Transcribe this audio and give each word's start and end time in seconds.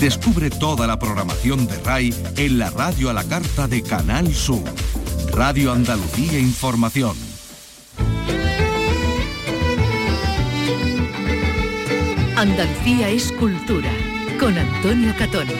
Descubre 0.00 0.48
toda 0.48 0.86
la 0.86 0.96
programación 0.96 1.66
de 1.66 1.76
RAI 1.82 2.14
en 2.36 2.58
la 2.58 2.70
radio 2.70 3.10
a 3.10 3.12
la 3.12 3.24
carta 3.24 3.66
de 3.66 3.82
Canal 3.82 4.32
Sur. 4.32 4.62
Radio 5.32 5.72
Andalucía 5.72 6.38
Información. 6.38 7.16
Andalucía 12.36 13.08
es 13.08 13.32
cultura. 13.32 13.90
Con 14.38 14.56
Antonio 14.56 15.12
Catoni. 15.18 15.54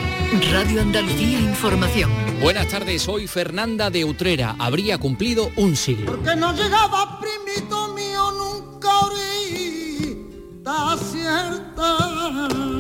Radio 0.53 0.83
Andalucía 0.83 1.41
Información. 1.41 2.09
Buenas 2.41 2.69
tardes, 2.69 3.03
soy 3.03 3.27
Fernanda 3.27 3.91
de 3.91 4.05
Utrera. 4.05 4.55
Habría 4.61 4.99
cumplido 4.99 5.51
un 5.57 5.75
siglo. 5.75 6.13
Porque 6.13 6.37
no 6.37 6.53
llegaba 6.53 7.19
primito 7.19 7.93
mío 7.93 8.31
nunca 8.31 8.89
ahorita 8.89 10.97
cierta. 11.11 12.78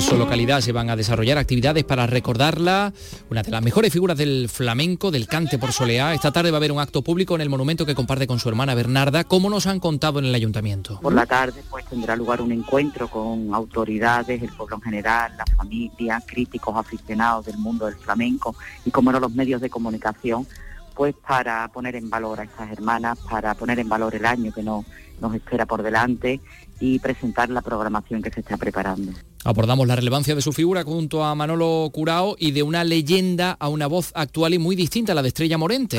En 0.00 0.06
su 0.06 0.16
localidad 0.16 0.62
se 0.62 0.72
van 0.72 0.88
a 0.88 0.96
desarrollar 0.96 1.36
actividades 1.36 1.84
para 1.84 2.06
recordarla, 2.06 2.94
una 3.28 3.42
de 3.42 3.50
las 3.50 3.62
mejores 3.62 3.92
figuras 3.92 4.16
del 4.16 4.48
flamenco, 4.48 5.10
del 5.10 5.26
cante 5.26 5.58
por 5.58 5.72
soleá. 5.72 6.14
Esta 6.14 6.32
tarde 6.32 6.50
va 6.50 6.56
a 6.56 6.60
haber 6.60 6.72
un 6.72 6.80
acto 6.80 7.02
público 7.02 7.34
en 7.34 7.42
el 7.42 7.50
monumento 7.50 7.84
que 7.84 7.94
comparte 7.94 8.26
con 8.26 8.38
su 8.38 8.48
hermana 8.48 8.74
Bernarda, 8.74 9.24
como 9.24 9.50
nos 9.50 9.66
han 9.66 9.78
contado 9.78 10.18
en 10.18 10.24
el 10.24 10.34
ayuntamiento. 10.34 10.98
Por 11.02 11.12
la 11.12 11.26
tarde 11.26 11.62
pues 11.68 11.84
tendrá 11.84 12.16
lugar 12.16 12.40
un 12.40 12.50
encuentro 12.50 13.08
con 13.08 13.54
autoridades, 13.54 14.42
el 14.42 14.48
pueblo 14.48 14.76
en 14.76 14.82
general, 14.82 15.34
la 15.36 15.44
familia, 15.54 16.22
críticos 16.26 16.74
aficionados 16.74 17.44
del 17.44 17.58
mundo 17.58 17.84
del 17.84 17.96
flamenco 17.96 18.56
y 18.86 18.90
como 18.90 19.12
no 19.12 19.20
los 19.20 19.34
medios 19.34 19.60
de 19.60 19.68
comunicación, 19.68 20.46
pues 20.94 21.14
para 21.14 21.68
poner 21.68 21.94
en 21.96 22.08
valor 22.08 22.40
a 22.40 22.44
estas 22.44 22.72
hermanas, 22.72 23.18
para 23.28 23.52
poner 23.52 23.78
en 23.78 23.90
valor 23.90 24.14
el 24.14 24.24
año 24.24 24.50
que 24.50 24.62
no, 24.62 24.82
nos 25.20 25.34
espera 25.34 25.66
por 25.66 25.82
delante 25.82 26.40
y 26.80 26.98
presentar 26.98 27.50
la 27.50 27.60
programación 27.60 28.22
que 28.22 28.30
se 28.30 28.40
está 28.40 28.56
preparando. 28.56 29.12
Abordamos 29.44 29.86
la 29.86 29.96
relevancia 29.96 30.34
de 30.34 30.42
su 30.42 30.52
figura 30.52 30.82
junto 30.82 31.24
a 31.24 31.34
Manolo 31.34 31.88
Curao 31.92 32.36
y 32.38 32.50
de 32.52 32.62
una 32.62 32.82
leyenda 32.84 33.56
a 33.58 33.68
una 33.68 33.86
voz 33.86 34.10
actual 34.14 34.54
y 34.54 34.58
muy 34.58 34.74
distinta 34.76 35.12
a 35.12 35.14
la 35.14 35.22
de 35.22 35.28
Estrella 35.28 35.58
Morente. 35.58 35.98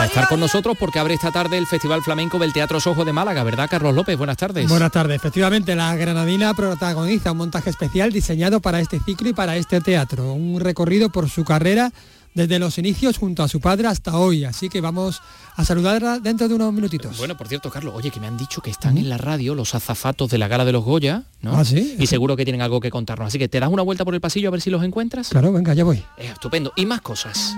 Va 0.00 0.04
a 0.04 0.06
estar 0.06 0.28
con 0.28 0.40
nosotros 0.40 0.76
porque 0.80 0.98
abre 0.98 1.12
esta 1.12 1.30
tarde 1.30 1.58
el 1.58 1.66
Festival 1.66 2.02
Flamenco 2.02 2.38
del 2.38 2.54
Teatro 2.54 2.80
Sojo 2.80 3.04
de 3.04 3.12
Málaga, 3.12 3.42
¿verdad, 3.42 3.68
Carlos 3.70 3.94
López? 3.94 4.16
Buenas 4.16 4.38
tardes. 4.38 4.66
Buenas 4.66 4.90
tardes. 4.90 5.16
Efectivamente, 5.16 5.76
la 5.76 5.94
granadina 5.94 6.54
protagoniza 6.54 7.32
un 7.32 7.38
montaje 7.38 7.68
especial 7.68 8.10
diseñado 8.10 8.60
para 8.60 8.80
este 8.80 8.98
ciclo 9.00 9.28
y 9.28 9.34
para 9.34 9.56
este 9.56 9.82
teatro. 9.82 10.32
Un 10.32 10.58
recorrido 10.60 11.10
por 11.10 11.28
su 11.28 11.44
carrera 11.44 11.92
desde 12.34 12.58
los 12.58 12.78
inicios 12.78 13.18
junto 13.18 13.42
a 13.42 13.48
su 13.48 13.60
padre 13.60 13.88
hasta 13.88 14.16
hoy. 14.16 14.44
Así 14.44 14.68
que 14.68 14.80
vamos 14.80 15.20
a 15.56 15.64
saludarla 15.64 16.18
dentro 16.18 16.48
de 16.48 16.54
unos 16.54 16.72
minutitos. 16.72 17.18
Bueno, 17.18 17.36
por 17.36 17.48
cierto, 17.48 17.70
Carlos, 17.70 17.94
oye, 17.96 18.10
que 18.10 18.20
me 18.20 18.26
han 18.26 18.36
dicho 18.36 18.60
que 18.60 18.70
están 18.70 18.98
en 18.98 19.08
la 19.08 19.18
radio 19.18 19.54
los 19.54 19.74
azafatos 19.74 20.30
de 20.30 20.38
la 20.38 20.48
gala 20.48 20.64
de 20.64 20.72
los 20.72 20.84
Goya, 20.84 21.24
¿no? 21.42 21.56
Ah, 21.56 21.64
sí. 21.64 21.96
Y 21.98 22.06
seguro 22.06 22.36
que 22.36 22.44
tienen 22.44 22.62
algo 22.62 22.80
que 22.80 22.90
contarnos. 22.90 23.28
Así 23.28 23.38
que 23.38 23.48
te 23.48 23.60
das 23.60 23.70
una 23.70 23.82
vuelta 23.82 24.04
por 24.04 24.14
el 24.14 24.20
pasillo 24.20 24.48
a 24.48 24.50
ver 24.52 24.60
si 24.60 24.70
los 24.70 24.82
encuentras. 24.82 25.28
Claro, 25.28 25.52
venga, 25.52 25.74
ya 25.74 25.84
voy. 25.84 26.02
estupendo. 26.18 26.72
Y 26.76 26.86
más 26.86 27.00
cosas. 27.00 27.54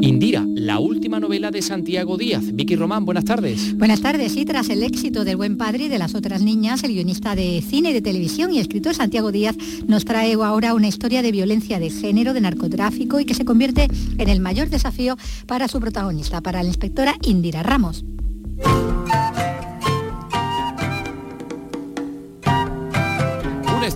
Indira, 0.00 0.46
la 0.54 0.78
última 0.78 1.18
novela 1.18 1.50
de 1.50 1.60
Santiago 1.60 2.16
Díaz. 2.16 2.44
Vicky 2.52 2.76
Román, 2.76 3.04
buenas 3.04 3.24
tardes. 3.24 3.76
Buenas 3.76 4.00
tardes. 4.00 4.36
Y 4.36 4.44
tras 4.44 4.68
el 4.68 4.82
éxito 4.82 5.24
del 5.24 5.36
Buen 5.36 5.56
Padre 5.56 5.84
y 5.84 5.88
de 5.88 5.98
las 5.98 6.14
otras 6.14 6.40
niñas, 6.42 6.84
el 6.84 6.92
guionista 6.92 7.34
de 7.34 7.62
cine 7.66 7.92
de 7.92 8.00
televisión 8.00 8.52
y 8.52 8.60
escritor 8.60 8.94
Santiago 8.94 9.32
Díaz 9.32 9.56
nos 9.86 10.04
trae 10.04 10.34
ahora 10.34 10.74
una 10.74 10.86
historia 10.86 11.22
de 11.22 11.32
violencia 11.32 11.80
de 11.80 11.90
género, 11.90 12.32
de 12.32 12.40
narcotráfico 12.40 13.18
y 13.18 13.24
que 13.24 13.34
se 13.34 13.44
convierte 13.44 13.88
en 14.18 14.28
el 14.28 14.40
mayor 14.40 14.68
desafío 14.68 15.16
para 15.46 15.66
su 15.66 15.80
protagonista, 15.80 16.40
para 16.40 16.62
la 16.62 16.68
inspectora 16.68 17.16
Indira 17.22 17.62
Ramos. 17.62 18.04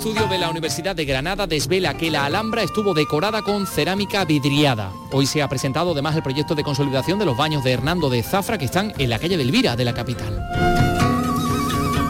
Estudio 0.02 0.26
de 0.26 0.36
la 0.36 0.50
Universidad 0.50 0.96
de 0.96 1.04
Granada 1.04 1.46
desvela 1.46 1.96
que 1.96 2.10
la 2.10 2.24
Alhambra 2.24 2.64
estuvo 2.64 2.92
decorada 2.92 3.42
con 3.42 3.68
cerámica 3.68 4.24
vidriada. 4.24 4.90
Hoy 5.12 5.26
se 5.26 5.42
ha 5.42 5.48
presentado 5.48 5.92
además 5.92 6.16
el 6.16 6.24
proyecto 6.24 6.56
de 6.56 6.64
consolidación 6.64 7.20
de 7.20 7.24
los 7.24 7.36
baños 7.36 7.62
de 7.62 7.70
Hernando 7.70 8.10
de 8.10 8.24
Zafra 8.24 8.58
que 8.58 8.64
están 8.64 8.92
en 8.98 9.08
la 9.08 9.20
calle 9.20 9.36
de 9.36 9.44
Elvira 9.44 9.76
de 9.76 9.84
la 9.84 9.94
capital. 9.94 10.42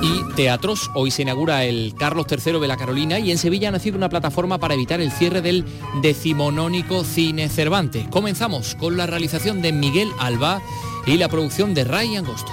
Y 0.01 0.35
teatros, 0.37 0.91
hoy 0.95 1.11
se 1.11 1.21
inaugura 1.21 1.65
el 1.65 1.95
Carlos 1.99 2.25
III 2.31 2.61
de 2.61 2.67
la 2.67 2.79
Carolina 2.79 3.19
y 3.19 3.31
en 3.31 3.37
Sevilla 3.37 3.69
ha 3.69 3.73
nacido 3.73 3.99
una 3.99 4.09
plataforma 4.09 4.57
para 4.57 4.73
evitar 4.73 5.03
el 5.03 5.13
cierre 5.13 5.43
del 5.43 5.67
decimonónico 6.01 7.05
Cine 7.05 7.51
Cervantes. 7.51 8.09
Comenzamos 8.09 8.75
con 8.75 8.97
la 8.97 9.07
realización 9.07 9.61
de 9.61 9.71
Miguel 9.71 10.09
Alba 10.19 10.63
y 11.05 11.19
la 11.19 11.29
producción 11.29 11.75
de 11.75 11.85
Ray 11.85 12.17
Angosto. 12.17 12.53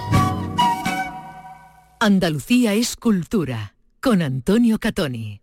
Andalucía 2.01 2.73
es 2.73 2.97
cultura 2.97 3.78
con 4.01 4.21
Antonio 4.21 4.79
Catoni. 4.79 5.41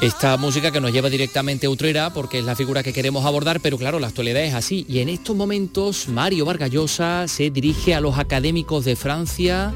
Esta 0.00 0.36
música 0.36 0.72
que 0.72 0.80
nos 0.80 0.92
lleva 0.92 1.08
directamente 1.10 1.66
a 1.66 1.70
Utrera 1.70 2.10
porque 2.12 2.40
es 2.40 2.44
la 2.44 2.56
figura 2.56 2.82
que 2.82 2.92
queremos 2.92 3.24
abordar, 3.24 3.60
pero 3.60 3.78
claro, 3.78 4.00
la 4.00 4.08
actualidad 4.08 4.42
es 4.42 4.54
así. 4.54 4.84
Y 4.88 4.98
en 4.98 5.08
estos 5.08 5.36
momentos 5.36 6.08
Mario 6.08 6.44
Vargallosa 6.44 7.28
se 7.28 7.50
dirige 7.50 7.94
a 7.94 8.00
los 8.00 8.18
académicos 8.18 8.84
de 8.84 8.96
Francia. 8.96 9.72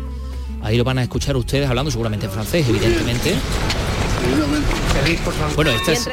Ahí 0.63 0.77
lo 0.77 0.85
van 0.85 0.99
a 0.99 1.03
escuchar 1.05 1.37
ustedes 1.37 1.69
hablando 1.69 1.93
seguramente 1.93 2.27
en 2.27 2.33
francés, 2.33 2.67
evidentemente. 2.69 3.35
Bueno, 5.55 5.71
esta 5.71 5.93
es, 5.93 6.09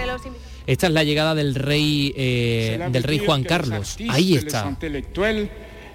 esta 0.66 0.88
es 0.88 0.94
la 0.94 1.04
llegada 1.04 1.36
del 1.36 1.56
rey, 1.56 2.14
eh, 2.16 2.80
del 2.92 3.04
rey 3.04 3.20
Juan 3.20 3.44
Carlos. 3.44 3.98
Ahí 4.10 4.36
está. 4.36 4.78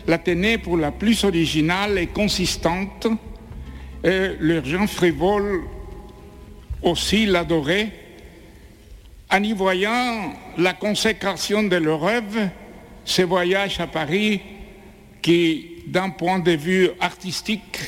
La 0.06 0.22
tenait 0.22 0.58
pour 0.58 0.78
la 0.78 0.92
plus 0.92 1.24
originale 1.24 1.98
et 1.98 2.06
consistante. 2.08 3.08
Et 4.02 4.36
le 4.38 4.64
gens 4.64 4.86
frivoles 4.86 5.62
aussi 6.82 7.26
l'adoraient. 7.26 7.92
En 9.30 9.42
y 9.42 9.52
voyant 9.52 10.32
la 10.56 10.72
consécration 10.72 11.62
de 11.62 11.76
leur 11.76 12.00
rêve, 12.00 12.48
ce 13.04 13.22
voyage 13.22 13.80
à 13.80 13.86
Paris 13.86 14.40
qui, 15.20 15.77
d'un 15.90 16.16
point 16.16 16.44
de 16.44 16.56
vue 16.56 16.96
artistique, 17.00 17.78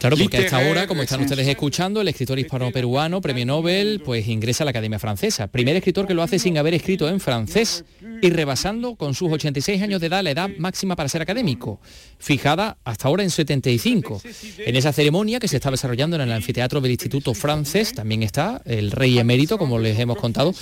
Claro, 0.00 0.16
porque 0.16 0.38
a 0.38 0.40
esta 0.40 0.58
hora, 0.60 0.86
como 0.86 1.02
están 1.02 1.20
ustedes 1.20 1.46
escuchando, 1.46 2.00
el 2.00 2.08
escritor 2.08 2.38
hispano-peruano, 2.38 3.20
premio 3.20 3.44
Nobel, 3.44 4.00
pues 4.02 4.26
ingresa 4.28 4.64
a 4.64 4.66
la 4.66 4.70
Academia 4.70 4.98
Francesa. 4.98 5.48
Primer 5.48 5.76
escritor 5.76 6.06
que 6.06 6.14
lo 6.14 6.22
hace 6.22 6.38
sin 6.38 6.56
haber 6.56 6.72
escrito 6.72 7.06
en 7.06 7.20
francés 7.20 7.84
y 8.22 8.30
rebasando 8.30 8.94
con 8.94 9.14
sus 9.14 9.30
86 9.30 9.82
años 9.82 10.00
de 10.00 10.06
edad 10.06 10.22
la 10.22 10.30
edad 10.30 10.48
máxima 10.58 10.96
para 10.96 11.10
ser 11.10 11.20
académico, 11.20 11.80
fijada 12.18 12.78
hasta 12.82 13.08
ahora 13.08 13.22
en 13.22 13.30
75. 13.30 14.22
En 14.58 14.76
esa 14.76 14.92
ceremonia 14.92 15.38
que 15.38 15.48
se 15.48 15.56
está 15.56 15.70
desarrollando 15.70 16.16
en 16.16 16.22
el 16.22 16.32
anfiteatro 16.32 16.80
del 16.80 16.92
Instituto 16.92 17.34
Francés 17.34 17.92
también 17.92 18.22
está 18.22 18.62
el 18.64 18.92
rey 18.92 19.18
emérito, 19.18 19.58
como 19.58 19.78
les 19.78 19.98
hemos 19.98 20.16
contado, 20.16 20.54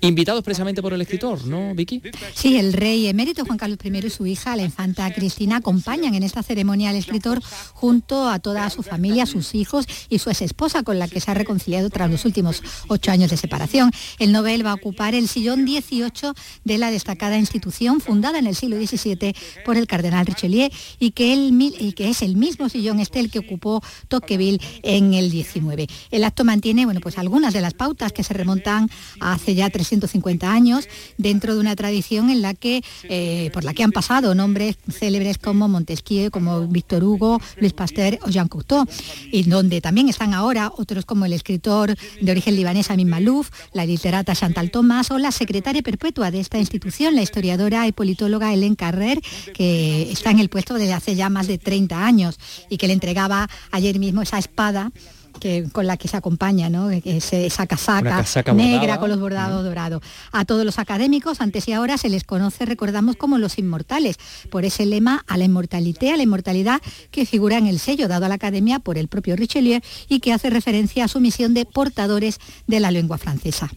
invitado 0.00 0.38
expresamente 0.38 0.80
por 0.80 0.94
el 0.94 1.02
escritor, 1.02 1.46
¿no, 1.46 1.74
Vicky? 1.74 2.00
Sí, 2.34 2.58
el 2.58 2.72
rey 2.72 3.08
emérito 3.08 3.44
Juan 3.44 3.58
Carlos 3.58 3.78
I 3.84 4.06
y 4.06 4.10
su 4.10 4.26
hija, 4.26 4.56
la 4.56 4.62
infanta 4.62 5.12
Cristina, 5.12 5.56
acompañan 5.56 6.14
en 6.14 6.22
esta 6.22 6.42
ceremonia 6.46 6.90
al 6.90 6.96
escritor 6.96 7.42
junto 7.74 8.28
a 8.28 8.38
toda 8.38 8.68
su 8.70 8.82
familia, 8.82 9.26
sus 9.26 9.54
hijos 9.54 9.86
y 10.08 10.18
su 10.18 10.30
ex 10.30 10.42
esposa 10.42 10.82
con 10.82 10.98
la 10.98 11.08
que 11.08 11.20
se 11.20 11.30
ha 11.30 11.34
reconciliado 11.34 11.90
tras 11.90 12.10
los 12.10 12.24
últimos 12.24 12.62
ocho 12.88 13.10
años 13.10 13.30
de 13.30 13.36
separación. 13.36 13.90
El 14.18 14.32
Nobel 14.32 14.64
va 14.64 14.72
a 14.72 14.74
ocupar 14.74 15.14
el 15.14 15.28
sillón 15.28 15.64
18 15.64 16.34
de 16.64 16.78
la 16.78 16.90
destacada 16.90 17.38
institución 17.38 18.00
fundada 18.00 18.38
en 18.38 18.46
el 18.46 18.54
siglo 18.54 18.76
XVII 18.76 19.34
por 19.64 19.76
el 19.76 19.86
cardenal 19.86 20.26
Richelieu 20.26 20.70
y 20.98 21.10
que, 21.12 21.34
y 21.34 21.92
que 21.92 22.10
es 22.10 22.22
el 22.22 22.36
mismo 22.36 22.68
sillón 22.68 23.00
este 23.00 23.20
el 23.20 23.30
que 23.30 23.38
ocupó 23.38 23.82
Tocqueville 24.08 24.60
en 24.82 25.14
el 25.14 25.30
XIX. 25.30 25.90
El 26.10 26.24
acto 26.24 26.44
mantiene 26.44 26.84
bueno, 26.84 27.00
pues 27.00 27.18
algunas 27.18 27.52
de 27.52 27.60
las 27.60 27.74
pautas 27.74 28.12
que 28.12 28.22
se 28.22 28.34
remontan 28.34 28.88
a 29.20 29.32
hace 29.32 29.54
ya 29.54 29.70
350 29.70 30.50
años 30.50 30.88
dentro 31.18 31.54
de 31.54 31.60
una 31.60 31.76
tradición 31.76 32.30
en 32.30 32.42
la 32.42 32.54
que, 32.54 32.82
eh, 33.04 33.50
por 33.52 33.64
la 33.64 33.74
que 33.74 33.82
han 33.82 33.92
pasado 33.92 34.34
nombres 34.34 34.76
célebres 34.90 35.38
como 35.38 35.68
Montesquieu, 35.68 36.30
como 36.36 36.66
Víctor 36.66 37.02
Hugo, 37.02 37.40
Luis 37.56 37.72
Pasteur 37.72 38.18
o 38.20 38.28
Jean 38.28 38.46
Cocteau 38.46 38.84
y 39.32 39.44
donde 39.44 39.80
también 39.80 40.10
están 40.10 40.34
ahora 40.34 40.70
otros 40.76 41.06
como 41.06 41.24
el 41.24 41.32
escritor 41.32 41.96
de 42.20 42.30
origen 42.30 42.54
libanés 42.54 42.90
Amin 42.90 43.08
Malouf, 43.08 43.48
la 43.72 43.86
literata 43.86 44.34
Chantal 44.34 44.70
Thomas 44.70 45.10
o 45.10 45.16
la 45.18 45.32
secretaria 45.32 45.80
perpetua 45.80 46.30
de 46.30 46.40
esta 46.40 46.58
institución, 46.58 47.14
la 47.14 47.22
historiadora 47.22 47.86
y 47.86 47.92
politóloga 47.92 48.52
Hélène 48.52 48.76
Carrer, 48.76 49.18
que 49.54 50.12
está 50.12 50.30
en 50.30 50.40
el 50.40 50.50
puesto 50.50 50.74
desde 50.74 50.92
hace 50.92 51.14
ya 51.14 51.30
más 51.30 51.46
de 51.46 51.56
30 51.56 52.04
años 52.04 52.38
y 52.68 52.76
que 52.76 52.86
le 52.86 52.92
entregaba 52.92 53.48
ayer 53.70 53.98
mismo 53.98 54.20
esa 54.20 54.38
espada 54.38 54.92
que, 55.40 55.64
con 55.72 55.86
la 55.86 55.96
que 55.96 56.08
se 56.08 56.16
acompaña, 56.16 56.68
¿no? 56.70 56.90
esa 56.90 57.66
casaca, 57.66 58.24
negra 58.54 58.98
con 58.98 59.10
los 59.10 59.20
bordados 59.20 59.64
dorados. 59.64 60.02
A 60.32 60.44
todos 60.44 60.64
los 60.64 60.78
académicos, 60.78 61.40
antes 61.40 61.68
y 61.68 61.72
ahora, 61.72 61.98
se 61.98 62.08
les 62.08 62.24
conoce, 62.24 62.66
recordamos, 62.66 63.16
como 63.16 63.38
los 63.38 63.58
inmortales, 63.58 64.16
por 64.50 64.64
ese 64.64 64.86
lema 64.86 65.24
a 65.26 65.36
la 65.36 65.44
inmortalité, 65.44 66.12
a 66.12 66.16
la 66.16 66.22
inmortalidad 66.22 66.80
que 67.10 67.26
figura 67.26 67.58
en 67.58 67.66
el 67.66 67.78
sello 67.78 68.08
dado 68.08 68.26
a 68.26 68.28
la 68.28 68.34
academia 68.34 68.78
por 68.78 68.98
el 68.98 69.08
propio 69.08 69.36
Richelieu 69.36 69.80
y 70.08 70.20
que 70.20 70.32
hace 70.32 70.50
referencia 70.50 71.04
a 71.04 71.08
su 71.08 71.20
misión 71.20 71.54
de 71.54 71.64
portadores 71.64 72.38
de 72.66 72.80
la 72.80 72.90
lengua 72.90 73.18
francesa. 73.18 73.70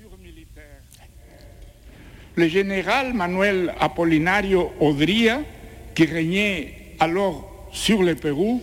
le 2.39 2.49
général 2.49 3.13
Manuel 3.13 3.73
Apolinario 3.79 4.71
Odría, 4.79 5.43
qui 5.93 6.05
régnait 6.05 6.95
alors 6.99 7.67
sur 7.71 8.01
le 8.01 8.15
Perú, 8.15 8.61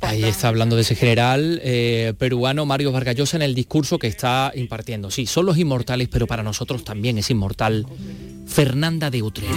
Ahí 0.00 0.24
está 0.24 0.48
hablando 0.48 0.76
de 0.76 0.82
ese 0.82 0.94
general 0.94 1.60
eh, 1.62 2.14
peruano 2.18 2.64
Mario 2.64 2.92
Vargallosa 2.92 3.36
en 3.36 3.42
el 3.42 3.54
discurso 3.54 3.98
que 3.98 4.06
está 4.06 4.52
impartiendo. 4.54 5.10
Sí, 5.10 5.26
son 5.26 5.46
los 5.46 5.58
inmortales, 5.58 6.08
pero 6.08 6.26
para 6.26 6.42
nosotros 6.42 6.84
también 6.84 7.18
es 7.18 7.30
inmortal 7.30 7.86
Fernanda 8.46 9.10
de 9.10 9.22
Utrera. 9.22 9.54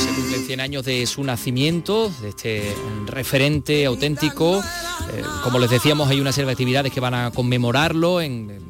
Se 0.00 0.14
cumplen 0.14 0.44
100 0.46 0.60
años 0.60 0.84
de 0.84 1.06
su 1.06 1.24
nacimiento, 1.24 2.10
de 2.22 2.28
este 2.28 2.74
referente 3.06 3.84
auténtico. 3.86 4.58
Eh, 4.60 5.22
como 5.42 5.58
les 5.58 5.70
decíamos, 5.70 6.08
hay 6.08 6.20
una 6.20 6.32
serie 6.32 6.46
de 6.46 6.52
actividades 6.52 6.92
que 6.92 7.00
van 7.00 7.14
a 7.14 7.30
conmemorarlo 7.32 8.20
en, 8.20 8.50
en- 8.50 8.67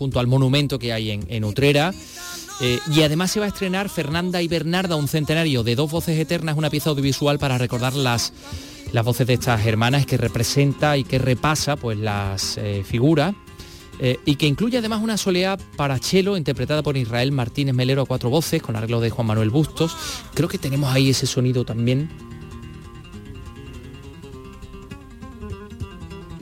junto 0.00 0.18
al 0.18 0.26
monumento 0.26 0.78
que 0.78 0.94
hay 0.94 1.10
en, 1.10 1.26
en 1.28 1.44
Utrera. 1.44 1.92
Eh, 2.62 2.78
y 2.90 3.02
además 3.02 3.30
se 3.30 3.38
va 3.38 3.44
a 3.44 3.48
estrenar 3.50 3.90
Fernanda 3.90 4.40
y 4.40 4.48
Bernarda, 4.48 4.96
un 4.96 5.08
centenario 5.08 5.62
de 5.62 5.74
dos 5.76 5.90
voces 5.90 6.18
eternas, 6.18 6.56
una 6.56 6.70
pieza 6.70 6.88
audiovisual 6.88 7.38
para 7.38 7.58
recordar 7.58 7.92
las, 7.94 8.32
las 8.92 9.04
voces 9.04 9.26
de 9.26 9.34
estas 9.34 9.66
hermanas 9.66 10.06
que 10.06 10.16
representa 10.16 10.96
y 10.96 11.04
que 11.04 11.18
repasa 11.18 11.76
pues, 11.76 11.98
las 11.98 12.56
eh, 12.56 12.82
figuras. 12.82 13.34
eh, 14.00 14.18
y 14.24 14.36
que 14.36 14.46
incluye 14.46 14.78
además 14.78 15.02
una 15.02 15.16
soleá 15.18 15.58
para 15.76 15.98
cello 15.98 16.36
interpretada 16.36 16.82
por 16.82 16.96
Israel 16.96 17.32
Martínez 17.32 17.74
Melero 17.74 18.02
a 18.02 18.06
cuatro 18.06 18.30
voces 18.30 18.62
con 18.62 18.74
arreglo 18.74 19.00
de 19.00 19.10
Juan 19.10 19.26
Manuel 19.26 19.50
Bustos. 19.50 19.94
Creo 20.34 20.48
que 20.48 20.58
tenemos 20.58 20.92
ahí 20.92 21.10
ese 21.10 21.26
sonido 21.26 21.64
también 21.64 22.08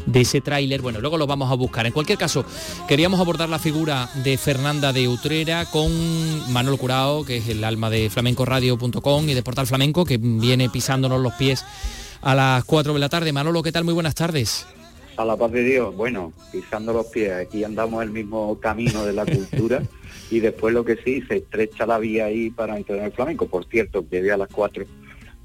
de 0.08 0.22
ese 0.22 0.40
tráiler. 0.40 0.80
Bueno, 0.80 1.00
luego 1.00 1.18
lo 1.18 1.26
vamos 1.26 1.50
a 1.50 1.54
buscar. 1.54 1.86
En 1.86 1.92
cualquier 1.92 2.18
caso, 2.18 2.44
queríamos 2.88 3.20
abordar 3.20 3.48
la 3.48 3.58
figura 3.58 4.08
de 4.24 4.36
Fernanda 4.38 4.92
de 4.92 5.08
Utrera 5.08 5.66
con 5.66 6.52
Manuel 6.52 6.78
Curao, 6.78 7.24
que 7.24 7.38
es 7.38 7.48
el 7.48 7.62
alma 7.62 7.90
de 7.90 8.10
flamencoradio.com 8.10 9.28
y 9.28 9.34
de 9.34 9.42
Portal 9.42 9.66
Flamenco, 9.66 10.04
que 10.04 10.18
viene 10.18 10.70
pisándonos 10.70 11.20
los 11.20 11.34
pies 11.34 11.64
a 12.22 12.34
las 12.34 12.64
4 12.64 12.94
de 12.94 12.98
la 12.98 13.08
tarde. 13.08 13.32
Manolo, 13.32 13.62
¿qué 13.62 13.72
tal? 13.72 13.84
Muy 13.84 13.94
buenas 13.94 14.14
tardes. 14.14 14.66
A 15.16 15.24
la 15.24 15.36
paz 15.36 15.50
de 15.50 15.64
Dios, 15.64 15.94
bueno, 15.96 16.32
pisando 16.52 16.92
los 16.92 17.06
pies, 17.06 17.32
aquí 17.32 17.64
andamos 17.64 18.02
el 18.04 18.10
mismo 18.10 18.58
camino 18.60 19.04
de 19.04 19.12
la 19.12 19.26
cultura 19.26 19.82
y 20.30 20.38
después 20.38 20.72
lo 20.72 20.84
que 20.84 20.96
sí, 21.04 21.22
se 21.22 21.38
estrecha 21.38 21.86
la 21.86 21.98
vía 21.98 22.26
ahí 22.26 22.50
para 22.50 22.76
entrenar 22.76 23.06
el 23.06 23.12
flamenco. 23.12 23.46
Por 23.46 23.66
cierto, 23.66 24.08
que 24.08 24.30
a 24.30 24.36
las 24.36 24.48
4 24.48 24.84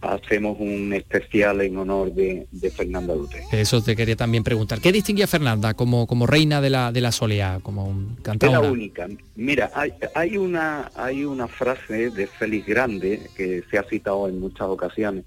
hacemos 0.03 0.57
un 0.59 0.93
especial 0.93 1.61
en 1.61 1.77
honor 1.77 2.13
de, 2.13 2.47
de 2.51 2.71
Fernanda 2.71 3.13
Dutre. 3.13 3.43
Eso 3.51 3.81
te 3.81 3.95
quería 3.95 4.15
también 4.15 4.43
preguntar. 4.43 4.79
¿Qué 4.81 4.91
distingue 4.91 5.23
a 5.23 5.27
Fernanda 5.27 5.73
como, 5.73 6.05
como 6.07 6.27
reina 6.27 6.61
de 6.61 6.69
la, 6.69 6.91
de 6.91 7.01
la 7.01 7.11
soleá, 7.11 7.59
como 7.63 7.85
un 7.85 8.11
Es 8.11 8.17
la 8.17 8.23
cantadora? 8.23 8.71
única. 8.71 9.07
Mira, 9.35 9.71
hay, 9.75 9.93
hay 10.15 10.37
una 10.37 10.91
hay 10.95 11.23
una 11.25 11.47
frase 11.47 12.09
de 12.09 12.27
Félix 12.27 12.65
Grande 12.67 13.21
que 13.35 13.63
se 13.69 13.77
ha 13.77 13.83
citado 13.83 14.27
en 14.27 14.39
muchas 14.39 14.67
ocasiones. 14.67 15.23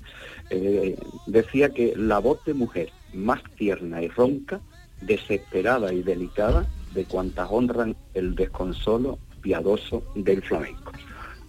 Eh, 0.51 0.97
decía 1.27 1.71
que 1.71 1.95
la 1.97 2.19
voz 2.19 2.45
de 2.45 2.55
mujer 2.55 2.91
más 3.13 3.41
tierna 3.57 4.03
y 4.03 4.09
ronca, 4.09 4.61
desesperada 5.01 5.93
y 5.93 6.03
delicada, 6.03 6.67
de 6.95 7.05
cuantas 7.05 7.49
honran 7.51 7.97
el 8.15 8.35
desconsolo 8.35 9.19
piadoso 9.43 10.03
del 10.15 10.43
flamenco. 10.43 10.93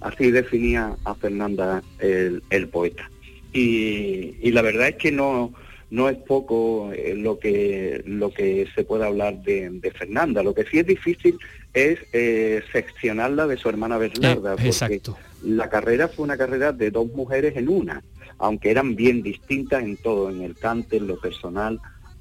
Así 0.02 0.30
definía 0.30 0.96
a 1.06 1.16
Fernanda 1.16 1.82
el, 2.00 2.44
el 2.52 2.68
poeta. 2.68 3.10
Y, 3.54 4.36
y 4.42 4.52
la 4.52 4.62
verdad 4.62 4.90
es 4.90 4.96
que 4.96 5.12
no, 5.12 5.54
no 5.90 6.10
es 6.10 6.18
poco 6.18 6.92
eh, 6.94 7.16
lo 7.16 7.40
que 7.40 8.04
lo 8.06 8.32
que 8.32 8.68
se 8.76 8.84
puede 8.84 9.06
hablar 9.06 9.42
de, 9.42 9.70
de 9.70 9.92
Fernanda. 9.92 10.44
Lo 10.44 10.54
que 10.54 10.66
sí 10.66 10.80
es 10.80 10.86
difícil 10.86 11.38
es 11.74 12.00
eh, 12.14 12.62
seccionarla 12.72 13.48
de 13.48 13.58
su 13.58 13.70
hermana 13.70 13.98
Bernarda, 13.98 14.52
Eh, 14.52 14.56
porque 14.56 14.68
exacto. 14.68 15.18
la 15.44 15.70
carrera 15.70 16.08
fue 16.08 16.26
una 16.26 16.38
carrera 16.38 16.72
de 16.72 16.92
dos 16.92 17.08
mujeres 17.14 17.56
en 17.56 17.70
una, 17.70 18.04
aunque 18.38 18.72
eran 18.72 18.96
bien 18.96 19.22
distintas 19.22 19.84
en 19.84 19.98
todo, 19.98 20.30
en 20.30 20.42
el 20.42 20.56
cante, 20.56 20.98
en 20.98 21.08
lo 21.08 21.20
personal. 21.20 21.80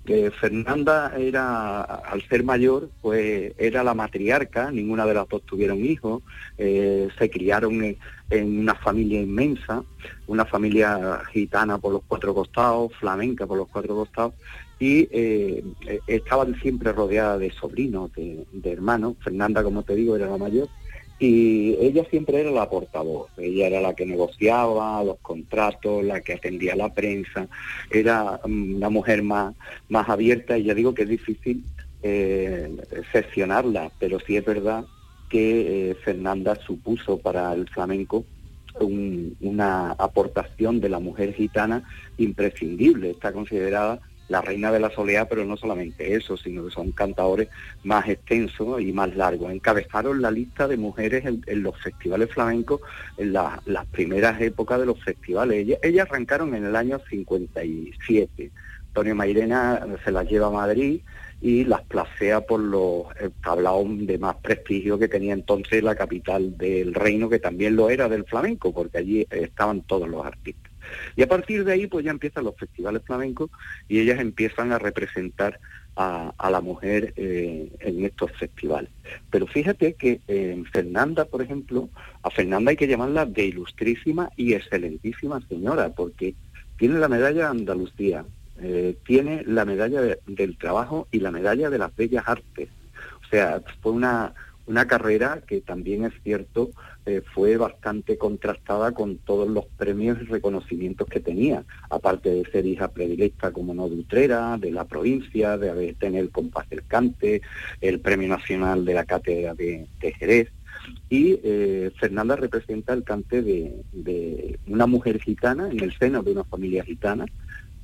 Eh, 0.08 0.30
Fernanda 0.40 1.14
era, 1.18 1.80
al 1.82 2.22
ser 2.28 2.44
mayor, 2.44 2.90
pues 3.02 3.52
era 3.58 3.82
la 3.82 3.92
matriarca, 3.92 4.70
ninguna 4.70 5.04
de 5.04 5.14
las 5.14 5.28
dos 5.28 5.42
tuvieron 5.44 5.84
hijos, 5.84 6.22
eh, 6.58 7.08
se 7.18 7.28
criaron 7.28 7.96
en, 8.30 8.58
una 8.58 8.74
familia 8.74 9.20
inmensa, 9.20 9.82
una 10.26 10.44
familia 10.44 11.20
gitana 11.32 11.78
por 11.78 11.92
los 11.92 12.02
cuatro 12.06 12.34
costados, 12.34 12.92
flamenca 12.98 13.46
por 13.46 13.58
los 13.58 13.68
cuatro 13.68 13.94
costados, 13.94 14.34
y 14.78 15.08
eh, 15.10 15.64
eh, 15.86 16.00
estaban 16.06 16.58
siempre 16.60 16.92
rodeadas 16.92 17.40
de 17.40 17.50
sobrinos, 17.50 18.12
de, 18.12 18.46
hermanos. 18.64 19.16
Fernanda, 19.20 19.62
como 19.62 19.82
te 19.82 19.94
digo, 19.94 20.16
era 20.16 20.28
la 20.28 20.36
mayor, 20.36 20.68
y 21.18 21.74
ella 21.80 22.04
siempre 22.10 22.40
era 22.40 22.50
la 22.50 22.68
portavoz, 22.68 23.30
ella 23.38 23.68
era 23.68 23.80
la 23.80 23.94
que 23.94 24.04
negociaba 24.04 25.02
los 25.02 25.18
contratos, 25.20 26.04
la 26.04 26.20
que 26.20 26.34
atendía 26.34 26.76
la 26.76 26.92
prensa, 26.92 27.48
era 27.90 28.38
mm, 28.44 28.76
una 28.76 28.90
mujer 28.90 29.22
más, 29.22 29.54
más 29.88 30.08
abierta. 30.08 30.58
Y 30.58 30.64
ya 30.64 30.74
digo 30.74 30.92
que 30.92 31.04
es 31.04 31.08
difícil 31.08 31.64
eh, 32.02 32.76
seccionarla, 33.12 33.90
pero 33.98 34.20
sí 34.20 34.36
es 34.36 34.44
verdad 34.44 34.84
que 35.28 35.90
eh, 35.90 35.94
Fernanda 35.96 36.54
supuso 36.66 37.18
para 37.18 37.52
el 37.52 37.68
flamenco 37.68 38.24
un- 38.80 39.36
una 39.40 39.92
aportación 39.92 40.80
de 40.80 40.88
la 40.90 40.98
mujer 41.00 41.32
gitana 41.34 41.82
imprescindible, 42.18 43.10
está 43.10 43.32
considerada 43.32 44.00
la 44.28 44.40
reina 44.42 44.72
de 44.72 44.80
la 44.80 44.90
soleá, 44.90 45.26
pero 45.28 45.44
no 45.44 45.56
solamente 45.56 46.14
eso, 46.14 46.36
sino 46.36 46.64
que 46.64 46.72
son 46.72 46.90
cantadores 46.90 47.48
más 47.84 48.08
extensos 48.08 48.80
y 48.80 48.92
más 48.92 49.14
largos. 49.14 49.52
Encabezaron 49.52 50.20
la 50.20 50.32
lista 50.32 50.66
de 50.66 50.76
mujeres 50.76 51.24
en, 51.24 51.62
los 51.62 51.80
festivales 51.80 52.30
flamencos 52.32 52.80
en 53.16 53.32
la- 53.32 53.62
las 53.66 53.86
primeras 53.86 54.40
épocas 54.40 54.80
de 54.80 54.86
los 54.86 55.00
festivales. 55.02 55.58
Ellas, 55.58 55.78
ellas 55.82 56.08
arrancaron 56.10 56.54
en 56.56 56.64
el 56.64 56.74
año 56.74 57.00
57. 57.08 58.50
Antonio 58.88 59.14
Mairena 59.14 59.86
se 60.04 60.10
las 60.10 60.28
lleva 60.28 60.48
a 60.48 60.50
Madrid 60.50 61.00
y 61.40 61.64
las 61.64 61.82
placea 61.82 62.40
por 62.40 62.60
los 62.60 63.06
tablaos 63.42 63.86
de 64.06 64.18
más 64.18 64.36
prestigio 64.36 64.98
que 64.98 65.08
tenía 65.08 65.34
entonces 65.34 65.82
la 65.82 65.94
capital 65.94 66.56
del 66.56 66.94
reino, 66.94 67.28
que 67.28 67.38
también 67.38 67.76
lo 67.76 67.90
era 67.90 68.08
del 68.08 68.24
flamenco, 68.24 68.72
porque 68.72 68.98
allí 68.98 69.26
estaban 69.30 69.82
todos 69.82 70.08
los 70.08 70.24
artistas. 70.24 70.72
Y 71.16 71.22
a 71.22 71.28
partir 71.28 71.64
de 71.64 71.72
ahí 71.72 71.86
pues 71.86 72.04
ya 72.04 72.10
empiezan 72.10 72.44
los 72.44 72.56
festivales 72.56 73.02
flamencos 73.04 73.50
y 73.88 74.00
ellas 74.00 74.20
empiezan 74.20 74.72
a 74.72 74.78
representar 74.78 75.58
a, 75.96 76.50
la 76.50 76.60
mujer 76.60 77.14
eh, 77.16 77.72
en 77.80 78.04
estos 78.04 78.30
festivales. 78.32 78.90
Pero 79.30 79.46
fíjate 79.46 79.94
que 79.94 80.20
eh, 80.28 80.62
Fernanda, 80.70 81.24
por 81.24 81.40
ejemplo, 81.42 81.88
a 82.22 82.30
Fernanda 82.30 82.70
hay 82.70 82.76
que 82.76 82.86
llamarla 82.86 83.24
de 83.24 83.46
ilustrísima 83.46 84.30
y 84.36 84.52
excelentísima 84.52 85.40
señora, 85.48 85.94
porque 85.94 86.34
tiene 86.76 86.98
la 86.98 87.08
medalla 87.08 87.44
de 87.44 87.58
Andalucía, 87.58 88.26
eh, 88.60 88.96
tiene 89.04 89.42
la 89.44 89.64
medalla 89.64 90.00
de- 90.00 90.18
del 90.26 90.56
trabajo 90.56 91.08
y 91.10 91.20
la 91.20 91.30
medalla 91.30 91.70
de 91.70 91.78
las 91.78 91.94
bellas 91.94 92.24
artes. 92.26 92.68
O 93.24 93.28
sea, 93.28 93.62
fue 93.82 93.92
una, 93.92 94.34
una 94.66 94.86
carrera 94.86 95.42
que 95.46 95.60
también 95.60 96.04
es 96.04 96.12
cierto, 96.22 96.70
eh, 97.06 97.22
fue 97.34 97.56
bastante 97.56 98.18
contrastada 98.18 98.92
con 98.92 99.18
todos 99.18 99.48
los 99.48 99.64
premios 99.76 100.18
y 100.20 100.24
reconocimientos 100.24 101.06
que 101.08 101.20
tenía, 101.20 101.64
aparte 101.88 102.30
de 102.30 102.44
ser 102.50 102.66
hija 102.66 102.88
predilecta 102.88 103.52
como 103.52 103.74
no 103.74 103.88
de 103.88 103.96
Utrera, 103.96 104.56
de 104.58 104.72
la 104.72 104.84
provincia, 104.84 105.56
de 105.56 105.70
haber 105.70 105.94
tener 105.94 106.22
el 106.22 106.30
compás 106.30 106.68
del 106.68 106.84
cante, 106.84 107.42
el 107.80 108.00
premio 108.00 108.28
nacional 108.28 108.84
de 108.84 108.94
la 108.94 109.04
cátedra 109.04 109.54
de, 109.54 109.86
Jerez. 110.18 110.48
Y 111.08 111.38
eh, 111.42 111.90
Fernanda 111.98 112.36
representa 112.36 112.92
el 112.92 113.02
cante 113.02 113.42
de 113.42 114.58
una 114.68 114.86
mujer 114.86 115.20
gitana 115.20 115.68
en 115.70 115.80
el 115.80 115.96
seno 115.96 116.22
de 116.22 116.32
una 116.32 116.44
familia 116.44 116.84
gitana, 116.84 117.26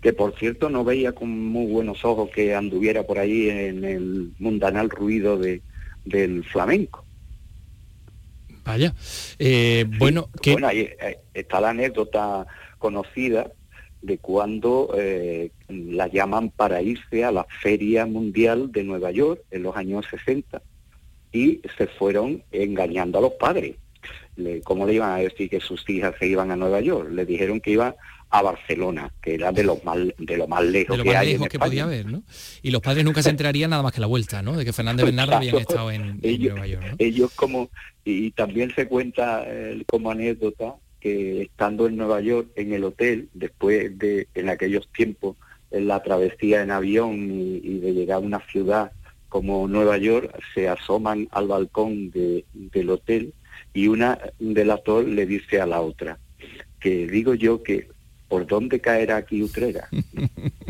que 0.03 0.13
por 0.13 0.37
cierto 0.39 0.69
no 0.69 0.85
veía 0.85 1.13
con 1.13 1.31
muy 1.31 1.67
buenos 1.73 2.05
ojos 2.05 2.29
que 2.31 2.55
anduviera 2.55 3.05
por 3.05 3.19
ahí 3.19 3.49
en 3.49 3.85
el 3.85 4.33
mundanal 4.39 4.91
ruido 4.91 5.39
de, 5.39 5.63
del 6.05 6.45
flamenco. 6.45 7.05
Vaya. 8.65 8.95
Eh, 9.39 9.85
bueno, 9.99 10.29
que 10.41 10.53
Bueno, 10.53 10.69
ahí 10.69 10.89
está 11.35 11.61
la 11.61 11.71
anécdota 11.71 12.47
conocida 12.79 13.51
de 14.03 14.19
cuando 14.19 14.95
eh, 14.99 15.51
la 15.69 16.09
llaman 16.09 16.51
para 16.51 16.83
irse 16.83 17.25
a 17.25 17.33
la 17.33 17.47
Feria 17.63 18.07
Mundial 18.07 18.71
de 18.73 18.85
Nueva 18.85 19.11
York 19.13 19.41
en 19.51 19.63
los 19.65 19.77
años 19.77 20.05
60 20.11 20.61
y 21.33 21.61
se 21.77 21.87
fueron 21.87 22.43
engañando 22.53 23.19
a 23.19 23.23
los 23.23 23.33
padres. 23.35 23.77
Le- 24.37 24.61
¿Cómo 24.63 24.87
le 24.87 24.95
iban 24.95 25.11
a 25.11 25.17
decir 25.23 25.49
que 25.49 25.61
sus 25.61 25.89
hijas 25.89 26.15
se 26.19 26.27
iban 26.27 26.51
a 26.51 26.57
Nueva 26.57 26.81
York? 26.81 27.11
Le 27.13 27.25
dijeron 27.25 27.61
que 27.61 27.71
iban 27.73 27.95
a 28.33 28.41
Barcelona, 28.41 29.13
que 29.21 29.35
era 29.35 29.53
de 29.53 29.63
los 29.63 29.85
más, 29.85 29.99
de 30.17 30.37
lo 30.39 30.49
más 30.49 30.65
lejos 30.65 30.97
de 30.97 31.05
lo 31.05 31.05
que 31.05 31.13
más 31.13 31.23
en 31.23 31.33
lejos 31.33 31.49
que 31.49 31.59
podía 31.59 31.85
haber, 31.85 32.07
¿no? 32.07 32.23
Y 32.63 32.71
los 32.71 32.81
padres 32.81 33.05
nunca 33.05 33.23
se 33.23 33.29
enterarían 33.29 33.71
nada 33.71 33.83
más 33.83 33.93
que 33.93 34.01
la 34.01 34.07
vuelta, 34.07 34.41
¿no? 34.41 34.57
De 34.57 34.65
que 34.65 34.73
Fernández 34.73 35.05
Bernardo 35.05 35.37
habían 35.37 35.57
estado 35.57 35.91
en, 35.91 36.19
Nueva 36.19 36.67
York, 36.67 36.85
¿no? 36.91 36.97
ellos 36.99 37.31
como 37.37 37.69
y 38.05 38.31
también 38.31 38.75
se 38.75 38.89
cuenta 38.89 39.45
eh, 39.47 39.83
como 39.87 40.11
anécdota 40.11 40.75
que 40.99 41.43
estando 41.43 41.87
en 41.87 41.97
Nueva 41.97 42.21
York, 42.21 42.49
en 42.57 42.73
el 42.73 42.85
hotel, 42.85 43.29
después 43.35 43.99
de, 43.99 44.29
en 44.35 44.49
aquellos 44.49 44.89
tiempos, 44.93 45.37
en 45.71 45.89
la 45.89 46.03
travesía 46.03 46.63
en 46.63 46.71
avión 46.71 47.31
y, 47.33 47.81
de 47.81 47.93
llegar 47.93 48.17
a 48.17 48.21
una 48.21 48.41
ciudad 48.47 48.93
como 49.29 49.69
Nueva 49.69 49.99
York, 49.99 50.35
se 50.55 50.69
asoman 50.69 51.29
al 51.33 51.49
balcón 51.49 52.11
del 52.11 52.91
hotel 52.91 53.35
y 53.75 53.89
una 53.89 54.19
de 54.39 54.65
las 54.65 54.83
dos 54.85 55.05
le 55.05 55.27
dice 55.27 55.61
a 55.61 55.67
la 55.67 55.81
otra, 55.81 56.19
que 56.81 57.07
digo 57.07 57.35
yo 57.35 57.63
que 57.63 57.89
¿por 58.33 58.47
dónde 58.47 58.81
caerá 58.81 59.19
aquí 59.19 59.43
Utrera? 59.43 59.91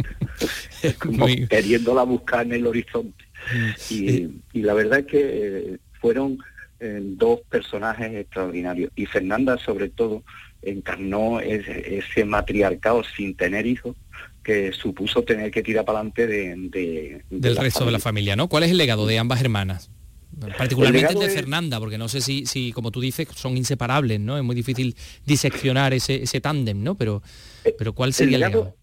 como 0.98 1.26
queriéndola 1.48 2.02
buscar 2.02 2.44
en 2.44 2.54
el 2.54 2.66
horizonte. 2.66 3.24
Y, 3.88 4.30
la 4.54 4.74
verdad 4.74 4.98
es 4.98 5.06
que 5.06 5.20
eh, 5.22 5.78
fueron 6.00 6.38
eh, 6.80 6.98
dos 7.00 7.38
personajes 7.48 8.12
extraordinarios. 8.12 8.90
Y 8.96 9.06
Fernanda, 9.06 9.58
sobre 9.58 9.90
todo, 9.90 10.24
encarnó 10.60 11.38
ese, 11.38 12.24
matriarcado 12.24 13.04
sin 13.16 13.36
tener 13.36 13.64
hijos 13.64 13.94
que 14.42 14.72
supuso 14.72 15.22
tener 15.22 15.52
que 15.52 15.62
tirar 15.62 15.84
para 15.84 16.00
adelante 16.00 16.26
de, 16.26 17.22
del 17.30 17.56
resto 17.56 17.84
de 17.84 17.92
la 17.92 18.00
familia, 18.00 18.34
¿no? 18.34 18.48
¿Cuál 18.48 18.64
es 18.64 18.72
el 18.72 18.76
legado 18.76 19.06
de 19.06 19.20
ambas 19.20 19.40
hermanas? 19.40 19.88
Particularmente 20.58 21.12
el, 21.12 21.20
de 21.20 21.28
Fernanda, 21.28 21.78
porque 21.78 21.98
no 21.98 22.08
sé 22.08 22.20
si, 22.20 22.46
si, 22.46 22.72
como 22.72 22.90
tú 22.90 23.00
dices, 23.00 23.28
son 23.36 23.56
inseparables, 23.56 24.18
¿no? 24.18 24.36
Es 24.36 24.42
muy 24.42 24.56
difícil 24.56 24.96
diseccionar 25.26 25.92
ese, 25.92 26.22
ese 26.22 26.40
tándem, 26.40 26.82
¿no? 26.82 26.96
Pero, 26.96 27.22
pero 27.78 27.92
¿cuál 27.92 28.12
sería 28.12 28.36
el 28.36 28.40
legado? 28.42 28.74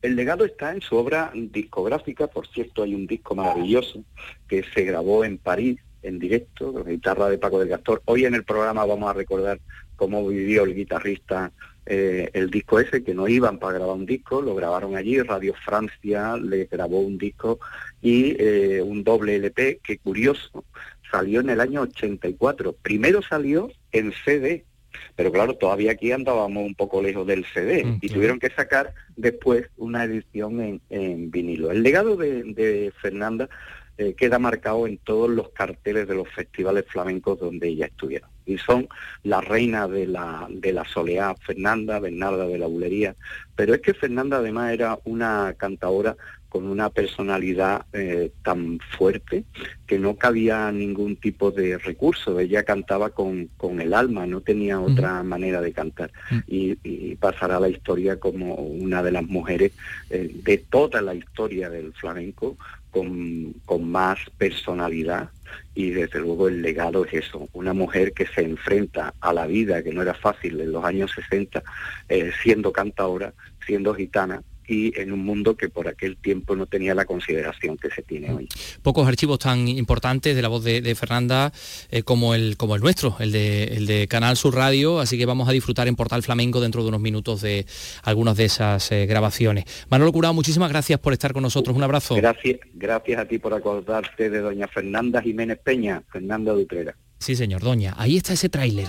El 0.00 0.14
legado 0.14 0.44
está 0.44 0.72
en 0.72 0.80
su 0.80 0.96
obra 0.96 1.32
discográfica, 1.34 2.28
por 2.28 2.46
cierto, 2.46 2.84
hay 2.84 2.94
un 2.94 3.06
disco 3.06 3.34
maravilloso 3.34 4.04
que 4.46 4.62
se 4.62 4.84
grabó 4.84 5.24
en 5.24 5.38
París 5.38 5.80
en 6.02 6.18
directo, 6.20 6.72
con 6.72 6.84
la 6.84 6.90
guitarra 6.90 7.28
de 7.28 7.38
Paco 7.38 7.58
del 7.58 7.68
Gastor. 7.68 8.02
Hoy 8.04 8.24
en 8.24 8.34
el 8.34 8.44
programa 8.44 8.84
vamos 8.84 9.10
a 9.10 9.14
recordar 9.14 9.58
cómo 9.96 10.26
vivió 10.28 10.62
el 10.62 10.74
guitarrista 10.74 11.52
eh, 11.90 12.30
el 12.34 12.50
disco 12.50 12.78
ese, 12.78 13.02
que 13.02 13.14
no 13.14 13.26
iban 13.28 13.58
para 13.58 13.78
grabar 13.78 13.96
un 13.96 14.04
disco, 14.04 14.42
lo 14.42 14.54
grabaron 14.54 14.94
allí, 14.94 15.20
Radio 15.22 15.54
Francia 15.64 16.36
le 16.36 16.66
grabó 16.66 17.00
un 17.00 17.16
disco 17.16 17.58
y 18.02 18.36
eh, 18.38 18.82
un 18.82 19.02
doble 19.02 19.36
LP, 19.36 19.80
que 19.82 19.96
curioso, 19.96 20.64
salió 21.10 21.40
en 21.40 21.48
el 21.48 21.62
año 21.62 21.80
84. 21.80 22.74
Primero 22.74 23.22
salió 23.22 23.70
en 23.90 24.12
CD, 24.24 24.66
pero 25.16 25.32
claro, 25.32 25.54
todavía 25.54 25.92
aquí 25.92 26.12
andábamos 26.12 26.64
un 26.64 26.74
poco 26.74 27.02
lejos 27.02 27.26
del 27.26 27.44
CD 27.46 27.84
mm, 27.84 27.98
y 28.00 28.08
tuvieron 28.08 28.38
que 28.38 28.50
sacar 28.50 28.94
después 29.16 29.66
una 29.76 30.04
edición 30.04 30.80
en, 30.90 31.30
vinilo. 31.30 31.70
El 31.70 31.82
legado 31.82 32.16
de, 32.16 32.92
Fernanda 33.00 33.48
eh, 33.96 34.14
queda 34.14 34.38
marcado 34.38 34.86
en 34.86 34.98
todos 34.98 35.28
los 35.30 35.50
carteles 35.50 36.06
de 36.06 36.14
los 36.14 36.28
festivales 36.28 36.84
flamencos 36.86 37.38
donde 37.38 37.68
ella 37.68 37.86
estuvieron. 37.86 38.30
Y 38.46 38.56
son 38.58 38.88
la 39.24 39.40
reina 39.40 39.88
de 39.88 40.06
la, 40.06 40.46
de 40.48 40.72
la 40.72 40.84
soleá, 40.84 41.34
Fernanda, 41.44 41.98
Bernarda 41.98 42.46
de 42.46 42.58
la 42.58 42.66
Bulería. 42.66 43.14
Pero 43.54 43.74
es 43.74 43.80
que 43.80 43.92
Fernanda 43.92 44.38
además 44.38 44.72
era 44.72 44.98
una 45.04 45.54
cantadora 45.58 46.16
con 46.48 46.66
una 46.66 46.90
personalidad 46.90 47.84
eh, 47.92 48.32
tan 48.42 48.78
fuerte 48.96 49.44
que 49.86 49.98
no 49.98 50.16
cabía 50.16 50.70
ningún 50.72 51.16
tipo 51.16 51.50
de 51.50 51.78
recurso. 51.78 52.40
Ella 52.40 52.62
cantaba 52.62 53.10
con, 53.10 53.50
con 53.56 53.80
el 53.80 53.94
alma, 53.94 54.26
no 54.26 54.40
tenía 54.40 54.80
otra 54.80 55.22
manera 55.22 55.60
de 55.60 55.72
cantar. 55.72 56.10
Mm. 56.30 56.38
y, 56.46 57.16
pasará 57.18 57.56
a 57.56 57.60
la 57.60 57.68
historia 57.68 58.20
como 58.20 58.54
una 58.54 59.02
de 59.02 59.10
las 59.10 59.24
mujeres 59.24 59.72
eh, 60.08 60.30
de 60.44 60.58
toda 60.58 61.02
la 61.02 61.14
historia 61.14 61.68
del 61.68 61.92
flamenco 61.92 62.56
con, 62.90 63.54
con 63.64 63.90
más 63.90 64.18
personalidad 64.38 65.30
y 65.74 65.90
desde 65.90 66.20
luego 66.20 66.48
el 66.48 66.62
legado 66.62 67.04
es 67.04 67.14
eso, 67.14 67.48
una 67.52 67.72
mujer 67.72 68.12
que 68.12 68.26
se 68.26 68.42
enfrenta 68.42 69.14
a 69.20 69.32
la 69.32 69.46
vida, 69.46 69.82
que 69.82 69.92
no 69.92 70.02
era 70.02 70.14
fácil 70.14 70.60
en 70.60 70.72
los 70.72 70.84
años 70.84 71.12
60, 71.14 71.62
eh, 72.08 72.32
siendo 72.42 72.72
cantadora, 72.72 73.32
siendo 73.64 73.94
gitana, 73.94 74.42
y 74.68 74.92
en 75.00 75.12
un 75.12 75.24
mundo 75.24 75.56
que 75.56 75.68
por 75.68 75.88
aquel 75.88 76.16
tiempo 76.16 76.54
no 76.54 76.66
tenía 76.66 76.94
la 76.94 77.06
consideración 77.06 77.76
que 77.78 77.90
se 77.90 78.02
tiene 78.02 78.32
hoy. 78.32 78.48
Pocos 78.82 79.08
archivos 79.08 79.38
tan 79.38 79.66
importantes 79.66 80.36
de 80.36 80.42
la 80.42 80.48
voz 80.48 80.62
de, 80.62 80.94
Fernanda 80.94 81.52
eh, 81.90 82.02
como, 82.02 82.34
el, 82.34 82.56
como 82.56 82.74
el 82.76 82.82
nuestro, 82.82 83.16
el 83.20 83.32
de, 83.32 83.64
el 83.64 83.86
de 83.86 84.08
Canal 84.08 84.36
Sur 84.36 84.54
Radio, 84.54 85.00
así 85.00 85.16
que 85.16 85.26
vamos 85.26 85.48
a 85.48 85.52
disfrutar 85.52 85.88
en 85.88 85.96
Portal 85.96 86.22
Flamenco 86.22 86.60
dentro 86.60 86.82
de 86.82 86.88
unos 86.88 87.00
minutos 87.00 87.40
de 87.40 87.66
algunas 88.02 88.36
de 88.36 88.44
esas 88.44 88.92
eh, 88.92 89.06
grabaciones. 89.06 89.64
Manolo 89.88 90.12
Curado, 90.12 90.34
muchísimas 90.34 90.68
gracias 90.70 91.00
por 91.00 91.12
estar 91.12 91.32
con 91.32 91.42
nosotros, 91.42 91.76
un 91.76 91.82
abrazo. 91.82 92.14
Gracias, 92.16 92.60
gracias 92.74 93.20
a 93.20 93.24
ti 93.24 93.38
por 93.38 93.54
acordarte 93.54 94.28
de 94.28 94.40
doña 94.40 94.68
Fernanda 94.68 95.22
Jiménez 95.22 95.58
Peña, 95.62 96.02
Fernanda 96.12 96.52
Dutrera. 96.52 96.94
Sí, 97.18 97.34
señor, 97.34 97.62
doña, 97.62 97.94
ahí 97.96 98.16
está 98.16 98.34
ese 98.34 98.48
tráiler. 98.48 98.86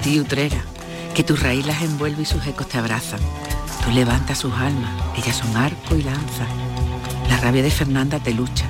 Ti, 0.00 0.18
Utrera, 0.18 0.62
que 1.14 1.22
tu 1.22 1.36
raíz 1.36 1.66
las 1.66 1.82
envuelve 1.82 2.22
y 2.22 2.26
sus 2.26 2.46
ecos 2.46 2.68
te 2.68 2.78
abrazan. 2.78 3.20
Tú 3.84 3.90
levantas 3.92 4.38
sus 4.38 4.52
almas, 4.52 4.90
ellas 5.16 5.36
son 5.36 5.56
arco 5.56 5.96
y 5.96 6.02
lanza. 6.02 6.46
La 7.28 7.38
rabia 7.38 7.62
de 7.62 7.70
Fernanda 7.70 8.18
te 8.18 8.32
lucha, 8.32 8.66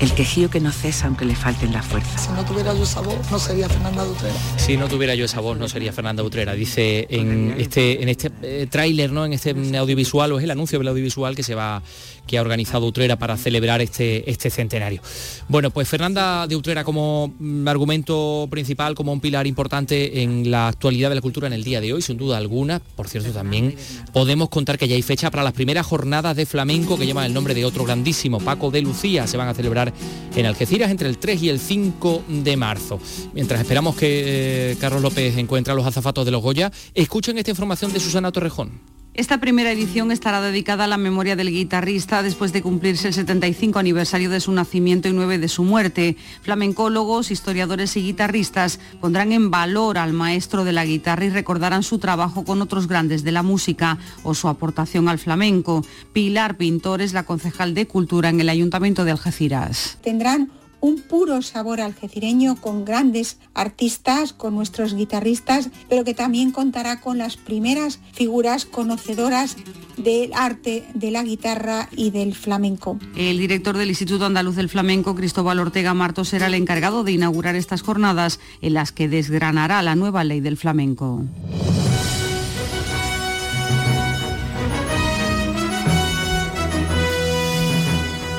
el 0.00 0.12
quejío 0.14 0.48
que 0.48 0.60
no 0.60 0.72
cesa 0.72 1.06
aunque 1.06 1.24
le 1.24 1.34
falten 1.34 1.72
las 1.72 1.84
fuerzas. 1.84 2.22
Si 2.22 2.32
no 2.32 2.44
tuviera 2.44 2.74
yo 2.74 2.84
esa 2.84 3.00
voz, 3.00 3.30
no 3.30 3.38
sería 3.38 3.68
Fernanda 3.68 4.04
Utrera. 4.04 4.34
Si 4.56 4.76
no 4.76 4.88
tuviera 4.88 5.14
yo 5.14 5.24
esa 5.26 5.40
voz, 5.40 5.58
no 5.58 5.68
sería 5.68 5.92
Fernanda 5.92 6.22
Utrera. 6.22 6.54
Dice 6.54 7.06
en 7.10 7.54
este, 7.58 8.02
en 8.02 8.08
este 8.08 8.30
eh, 8.42 8.66
tráiler, 8.70 9.12
¿no? 9.12 9.26
En 9.26 9.32
este 9.32 9.50
audiovisual, 9.76 10.32
o 10.32 10.38
es 10.38 10.44
el 10.44 10.50
anuncio 10.50 10.78
del 10.78 10.88
audiovisual 10.88 11.36
que 11.36 11.42
se 11.42 11.54
va, 11.54 11.82
que 12.30 12.38
ha 12.38 12.42
organizado 12.42 12.86
Utrera 12.86 13.16
para 13.16 13.36
celebrar 13.36 13.80
este, 13.80 14.30
este 14.30 14.50
centenario. 14.50 15.02
Bueno, 15.48 15.72
pues 15.72 15.88
Fernanda 15.88 16.46
de 16.46 16.54
Utrera 16.54 16.84
como 16.84 17.34
mm, 17.36 17.66
argumento 17.66 18.46
principal, 18.48 18.94
como 18.94 19.12
un 19.12 19.20
pilar 19.20 19.48
importante 19.48 20.22
en 20.22 20.48
la 20.48 20.68
actualidad 20.68 21.08
de 21.08 21.16
la 21.16 21.22
cultura 21.22 21.48
en 21.48 21.54
el 21.54 21.64
día 21.64 21.80
de 21.80 21.92
hoy, 21.92 22.02
sin 22.02 22.16
duda 22.16 22.36
alguna. 22.36 22.78
Por 22.78 23.08
cierto, 23.08 23.32
también 23.32 23.74
podemos 24.12 24.48
contar 24.48 24.78
que 24.78 24.86
ya 24.86 24.94
hay 24.94 25.02
fecha 25.02 25.28
para 25.32 25.42
las 25.42 25.54
primeras 25.54 25.84
jornadas 25.84 26.36
de 26.36 26.46
flamenco 26.46 26.96
que 26.96 27.04
llevan 27.04 27.24
el 27.24 27.34
nombre 27.34 27.52
de 27.52 27.64
otro 27.64 27.84
grandísimo, 27.84 28.38
Paco 28.38 28.70
de 28.70 28.82
Lucía. 28.82 29.26
Se 29.26 29.36
van 29.36 29.48
a 29.48 29.54
celebrar 29.54 29.92
en 30.36 30.46
Algeciras 30.46 30.92
entre 30.92 31.08
el 31.08 31.18
3 31.18 31.42
y 31.42 31.48
el 31.48 31.58
5 31.58 32.22
de 32.28 32.56
marzo. 32.56 33.00
Mientras 33.34 33.60
esperamos 33.60 33.96
que 33.96 34.70
eh, 34.70 34.76
Carlos 34.80 35.02
López 35.02 35.36
encuentre 35.36 35.72
a 35.72 35.74
los 35.74 35.84
azafatos 35.84 36.24
de 36.24 36.30
los 36.30 36.42
Goya, 36.42 36.70
escuchen 36.94 37.38
esta 37.38 37.50
información 37.50 37.92
de 37.92 37.98
Susana 37.98 38.30
Torrejón. 38.30 38.99
Esta 39.12 39.38
primera 39.38 39.72
edición 39.72 40.12
estará 40.12 40.40
dedicada 40.40 40.84
a 40.84 40.86
la 40.86 40.96
memoria 40.96 41.34
del 41.34 41.50
guitarrista 41.50 42.22
después 42.22 42.52
de 42.52 42.62
cumplirse 42.62 43.08
el 43.08 43.14
75 43.14 43.80
aniversario 43.80 44.30
de 44.30 44.40
su 44.40 44.52
nacimiento 44.52 45.08
y 45.08 45.12
9 45.12 45.38
de 45.38 45.48
su 45.48 45.64
muerte. 45.64 46.16
Flamencólogos, 46.42 47.32
historiadores 47.32 47.96
y 47.96 48.02
guitarristas 48.02 48.78
pondrán 49.00 49.32
en 49.32 49.50
valor 49.50 49.98
al 49.98 50.12
maestro 50.12 50.64
de 50.64 50.72
la 50.72 50.84
guitarra 50.84 51.24
y 51.24 51.30
recordarán 51.30 51.82
su 51.82 51.98
trabajo 51.98 52.44
con 52.44 52.62
otros 52.62 52.86
grandes 52.86 53.24
de 53.24 53.32
la 53.32 53.42
música 53.42 53.98
o 54.22 54.32
su 54.34 54.46
aportación 54.46 55.08
al 55.08 55.18
flamenco. 55.18 55.84
Pilar 56.12 56.56
Pintor 56.56 57.02
es 57.02 57.12
la 57.12 57.24
concejal 57.24 57.74
de 57.74 57.88
Cultura 57.88 58.28
en 58.28 58.40
el 58.40 58.48
Ayuntamiento 58.48 59.04
de 59.04 59.10
Algeciras. 59.10 59.98
Tendrán 60.02 60.52
un 60.80 61.00
puro 61.00 61.42
sabor 61.42 61.80
algecireño 61.80 62.56
con 62.56 62.84
grandes 62.84 63.38
artistas, 63.54 64.32
con 64.32 64.54
nuestros 64.54 64.94
guitarristas, 64.94 65.70
pero 65.88 66.04
que 66.04 66.14
también 66.14 66.50
contará 66.50 67.00
con 67.00 67.18
las 67.18 67.36
primeras 67.36 68.00
figuras 68.12 68.64
conocedoras 68.64 69.56
del 69.96 70.32
arte 70.34 70.84
de 70.94 71.10
la 71.10 71.22
guitarra 71.22 71.88
y 71.94 72.10
del 72.10 72.34
flamenco. 72.34 72.98
El 73.16 73.38
director 73.38 73.76
del 73.76 73.90
Instituto 73.90 74.26
Andaluz 74.26 74.56
del 74.56 74.68
Flamenco, 74.68 75.14
Cristóbal 75.14 75.58
Ortega 75.58 75.94
Marto, 75.94 76.24
será 76.24 76.46
el 76.46 76.54
encargado 76.54 77.04
de 77.04 77.12
inaugurar 77.12 77.56
estas 77.56 77.82
jornadas 77.82 78.40
en 78.62 78.74
las 78.74 78.92
que 78.92 79.08
desgranará 79.08 79.82
la 79.82 79.94
nueva 79.94 80.24
ley 80.24 80.40
del 80.40 80.56
flamenco. 80.56 81.24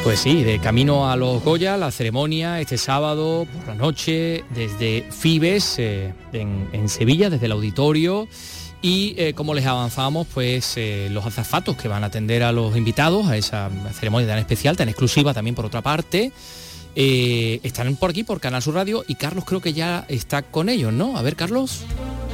Pues 0.04 0.20
sí, 0.20 0.44
de 0.44 0.58
camino 0.58 1.12
a 1.12 1.16
los 1.16 1.44
Goya, 1.44 1.78
la 1.78 1.92
ceremonia 1.92 2.60
este 2.60 2.80
sábado 2.80 3.46
por 3.54 3.68
la 3.68 3.76
noche 3.76 4.44
desde 4.50 5.06
Fibes 5.12 5.76
eh, 5.78 6.12
en, 6.34 6.90
Sevilla, 6.90 7.30
desde 7.30 7.46
el 7.46 7.52
auditorio. 7.52 8.28
Y 8.82 9.14
eh, 9.18 9.34
como 9.36 9.54
les 9.54 9.68
avanzamos, 9.68 10.26
pues 10.34 10.74
eh, 10.78 11.08
los 11.12 11.24
azafatos 11.28 11.78
que 11.78 11.88
van 11.88 12.04
a 12.04 12.08
atender 12.08 12.42
a 12.42 12.52
los 12.52 12.76
invitados 12.76 13.28
a 13.28 13.38
esa 13.38 13.70
ceremonia 13.94 14.28
tan 14.28 14.40
especial, 14.40 14.76
tan 14.76 14.90
exclusiva 14.90 15.36
también 15.36 15.54
por 15.54 15.68
otra 15.68 15.82
parte, 15.82 16.32
están 16.96 17.96
por 17.96 18.10
aquí, 18.10 18.24
por 18.24 18.40
Canal 18.40 18.64
Sur 18.64 18.74
Radio, 18.74 19.06
y 19.08 19.16
Carlos 19.16 19.46
creo 19.46 19.62
que 19.62 19.74
ya 19.74 20.06
está 20.08 20.42
con 20.42 20.70
ellos, 20.70 20.92
¿no? 20.92 21.16
A 21.16 21.22
ver, 21.22 21.36
Carlos. 21.36 21.86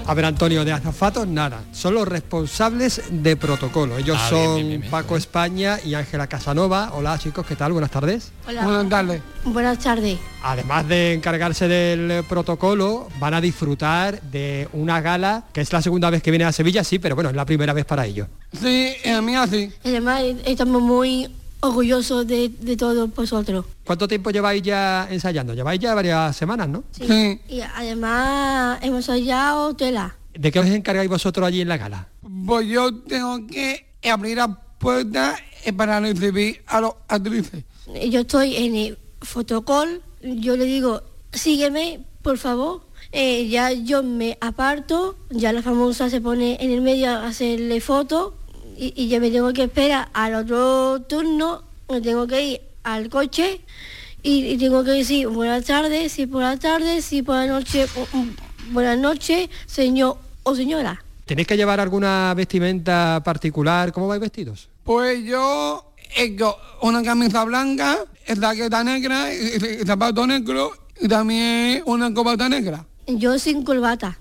A 0.08 0.14
ver, 0.14 0.24
Antonio, 0.24 0.64
de 0.64 0.72
azafatos 0.72 1.28
nada. 1.28 1.66
Son 1.74 1.94
los 1.94 2.08
responsables 2.08 3.02
de 3.10 3.36
protocolo. 3.36 3.98
Ellos 3.98 4.18
ah, 4.18 4.30
son 4.30 4.82
Paco 4.90 5.18
España 5.18 5.80
y 5.84 5.96
Ángela 5.96 6.28
Casanova. 6.28 6.92
Hola 6.94 7.20
chicos, 7.20 7.46
¿qué 7.46 7.58
tal? 7.58 7.74
Buenas 7.74 7.92
tardes. 7.92 8.32
Hola. 8.48 8.64
Buenas 8.64 8.88
tardes. 8.88 9.22
Buenas 9.44 9.80
tardes. 9.80 10.18
Además 10.44 10.88
de 10.88 11.14
encargarse 11.14 11.68
del 11.68 12.24
protocolo, 12.24 13.10
van 13.20 13.34
a 13.34 13.42
disfrutar 13.42 14.22
de 14.22 14.70
una 14.72 15.02
gala 15.02 15.44
que 15.52 15.60
es 15.60 15.74
la 15.74 15.82
segunda 15.82 16.10
vez 16.10 16.24
que 16.24 16.32
viene 16.32 16.46
a 16.46 16.54
Sevilla, 16.54 16.86
sí, 16.86 17.00
pero 17.00 17.16
bueno, 17.16 17.30
es 17.30 17.36
la 17.36 17.46
primera 17.46 17.74
vez 17.74 17.84
para 17.84 18.06
ellos. 18.06 18.30
Sí, 18.54 18.94
a 19.14 19.22
mí 19.22 19.36
así. 19.36 19.74
Además, 19.84 20.24
estamos 20.46 20.82
muy 20.82 21.28
orgulloso 21.62 22.24
de, 22.26 22.50
de 22.50 22.78
todos 22.78 23.14
vosotros. 23.14 23.66
¿Cuánto 23.84 24.08
tiempo 24.08 24.30
lleváis 24.32 24.62
ya 24.62 25.08
ensayando? 25.10 25.54
Lleváis 25.54 25.80
ya 25.80 25.96
varias 25.96 26.36
semanas, 26.36 26.70
¿no? 26.70 26.84
Sí. 26.92 27.40
Y 27.50 27.62
además 27.62 28.80
hemos 28.82 29.08
ensayado 29.08 29.76
tela. 29.76 30.16
¿De 30.34 30.52
qué 30.52 30.60
os 30.60 30.68
encargáis 30.68 31.10
vosotros 31.10 31.48
allí 31.48 31.62
en 31.62 31.68
la 31.68 31.78
gala? 31.78 32.08
Pues 32.46 32.68
yo 32.68 32.94
tengo 33.04 33.48
que 33.48 33.88
abrir 34.10 34.38
la 34.38 34.48
puerta 34.78 35.36
eh, 35.66 35.74
para 35.74 36.00
recibir 36.00 36.62
a 36.68 36.82
los 36.82 36.94
actrices. 37.08 37.64
Yo 38.10 38.20
estoy 38.22 38.56
en 38.56 38.76
el 38.76 38.98
fotocall, 39.22 40.02
yo 40.22 40.56
le 40.56 40.66
digo, 40.66 41.02
sígueme, 41.32 42.02
por 42.22 42.38
favor. 42.38 42.86
Eh, 43.12 43.48
ya 43.48 43.72
yo 43.72 44.04
me 44.04 44.38
aparto, 44.42 45.18
ya 45.30 45.54
la 45.54 45.62
famosa 45.62 46.10
se 46.10 46.20
pone 46.20 46.58
en 46.60 46.72
el 46.72 46.82
medio 46.82 47.10
a 47.10 47.28
hacerle 47.28 47.80
fotos 47.80 48.34
y, 48.78 48.94
y 48.96 49.08
yo 49.10 49.20
me 49.20 49.32
tengo 49.32 49.52
que 49.54 49.64
esperar 49.64 50.10
al 50.14 50.36
otro 50.36 51.02
turno, 51.02 51.64
me 51.90 52.02
tengo 52.02 52.28
que 52.28 52.46
ir 52.46 52.62
al 52.84 53.10
coche 53.10 53.62
y, 54.24 54.46
y 54.46 54.58
tengo 54.58 54.84
que 54.84 54.92
decir 54.92 55.28
buenas 55.28 55.66
tardes, 55.66 56.12
sí 56.12 56.28
por 56.28 56.42
la 56.42 56.58
tarde, 56.58 57.02
sí 57.02 57.22
por 57.22 57.36
la 57.36 57.48
noche, 57.48 57.88
mm, 58.14 58.74
buenas 58.74 58.98
noches, 58.98 59.50
señor 59.66 60.18
o 60.44 60.56
señora. 60.56 61.04
¿Tenéis 61.26 61.48
que 61.48 61.58
llevar 61.58 61.80
alguna 61.80 62.34
vestimenta 62.36 63.22
particular? 63.24 63.92
¿Cómo 63.92 64.08
vais 64.08 64.22
vestidos? 64.22 64.70
Pues 64.84 65.26
yo 65.26 65.94
tengo 66.16 66.56
una 66.82 67.04
camisa 67.04 67.44
blanca, 67.44 67.98
jaqueta 68.26 68.84
negra, 68.84 69.34
y 69.34 69.86
zapato 69.86 70.26
negro 70.26 70.72
y 71.00 71.08
también 71.08 71.84
una 71.86 72.14
corbata 72.14 72.48
negra. 72.48 72.86
Yo 73.08 73.38
sin 73.40 73.64
corbata, 73.64 74.20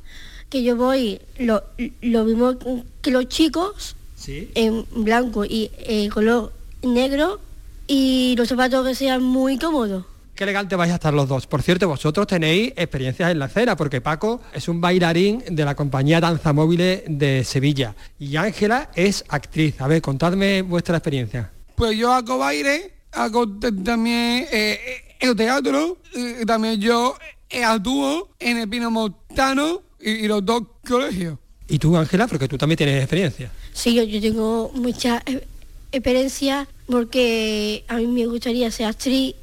que 0.49 0.63
yo 0.63 0.77
voy 0.77 1.21
lo, 1.39 1.63
lo 2.03 2.25
mismo 2.25 2.55
que 3.03 3.11
los 3.11 3.29
chicos, 3.29 3.97
en 4.27 4.85
blanco 4.91 5.45
y 5.45 5.71
eh, 5.79 6.09
color 6.09 6.53
negro, 6.83 7.41
y 7.87 8.35
los 8.37 8.49
zapatos 8.49 8.87
que 8.87 8.95
sean 8.95 9.23
muy 9.23 9.59
cómodos. 9.59 10.05
Qué 10.35 10.45
elegante 10.45 10.77
vais 10.77 10.93
a 10.93 10.97
estar 10.97 11.15
los 11.15 11.29
dos. 11.29 11.47
Por 11.47 11.63
cierto, 11.63 11.89
vosotros 11.89 12.27
tenéis 12.27 12.75
experiencias 12.77 13.31
en 13.31 13.39
la 13.39 13.47
escena, 13.47 13.75
porque 13.75 14.03
Paco 14.03 14.43
es 14.53 14.69
un 14.69 14.83
bailarín 14.83 15.43
de 15.51 15.65
la 15.65 15.75
compañía 15.75 16.21
Danza 16.21 16.53
Móviles 16.53 17.05
de 17.07 17.43
Sevilla 17.43 17.95
y 18.19 18.37
Ángela 18.37 18.91
es 18.95 19.25
actriz. 19.29 19.81
A 19.81 19.89
ver, 19.89 20.03
contadme 20.03 20.61
vuestra 20.61 20.99
experiencia. 20.99 21.51
Pues 21.75 21.97
yo 21.97 22.13
hago 22.13 22.37
baile, 22.37 22.93
hago 23.13 23.49
también 23.83 24.47
eh, 24.53 24.79
eh, 24.87 25.17
el 25.21 25.35
teatro, 25.35 25.97
y 26.15 26.45
también 26.45 26.83
yo 26.83 27.17
eh, 27.49 27.65
actúo 27.65 28.29
en 28.39 28.59
el 28.59 28.69
Pino 28.69 28.91
Montano 28.91 29.83
y, 29.99 30.11
y 30.11 30.29
los 30.29 30.45
dos 30.45 30.65
colegios. 30.87 31.39
Y 31.67 31.79
tú, 31.79 31.97
Ángela, 31.97 32.27
porque 32.27 32.47
tú 32.47 32.59
también 32.59 32.77
tienes 32.77 32.99
experiencia. 32.99 33.51
Sí, 33.77 33.93
yo, 33.93 34.05
yo 34.05 34.23
tengo 34.23 34.71
mucha 34.73 35.23
eh, 35.27 35.47
experiencia 35.93 36.67
porque 36.87 37.85
a 37.89 37.99
mí 37.99 38.07
me 38.07 38.25
gustaría 38.25 38.71
ser 38.71 38.87
actriz 38.87 39.35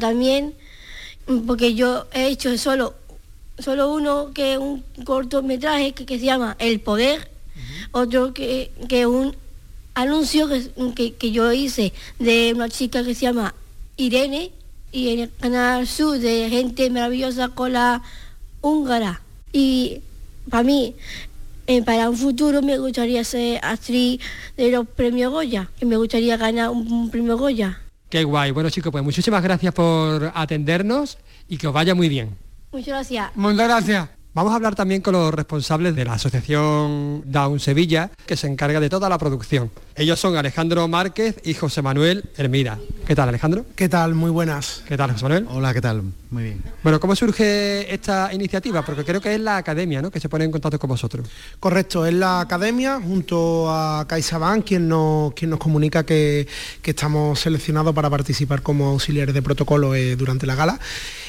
también, 0.00 0.54
porque 1.46 1.74
yo 1.74 2.06
he 2.12 2.26
hecho 2.26 2.58
solo, 2.58 2.94
solo 3.60 3.94
uno 3.94 4.32
que 4.34 4.54
es 4.54 4.58
un 4.58 4.82
cortometraje 5.04 5.92
que, 5.92 6.04
que 6.04 6.18
se 6.18 6.24
llama 6.24 6.56
El 6.58 6.80
Poder, 6.80 7.30
otro 7.92 8.34
que 8.34 8.72
que 8.88 9.02
es 9.02 9.06
un 9.06 9.36
anuncio 9.94 10.48
que, 10.48 10.68
que, 10.96 11.14
que 11.14 11.30
yo 11.30 11.52
hice 11.52 11.92
de 12.18 12.54
una 12.56 12.68
chica 12.68 13.04
que 13.04 13.14
se 13.14 13.26
llama 13.26 13.54
Irene 13.96 14.50
y 14.90 15.10
en 15.10 15.20
el 15.20 15.30
canal 15.38 15.86
Sur 15.86 16.18
de 16.18 16.50
gente 16.50 16.90
maravillosa 16.90 17.50
con 17.50 17.74
la 17.74 18.02
húngara. 18.62 19.22
Y 19.52 20.00
para 20.50 20.64
mí, 20.64 20.96
eh, 21.66 21.82
para 21.82 22.08
un 22.08 22.16
futuro 22.16 22.62
me 22.62 22.78
gustaría 22.78 23.22
ser 23.24 23.60
actriz 23.62 24.20
de 24.56 24.70
los 24.70 24.86
premios 24.86 25.32
Goya, 25.32 25.70
que 25.78 25.86
me 25.86 25.96
gustaría 25.96 26.36
ganar 26.36 26.70
un, 26.70 26.90
un 26.90 27.10
premio 27.10 27.36
Goya. 27.36 27.80
Qué 28.08 28.24
guay. 28.24 28.52
Bueno, 28.52 28.70
chicos, 28.70 28.92
pues 28.92 29.02
muchísimas 29.02 29.42
gracias 29.42 29.74
por 29.74 30.32
atendernos 30.34 31.18
y 31.48 31.58
que 31.58 31.66
os 31.66 31.74
vaya 31.74 31.94
muy 31.94 32.08
bien. 32.08 32.36
Muchas 32.72 32.88
gracias. 32.88 33.30
Muchas 33.34 33.66
gracias. 33.66 34.15
Vamos 34.36 34.52
a 34.52 34.56
hablar 34.56 34.74
también 34.74 35.00
con 35.00 35.14
los 35.14 35.32
responsables 35.32 35.96
de 35.96 36.04
la 36.04 36.12
Asociación 36.12 37.22
Down 37.24 37.58
Sevilla, 37.58 38.10
que 38.26 38.36
se 38.36 38.46
encarga 38.46 38.80
de 38.80 38.90
toda 38.90 39.08
la 39.08 39.16
producción. 39.16 39.70
Ellos 39.94 40.20
son 40.20 40.36
Alejandro 40.36 40.86
Márquez 40.88 41.36
y 41.42 41.54
José 41.54 41.80
Manuel 41.80 42.22
Hermida. 42.36 42.78
¿Qué 43.06 43.14
tal, 43.14 43.30
Alejandro? 43.30 43.64
¿Qué 43.74 43.88
tal? 43.88 44.14
Muy 44.14 44.30
buenas. 44.30 44.82
¿Qué 44.86 44.94
tal, 44.98 45.12
José 45.12 45.22
Manuel? 45.22 45.46
Hola, 45.48 45.72
¿qué 45.72 45.80
tal? 45.80 46.02
Muy 46.30 46.42
bien. 46.42 46.62
Bueno, 46.82 47.00
¿cómo 47.00 47.16
surge 47.16 47.90
esta 47.94 48.30
iniciativa? 48.34 48.84
Porque 48.84 49.06
creo 49.06 49.22
que 49.22 49.34
es 49.34 49.40
la 49.40 49.56
academia, 49.56 50.02
¿no? 50.02 50.10
Que 50.10 50.20
se 50.20 50.28
pone 50.28 50.44
en 50.44 50.50
contacto 50.50 50.78
con 50.78 50.88
vosotros. 50.88 51.26
Correcto, 51.58 52.04
es 52.04 52.12
la 52.12 52.40
academia 52.40 53.00
junto 53.00 53.70
a 53.70 54.04
CaixaBank 54.06 54.66
quien 54.66 54.86
nos, 54.86 55.32
quien 55.32 55.48
nos 55.48 55.58
comunica 55.58 56.04
que, 56.04 56.46
que 56.82 56.90
estamos 56.90 57.40
seleccionados 57.40 57.94
para 57.94 58.10
participar 58.10 58.60
como 58.60 58.88
auxiliares 58.88 59.34
de 59.34 59.40
protocolo 59.40 59.94
eh, 59.94 60.14
durante 60.14 60.44
la 60.44 60.56
gala. 60.56 60.78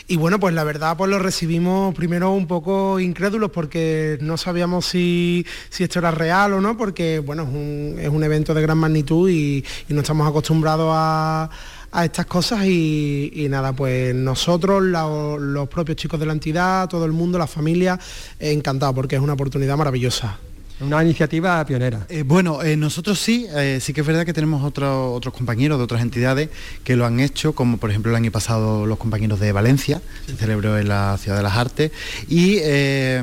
Y 0.10 0.16
bueno, 0.16 0.40
pues 0.40 0.56
la 0.56 0.64
verdad 0.64 0.96
pues 0.96 1.10
lo 1.10 1.20
recibimos 1.20 1.94
primero 1.94 2.32
un 2.32 2.48
poco 2.48 2.98
incrédulos 2.98 3.52
porque 3.52 4.18
no 4.22 4.38
sabíamos 4.38 4.86
si, 4.86 5.46
si 5.70 5.84
esto 5.84 6.00
era 6.00 6.12
real 6.12 6.54
o 6.54 6.62
no, 6.62 6.78
porque 6.78 7.20
bueno, 7.20 7.44
es 7.44 7.50
un, 7.50 7.96
es 8.00 8.08
un 8.08 8.24
evento 8.24 8.54
de 8.54 8.62
gran 8.62 8.78
magnitud 8.78 9.30
y, 9.30 9.66
no 9.90 10.00
estamos 10.00 10.26
acostumbrados 10.26 10.90
a, 10.94 11.50
a 11.92 12.06
estas 12.06 12.26
cosas 12.26 12.66
y, 12.66 13.48
nada, 13.50 13.74
pues 13.74 14.16
nosotros, 14.16 14.82
los 14.82 15.68
propios 15.68 15.98
chicos 15.98 16.20
de 16.20 16.26
la 16.26 16.34
entidad, 16.34 16.88
todo 16.88 17.04
el 17.04 17.12
mundo, 17.12 17.38
la 17.38 17.48
familia, 17.48 18.00
eh, 18.40 18.52
encantado 18.52 18.94
porque 18.94 19.18
es 19.18 19.22
una 19.22 19.34
oportunidad 19.34 19.76
maravillosa. 19.76 20.38
Una 20.80 21.04
iniciativa 21.04 21.66
pionera. 21.66 22.06
Eh, 22.08 22.22
bueno, 22.24 22.62
eh, 22.62 22.78
nosotros 22.78 23.18
sí, 23.20 23.48
eh, 23.56 23.80
sí 23.82 23.94
que 23.94 24.02
es 24.02 24.08
verdad 24.08 24.26
que 24.28 24.34
tenemos 24.34 24.64
otro- 24.64 25.12
otros 25.12 25.34
compañeros 25.34 25.80
de 25.80 25.84
otras 25.84 26.04
entidades 26.04 26.50
que 26.84 26.96
lo 26.96 27.04
han 27.08 27.20
hecho, 27.20 27.54
como 27.54 27.78
por 27.78 27.90
ejemplo 27.90 28.12
el 28.12 28.16
año 28.16 28.32
pasado 28.32 28.86
los 28.86 29.00
compañeros 29.00 29.40
de 29.40 29.52
Valencia, 29.52 30.02
se 30.28 30.36
celebró 30.36 30.78
en 30.78 30.88
la 30.88 31.18
Ciudad 31.20 31.38
de 31.38 31.44
las 31.44 31.56
Artes, 31.58 31.92
y 32.28 32.58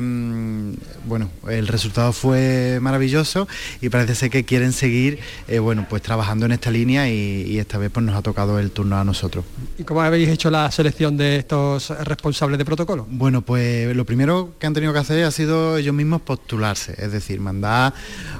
mm, 0.01 0.73
bueno, 1.07 1.29
el 1.47 1.67
resultado 1.67 2.11
fue 2.11 2.79
maravilloso 2.81 3.47
y 3.81 3.87
parece 3.87 4.15
ser 4.15 4.29
que 4.29 4.43
quieren 4.43 4.73
seguir, 4.73 5.19
bueno, 5.61 5.85
pues 5.89 6.01
trabajando 6.01 6.45
en 6.45 6.51
esta 6.51 6.71
línea 6.71 7.07
y, 7.09 7.43
y 7.47 7.59
esta 7.59 7.77
vez 7.77 7.89
pues 7.89 8.05
nos 8.05 8.15
ha 8.15 8.21
tocado 8.21 8.59
el 8.59 8.71
turno 8.71 8.97
a 8.97 9.05
nosotros. 9.05 9.45
¿Y 9.77 9.83
cómo 9.83 10.01
habéis 10.01 10.27
hecho 10.27 10.51
la 10.51 10.69
selección 10.71 11.15
de 11.15 11.37
estos 11.37 11.89
responsables 12.03 12.57
de 12.57 12.65
protocolo? 12.65 13.07
Bueno, 13.09 13.43
pues 13.43 13.95
lo 13.95 14.05
primero 14.05 14.55
que 14.59 14.67
han 14.67 14.73
tenido 14.73 14.91
que 14.91 14.99
hacer 14.99 15.23
ha 15.23 15.31
sido 15.31 15.77
ellos 15.77 15.93
mismos 15.95 16.21
postularse, 16.21 16.95
es 16.97 17.11
decir, 17.13 17.39
mandar 17.45 17.93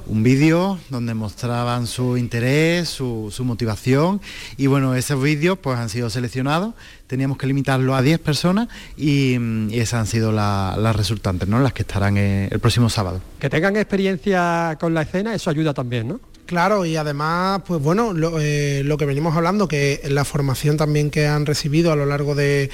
un 0.07 0.21
vídeo 0.23 0.77
donde 0.89 1.13
mostraban 1.13 1.87
su 1.87 2.17
interés, 2.17 2.89
su, 2.89 3.31
motivación 3.45 4.19
y 4.57 4.67
bueno, 4.67 4.95
esos 4.95 5.21
vídeos 5.21 5.57
pues 5.57 5.77
han 5.77 5.89
sido 5.89 6.09
seleccionados, 6.09 6.73
teníamos 7.07 7.37
que 7.37 7.47
limitarlo 7.47 7.95
a 7.95 8.01
10 8.01 8.19
personas 8.19 8.67
y, 8.97 9.37
esas 9.71 10.01
han 10.01 10.07
sido 10.07 10.31
la- 10.31 10.75
las 10.77 10.95
resultantes, 10.95 11.47
¿no? 11.47 11.59
Las 11.59 11.73
que 11.73 11.83
estarán 11.83 12.17
eh, 12.17 12.49
el 12.51 12.59
próximo 12.59 12.89
sábado. 12.89 13.21
Que 13.39 13.49
tengan 13.49 13.75
experiencia 13.77 14.77
con 14.79 14.93
la 14.93 15.03
escena, 15.03 15.33
eso 15.33 15.49
ayuda 15.49 15.73
también, 15.73 16.07
¿no? 16.07 16.19
Claro, 16.45 16.85
y 16.85 16.95
además, 16.95 17.61
pues 17.65 17.81
bueno, 17.81 18.13
lo, 18.13 18.39
eh, 18.39 18.83
lo 18.85 18.97
que 18.97 19.05
venimos 19.05 19.35
hablando, 19.35 19.67
que 19.67 19.99
la 20.09 20.23
formación 20.25 20.77
también 20.77 21.09
que 21.09 21.25
han 21.27 21.45
recibido 21.45 21.91
a 21.91 21.95
lo 21.95 22.05
largo 22.05 22.35
de, 22.35 22.69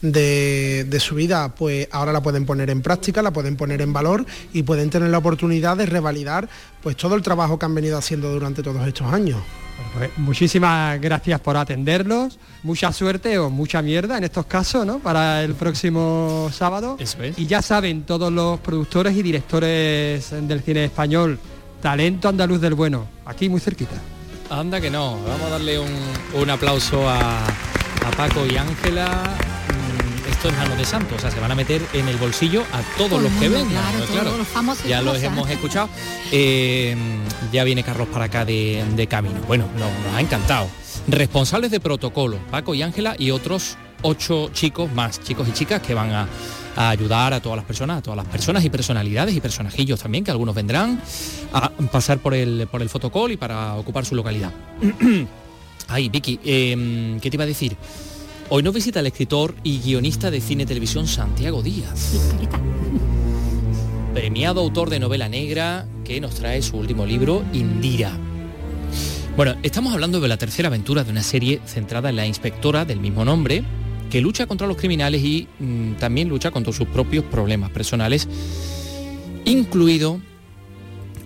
de- 0.00 0.86
de 0.88 1.00
su 1.00 1.16
vida, 1.16 1.54
pues 1.54 1.88
ahora 1.90 2.12
la 2.12 2.22
pueden 2.22 2.46
poner 2.46 2.70
en 2.70 2.82
práctica, 2.82 3.22
la 3.22 3.32
pueden 3.32 3.56
poner 3.56 3.82
en 3.82 3.92
valor 3.92 4.24
y 4.52 4.62
pueden 4.62 4.90
tener 4.90 5.10
la 5.10 5.18
oportunidad 5.18 5.76
de 5.76 5.86
revalidar 5.86 6.48
pues 6.82 6.96
todo 6.96 7.16
el 7.16 7.22
trabajo 7.22 7.58
que 7.58 7.66
han 7.66 7.74
venido 7.74 7.98
haciendo 7.98 8.30
durante 8.30 8.62
todos 8.62 8.86
estos 8.86 9.12
años. 9.12 9.40
Pues 9.94 10.10
muchísimas 10.18 10.98
gracias 11.00 11.40
por 11.40 11.56
atendernos, 11.56 12.38
mucha 12.62 12.92
suerte 12.92 13.38
o 13.38 13.50
mucha 13.50 13.82
mierda 13.82 14.16
en 14.16 14.24
estos 14.24 14.46
casos, 14.46 14.86
¿no? 14.86 15.00
Para 15.00 15.42
el 15.42 15.54
próximo 15.54 16.48
sábado. 16.52 16.96
Y 17.36 17.46
ya 17.46 17.60
saben 17.60 18.04
todos 18.04 18.32
los 18.32 18.60
productores 18.60 19.16
y 19.16 19.22
directores 19.22 20.30
del 20.30 20.60
cine 20.62 20.84
español, 20.86 21.38
talento 21.90 22.28
andaluz 22.28 22.60
del 22.60 22.74
bueno, 22.74 23.06
aquí 23.26 23.48
muy 23.48 23.60
cerquita. 23.60 23.94
Anda 24.50 24.80
que 24.80 24.90
no, 24.90 25.22
vamos 25.22 25.42
a 25.46 25.50
darle 25.50 25.78
un, 25.78 25.88
un 26.34 26.50
aplauso 26.50 27.08
a, 27.08 27.46
a 27.46 28.10
Paco 28.16 28.44
y 28.44 28.56
Ángela. 28.56 29.06
Mm, 29.06 30.32
Esto 30.32 30.48
es 30.48 30.56
mano 30.56 30.74
de 30.74 30.84
santo, 30.84 31.14
o 31.14 31.18
sea, 31.20 31.30
se 31.30 31.38
van 31.38 31.52
a 31.52 31.54
meter 31.54 31.80
en 31.92 32.08
el 32.08 32.16
bolsillo 32.16 32.62
a 32.72 32.82
todos 32.98 33.10
Todo 33.10 33.20
los 33.20 33.32
que 33.34 33.48
vengan. 33.48 33.68
claro, 33.68 34.04
todos 34.24 34.38
los 34.38 34.48
famosos 34.48 34.84
ya 34.84 35.00
los 35.00 35.22
hemos 35.22 35.48
escuchado. 35.48 35.88
Eh, 36.32 36.96
ya 37.52 37.62
viene 37.62 37.84
Carlos 37.84 38.08
para 38.08 38.24
acá 38.24 38.44
de, 38.44 38.84
de 38.96 39.06
camino. 39.06 39.38
Bueno, 39.46 39.66
no- 39.78 39.84
nos 40.08 40.16
ha 40.16 40.20
encantado. 40.20 40.66
Responsables 41.06 41.70
de 41.70 41.78
protocolo, 41.78 42.36
Paco 42.50 42.74
y 42.74 42.82
Ángela 42.82 43.14
y 43.16 43.30
otros 43.30 43.76
ocho 44.02 44.50
chicos 44.52 44.90
más, 44.92 45.20
chicos 45.22 45.46
y 45.48 45.52
chicas 45.52 45.80
que 45.82 45.94
van 45.94 46.10
a, 46.12 46.26
a 46.76 46.90
ayudar 46.90 47.32
a 47.32 47.40
todas 47.40 47.56
las 47.56 47.64
personas, 47.64 47.98
a 47.98 48.02
todas 48.02 48.16
las 48.16 48.26
personas 48.26 48.64
y 48.64 48.70
personalidades 48.70 49.34
y 49.34 49.40
personajillos 49.40 50.00
también, 50.00 50.22
que 50.22 50.30
algunos 50.30 50.54
vendrán 50.54 51.00
a 51.52 51.70
pasar 51.90 52.18
por 52.18 52.34
el, 52.34 52.68
por 52.70 52.82
el 52.82 52.88
fotocall 52.88 53.32
y 53.32 53.36
para 53.36 53.74
ocupar 53.74 54.04
su 54.04 54.14
localidad. 54.14 54.52
Ay, 55.88 56.08
Vicky, 56.08 56.38
eh, 56.44 57.18
¿qué 57.20 57.30
te 57.30 57.36
iba 57.36 57.44
a 57.44 57.46
decir? 57.46 57.76
Hoy 58.48 58.62
nos 58.62 58.74
visita 58.74 59.00
el 59.00 59.06
escritor 59.06 59.54
y 59.64 59.80
guionista 59.80 60.30
de 60.30 60.40
cine 60.40 60.62
y 60.62 60.66
televisión 60.66 61.06
Santiago 61.06 61.62
Díaz. 61.62 62.12
Premiado 64.14 64.60
autor 64.60 64.88
de 64.88 65.00
novela 65.00 65.28
negra 65.28 65.86
que 66.04 66.20
nos 66.20 66.36
trae 66.36 66.62
su 66.62 66.76
último 66.76 67.04
libro, 67.06 67.44
Indira. 67.52 68.16
Bueno, 69.36 69.56
estamos 69.62 69.92
hablando 69.92 70.20
de 70.20 70.28
la 70.28 70.38
tercera 70.38 70.68
aventura 70.68 71.04
de 71.04 71.10
una 71.10 71.22
serie 71.22 71.60
centrada 71.66 72.08
en 72.08 72.16
la 72.16 72.26
inspectora 72.26 72.84
del 72.84 73.00
mismo 73.00 73.24
nombre, 73.24 73.64
que 74.10 74.20
lucha 74.20 74.46
contra 74.46 74.66
los 74.66 74.76
criminales 74.76 75.22
y 75.22 75.48
mm, 75.58 75.94
también 75.94 76.28
lucha 76.28 76.50
contra 76.50 76.72
sus 76.72 76.88
propios 76.88 77.24
problemas 77.24 77.70
personales, 77.70 78.28
incluido 79.44 80.20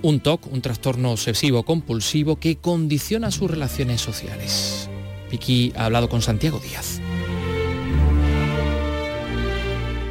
un 0.03 0.21
TOC, 0.21 0.47
un 0.53 0.63
trastorno 0.63 1.13
obsesivo 1.13 1.65
compulsivo 1.65 2.37
que 2.37 2.57
condiciona 2.57 3.31
sus 3.31 3.51
relaciones 3.51 4.01
sociales. 4.01 4.89
Vicky 5.31 5.73
ha 5.77 5.87
hablado 5.87 6.09
con 6.09 6.23
Santiago 6.23 6.59
Díaz. 6.59 7.01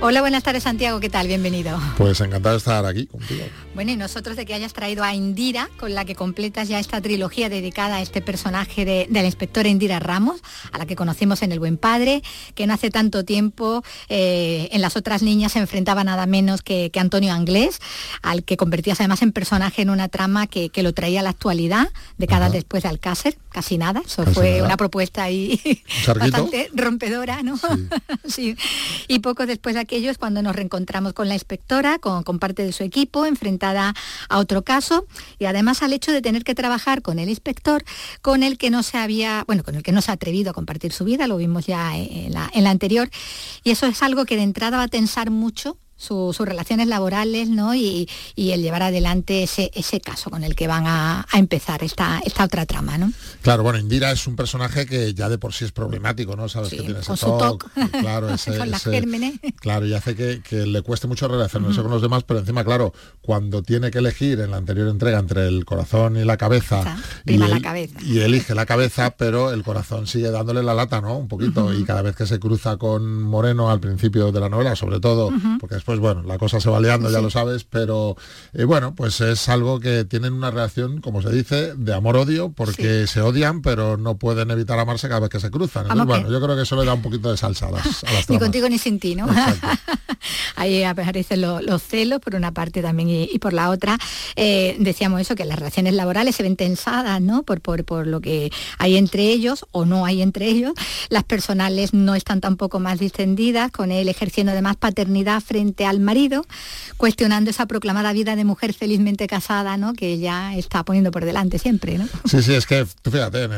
Hola, 0.02 0.22
buenas 0.22 0.44
tardes 0.44 0.64
Santiago, 0.64 1.02
¿qué 1.02 1.10
tal? 1.10 1.28
Bienvenido. 1.28 1.78
Pues 1.98 2.22
encantado 2.22 2.56
de 2.56 2.60
estar 2.60 2.86
aquí 2.86 3.06
contigo. 3.06 3.44
Bueno, 3.80 3.94
y 3.94 3.96
nosotros 3.96 4.36
de 4.36 4.46
que 4.46 4.54
hayas 4.54 4.74
traído 4.74 5.06
a 5.06 5.14
Indira, 5.14 5.70
con 5.80 5.96
la 5.96 6.04
que 6.04 6.14
completas 6.14 6.68
ya 6.68 6.82
esta 6.82 7.00
trilogía 7.00 7.48
dedicada 7.48 7.96
a 7.96 8.02
este 8.02 8.20
personaje 8.20 8.84
de, 8.84 9.08
la 9.10 9.24
inspectora 9.24 9.70
Indira 9.70 10.00
Ramos, 10.00 10.42
a 10.74 10.78
la 10.78 10.86
que 10.86 10.98
conocimos 10.98 11.44
en 11.44 11.54
El 11.54 11.60
Buen 11.60 11.78
Padre, 11.78 12.22
que 12.56 12.68
no 12.68 12.74
hace 12.74 12.90
tanto 12.90 13.24
tiempo 13.24 13.82
eh, 14.10 14.68
en 14.74 14.82
las 14.82 14.98
otras 14.98 15.22
niñas 15.22 15.54
se 15.54 15.60
enfrentaba 15.60 16.04
nada 16.04 16.26
menos 16.26 16.62
que, 16.62 16.92
Antonio 16.94 17.32
Anglés, 17.32 17.80
al 18.22 18.44
que 18.44 18.58
convertías 18.58 19.00
además 19.00 19.22
en 19.22 19.32
personaje 19.32 19.82
en 19.82 19.92
una 19.92 20.10
trama 20.10 20.48
que, 20.48 20.70
lo 20.76 20.94
traía 20.94 21.22
a 21.22 21.24
la 21.24 21.30
actualidad, 21.30 21.88
décadas 22.18 22.52
después 22.52 22.84
de 22.84 22.90
Alcácer, 22.90 23.38
casi 23.48 23.78
nada. 23.78 24.02
Eso 24.06 24.26
fue 24.26 24.62
una 24.62 24.76
propuesta 24.76 25.24
ahí 25.24 25.82
bastante 26.06 26.70
rompedora, 26.74 27.44
¿no? 27.44 27.58
Sí. 28.28 28.58
Y 29.08 29.20
poco 29.20 29.46
después 29.46 29.76
de 29.76 29.82
aquello 29.82 30.12
es 30.12 30.18
cuando 30.18 30.42
nos 30.42 30.56
reencontramos 30.56 31.14
con 31.14 31.30
la 31.30 31.34
inspectora, 31.34 31.98
con, 32.00 32.24
parte 32.40 32.64
de 32.64 32.74
su 32.74 32.84
equipo, 32.84 33.26
enfrentada 33.26 33.69
a 33.78 34.38
otro 34.38 34.64
caso. 34.64 35.06
Y 35.38 35.46
además 35.46 35.82
al 35.84 35.94
hecho 35.94 36.12
de 36.12 36.22
tener 36.22 36.44
que 36.44 36.56
trabajar 36.56 37.02
con 37.02 37.20
el 37.20 37.30
inspector 37.30 37.84
con 38.22 38.44
el 38.44 38.58
que 38.58 38.70
no 38.70 38.84
se 38.84 38.98
había, 38.98 39.44
bueno, 39.48 39.64
con 39.64 39.76
el 39.76 39.84
que 39.84 39.92
no 39.92 40.02
se 40.02 40.12
ha 40.12 40.16
atrevido 40.16 40.52
a 40.52 40.54
compartir 40.54 40.92
su 40.92 41.06
vida, 41.06 41.28
lo 41.28 41.38
vimos 41.38 41.66
ya 41.66 41.98
en 41.98 42.34
la, 42.34 42.50
en 42.54 42.64
la 42.64 42.70
anterior, 42.70 43.10
y 43.64 43.72
eso 43.72 43.86
es 43.86 44.02
algo 44.04 44.26
que 44.26 44.36
de 44.36 44.44
entrada 44.44 44.78
va 44.78 44.84
a 44.84 44.88
tensar 44.88 45.30
mucho 45.32 45.78
sus 46.00 46.40
relaciones 46.40 46.88
laborales 46.88 47.50
¿no? 47.50 47.76
y, 47.76 48.08
el 48.38 48.62
llevar 48.62 48.84
adelante 48.84 49.44
ese, 49.44 49.70
ese, 49.76 50.00
caso 50.00 50.30
con 50.30 50.44
el 50.44 50.56
que 50.56 50.68
van 50.68 50.86
a, 50.88 51.28
empezar 51.34 51.84
esta, 51.84 52.20
esta 52.26 52.46
otra 52.46 52.66
trama. 52.66 52.98
¿no? 52.98 53.12
Claro, 53.42 53.64
bueno, 53.64 53.78
Indira 53.78 54.12
es 54.12 54.26
un 54.26 54.36
personaje 54.36 54.86
que 54.86 55.14
ya 55.14 55.30
de 55.30 55.38
por 55.38 55.54
sí 55.54 55.66
es 55.66 55.72
problemático, 55.72 56.36
¿no? 56.36 56.48
Sabes 56.48 56.70
que 56.70 56.78
tiene 56.78 57.00
ese 57.00 57.14
toque, 57.16 57.68
claro, 58.00 58.30
ese, 58.34 58.58
claro, 59.60 59.86
y 59.86 59.94
hace 59.94 60.16
que, 60.16 60.66
le 60.66 60.82
cueste 60.82 61.08
mucho 61.08 61.28
relacionarse 61.28 61.82
con 61.82 61.92
los 61.92 62.02
demás, 62.02 62.24
pero 62.24 62.40
encima, 62.40 62.64
claro, 62.64 62.94
cuando 63.22 63.62
tiene 63.62 63.92
que 63.92 64.00
elegir 64.00 64.40
en 64.40 64.52
la 64.52 64.58
anterior 64.58 64.88
entrega 64.88 65.20
entre 65.20 65.48
el 65.48 65.66
corazón 65.66 66.18
y 66.18 66.24
la 66.24 66.38
cabeza, 66.38 66.98
y, 67.26 67.38
la 67.38 67.60
cabeza. 67.60 68.00
y, 68.02 68.20
elige 68.20 68.56
la 68.56 68.66
cabeza, 68.66 69.12
pero 69.12 69.52
el 69.52 69.64
corazón 69.64 70.08
sigue 70.08 70.32
dándole 70.32 70.64
la 70.64 70.74
lata, 70.74 71.02
¿no? 71.02 71.18
Un 71.18 71.28
poquito, 71.28 71.74
y 71.74 71.84
cada 71.84 72.02
vez 72.02 72.16
que 72.16 72.26
se 72.26 72.40
cruza 72.40 72.78
con 72.78 73.22
Moreno 73.22 73.70
al 73.70 73.80
principio 73.80 74.32
de 74.32 74.40
la 74.40 74.50
novela, 74.50 74.76
sobre 74.76 75.00
todo, 75.00 75.32
porque 75.60 75.76
después 75.76 75.89
pues 75.90 76.00
bueno, 76.00 76.22
la 76.22 76.38
cosa 76.38 76.60
se 76.60 76.70
va 76.70 76.80
liando, 76.80 77.10
ya 77.10 77.20
lo 77.20 77.32
sabes, 77.32 77.64
pero 77.64 78.16
eh, 78.54 78.64
bueno, 78.64 78.94
pues 78.94 79.22
es 79.22 79.50
algo 79.50 79.80
que 79.80 80.06
tienen 80.06 80.34
una 80.34 80.52
relación, 80.52 81.02
como 81.02 81.24
se 81.24 81.32
dice, 81.32 81.74
de 81.74 81.96
amor-odio, 81.96 82.52
porque 82.52 83.08
se 83.08 83.22
odian, 83.22 83.64
pero 83.64 83.98
no 83.98 84.16
pueden 84.16 84.52
evitar 84.52 84.78
amarse 84.78 85.08
cada 85.08 85.22
vez 85.22 85.32
que 85.32 85.40
se 85.40 85.50
cruzan. 85.50 85.86
Entonces, 85.86 86.06
bueno, 86.06 86.30
yo 86.30 86.40
creo 86.40 86.56
que 86.56 86.62
eso 86.62 86.76
le 86.76 86.86
da 86.86 86.94
un 86.94 87.02
poquito 87.02 87.32
de 87.32 87.38
salsa 87.38 87.70
a 87.70 87.72
las, 87.72 88.04
a 88.04 88.08
Ni 88.30 88.38
contigo 88.38 88.70
ni 88.70 88.78
sin 88.78 89.00
ti, 89.00 89.16
¿no? 89.16 89.26
Ahí 90.56 90.84
aparecen 90.84 91.42
los 91.42 91.82
celos 91.82 92.20
por 92.20 92.36
una 92.36 92.52
parte 92.52 92.84
también 92.84 93.10
y, 93.10 93.40
por 93.40 93.54
la 93.54 93.72
otra. 93.72 93.98
Eh, 94.36 94.76
decíamos 94.80 95.22
eso, 95.22 95.34
que 95.34 95.46
las 95.46 95.58
relaciones 95.58 95.96
laborales 95.96 96.36
se 96.36 96.44
ven 96.44 96.56
tensadas, 96.56 97.20
¿no? 97.20 97.42
Por, 97.44 97.62
por, 97.62 97.84
por 97.84 98.06
lo 98.06 98.22
que 98.22 98.52
hay 98.78 98.98
entre 98.98 99.24
ellos 99.24 99.66
o 99.72 99.86
no 99.86 100.06
hay 100.06 100.22
entre 100.22 100.48
ellos. 100.48 100.74
Las 101.10 101.24
personales 101.24 101.94
no 101.94 102.14
están 102.14 102.42
tampoco 102.42 102.80
más 102.80 103.00
distendidas, 103.00 103.72
con 103.72 103.92
él 103.92 104.08
ejerciendo 104.08 104.52
además 104.52 104.76
paternidad 104.76 105.42
frente 105.42 105.79
al 105.86 106.00
marido, 106.00 106.46
cuestionando 106.98 107.50
esa 107.50 107.66
proclamada 107.68 108.14
vida 108.14 108.36
de 108.36 108.46
mujer 108.46 108.74
felizmente 108.74 109.28
casada, 109.28 109.78
¿no? 109.78 109.94
Que 109.94 110.14
ella 110.14 110.56
está 110.56 110.84
poniendo 110.84 111.12
por 111.12 111.26
delante 111.26 111.60
siempre, 111.60 111.98
¿no? 111.98 112.08
Sí, 112.26 112.42
sí, 112.42 112.54
es 112.54 112.66
que, 112.66 112.86
fíjate, 112.86 113.50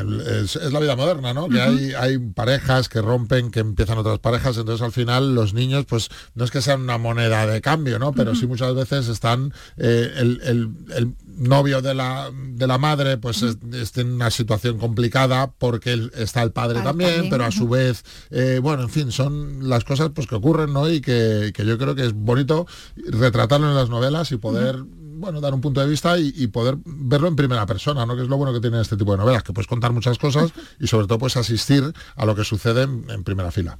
es, 0.42 0.56
la 0.56 0.80
vida 0.80 0.96
moderna, 0.96 1.34
¿no? 1.34 1.48
Que 1.48 1.60
hay, 1.60 1.92
hay 1.94 2.18
parejas 2.18 2.88
que 2.88 3.00
rompen, 3.00 3.50
que 3.50 3.60
empiezan 3.60 3.98
otras 3.98 4.18
parejas, 4.18 4.56
entonces 4.56 4.82
al 4.82 4.92
final 4.92 5.34
los 5.34 5.54
niños, 5.54 5.84
pues 5.86 6.08
no 6.34 6.44
es 6.44 6.50
que 6.50 6.62
sean 6.62 6.82
una 6.82 6.98
moneda 6.98 7.46
de 7.46 7.60
cambio, 7.60 7.98
¿no? 7.98 8.12
Pero 8.12 8.34
sí 8.34 8.46
muchas 8.46 8.74
veces 8.74 9.08
están 9.08 9.52
eh, 9.76 10.12
el, 10.16 11.14
novio 11.26 11.80
de 11.80 11.94
la, 11.94 12.30
de 12.32 12.66
la 12.66 12.78
madre 12.78 13.16
pues 13.16 13.42
está 13.42 14.02
en 14.02 14.12
una 14.12 14.30
situación 14.30 14.78
complicada 14.78 15.50
porque 15.50 16.10
está 16.14 16.42
el 16.42 16.52
padre 16.52 16.82
también, 16.82 17.28
pero 17.30 17.44
a 17.44 17.50
su 17.50 17.68
vez, 17.68 18.04
eh, 18.30 18.60
bueno, 18.62 18.82
en 18.82 18.90
fin, 18.90 19.12
son 19.12 19.68
las 19.68 19.84
cosas 19.84 20.10
pues 20.14 20.26
que 20.26 20.34
ocurren, 20.34 20.72
¿no? 20.72 20.88
Y 20.90 21.00
que, 21.00 21.52
que 21.54 21.64
yo 21.64 21.78
creo 21.78 21.94
que 21.94 22.04
es 22.04 22.11
bonito 22.12 22.66
retratarlo 22.96 23.68
en 23.68 23.74
las 23.74 23.88
novelas 23.88 24.32
y 24.32 24.36
poder 24.36 24.84
bueno, 25.22 25.40
dar 25.40 25.54
un 25.54 25.60
punto 25.60 25.80
de 25.80 25.86
vista 25.86 26.18
y, 26.18 26.48
poder 26.48 26.78
verlo 26.84 27.28
en 27.28 27.36
primera 27.36 27.64
persona, 27.64 28.04
¿no? 28.04 28.16
Que 28.16 28.22
es 28.22 28.28
lo 28.28 28.36
bueno 28.36 28.52
que 28.52 28.60
tiene 28.60 28.80
este 28.80 28.96
tipo 28.96 29.12
de 29.12 29.18
novelas, 29.18 29.44
que 29.44 29.52
puedes 29.52 29.68
contar 29.68 29.92
muchas 29.92 30.18
cosas 30.18 30.50
y 30.80 30.88
sobre 30.88 31.06
todo 31.06 31.18
puedes 31.18 31.36
asistir 31.36 31.92
a 32.16 32.26
lo 32.26 32.34
que 32.34 32.42
sucede 32.42 32.82
en 32.82 33.22
primera 33.22 33.52
fila 33.52 33.78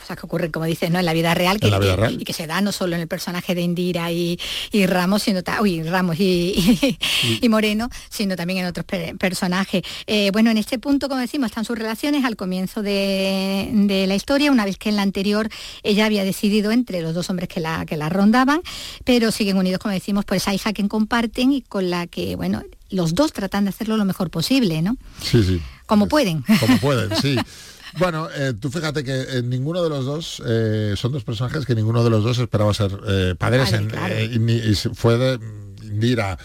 cosas 0.00 0.18
que 0.18 0.26
ocurren, 0.26 0.50
como 0.50 0.66
dices, 0.66 0.90
¿no? 0.90 0.98
en 0.98 1.04
la 1.04 1.12
vida 1.12 1.34
real, 1.34 1.60
que, 1.60 1.68
y 2.10 2.24
que 2.24 2.32
se 2.32 2.46
da 2.46 2.60
no 2.60 2.72
solo 2.72 2.96
en 2.96 3.02
el 3.02 3.08
personaje 3.08 3.54
de 3.54 3.62
Indira 3.62 4.10
y, 4.10 4.38
Ramos, 4.86 5.22
sino 5.22 5.40
uy, 5.60 5.82
Ramos 5.82 6.16
y, 6.18 7.48
Moreno, 7.48 7.88
sino 8.08 8.36
también 8.36 8.60
en 8.60 8.66
otros 8.66 8.86
personajes. 9.18 9.82
Eh, 10.06 10.30
bueno, 10.32 10.50
en 10.50 10.58
este 10.58 10.78
punto, 10.78 11.08
como 11.08 11.20
decimos, 11.20 11.50
están 11.50 11.64
sus 11.64 11.78
relaciones 11.78 12.24
al 12.24 12.36
comienzo 12.36 12.82
de, 12.82 14.04
la 14.08 14.14
historia, 14.14 14.50
una 14.50 14.64
vez 14.64 14.78
que 14.78 14.88
en 14.88 14.96
la 14.96 15.02
anterior 15.02 15.48
ella 15.82 16.06
había 16.06 16.24
decidido 16.24 16.72
entre 16.72 17.02
los 17.02 17.14
dos 17.14 17.30
hombres 17.30 17.48
que 17.48 17.60
la, 17.60 17.86
que 17.86 17.96
la 17.96 18.08
rondaban, 18.08 18.62
pero 19.04 19.30
siguen 19.30 19.56
unidos, 19.56 19.78
como 19.78 19.92
decimos, 19.92 20.24
por 20.24 20.36
esa 20.36 20.52
hija 20.54 20.72
que 20.72 20.80
comparten 20.88 21.52
y 21.52 21.62
con 21.62 21.90
la 21.90 22.06
que, 22.06 22.36
bueno, 22.36 22.62
los 22.90 23.14
dos 23.14 23.32
tratan 23.32 23.64
de 23.64 23.70
hacerlo 23.70 23.96
lo 23.96 24.04
mejor 24.04 24.30
posible, 24.30 24.82
¿no? 24.82 24.96
Sí, 25.22 25.42
sí. 25.42 25.60
Como 25.86 26.08
pueden. 26.08 26.42
Como 26.60 26.78
pueden, 26.78 27.16
sí. 27.16 27.36
Bueno, 27.98 28.28
eh, 28.36 28.54
tú 28.58 28.70
fíjate 28.70 29.04
que 29.04 29.38
en 29.38 29.48
ninguno 29.48 29.82
de 29.82 29.88
los 29.88 30.04
dos 30.04 30.42
eh, 30.46 30.94
son 30.96 31.12
dos 31.12 31.24
personajes 31.24 31.66
que 31.66 31.74
ninguno 31.74 32.04
de 32.04 32.10
los 32.10 32.22
dos 32.22 32.38
esperaba 32.38 32.72
ser 32.74 32.92
eh, 33.06 33.34
padres 33.38 33.72
y, 33.72 34.74
fue 34.94 35.18
de 35.18 35.40
Indira 35.82 36.38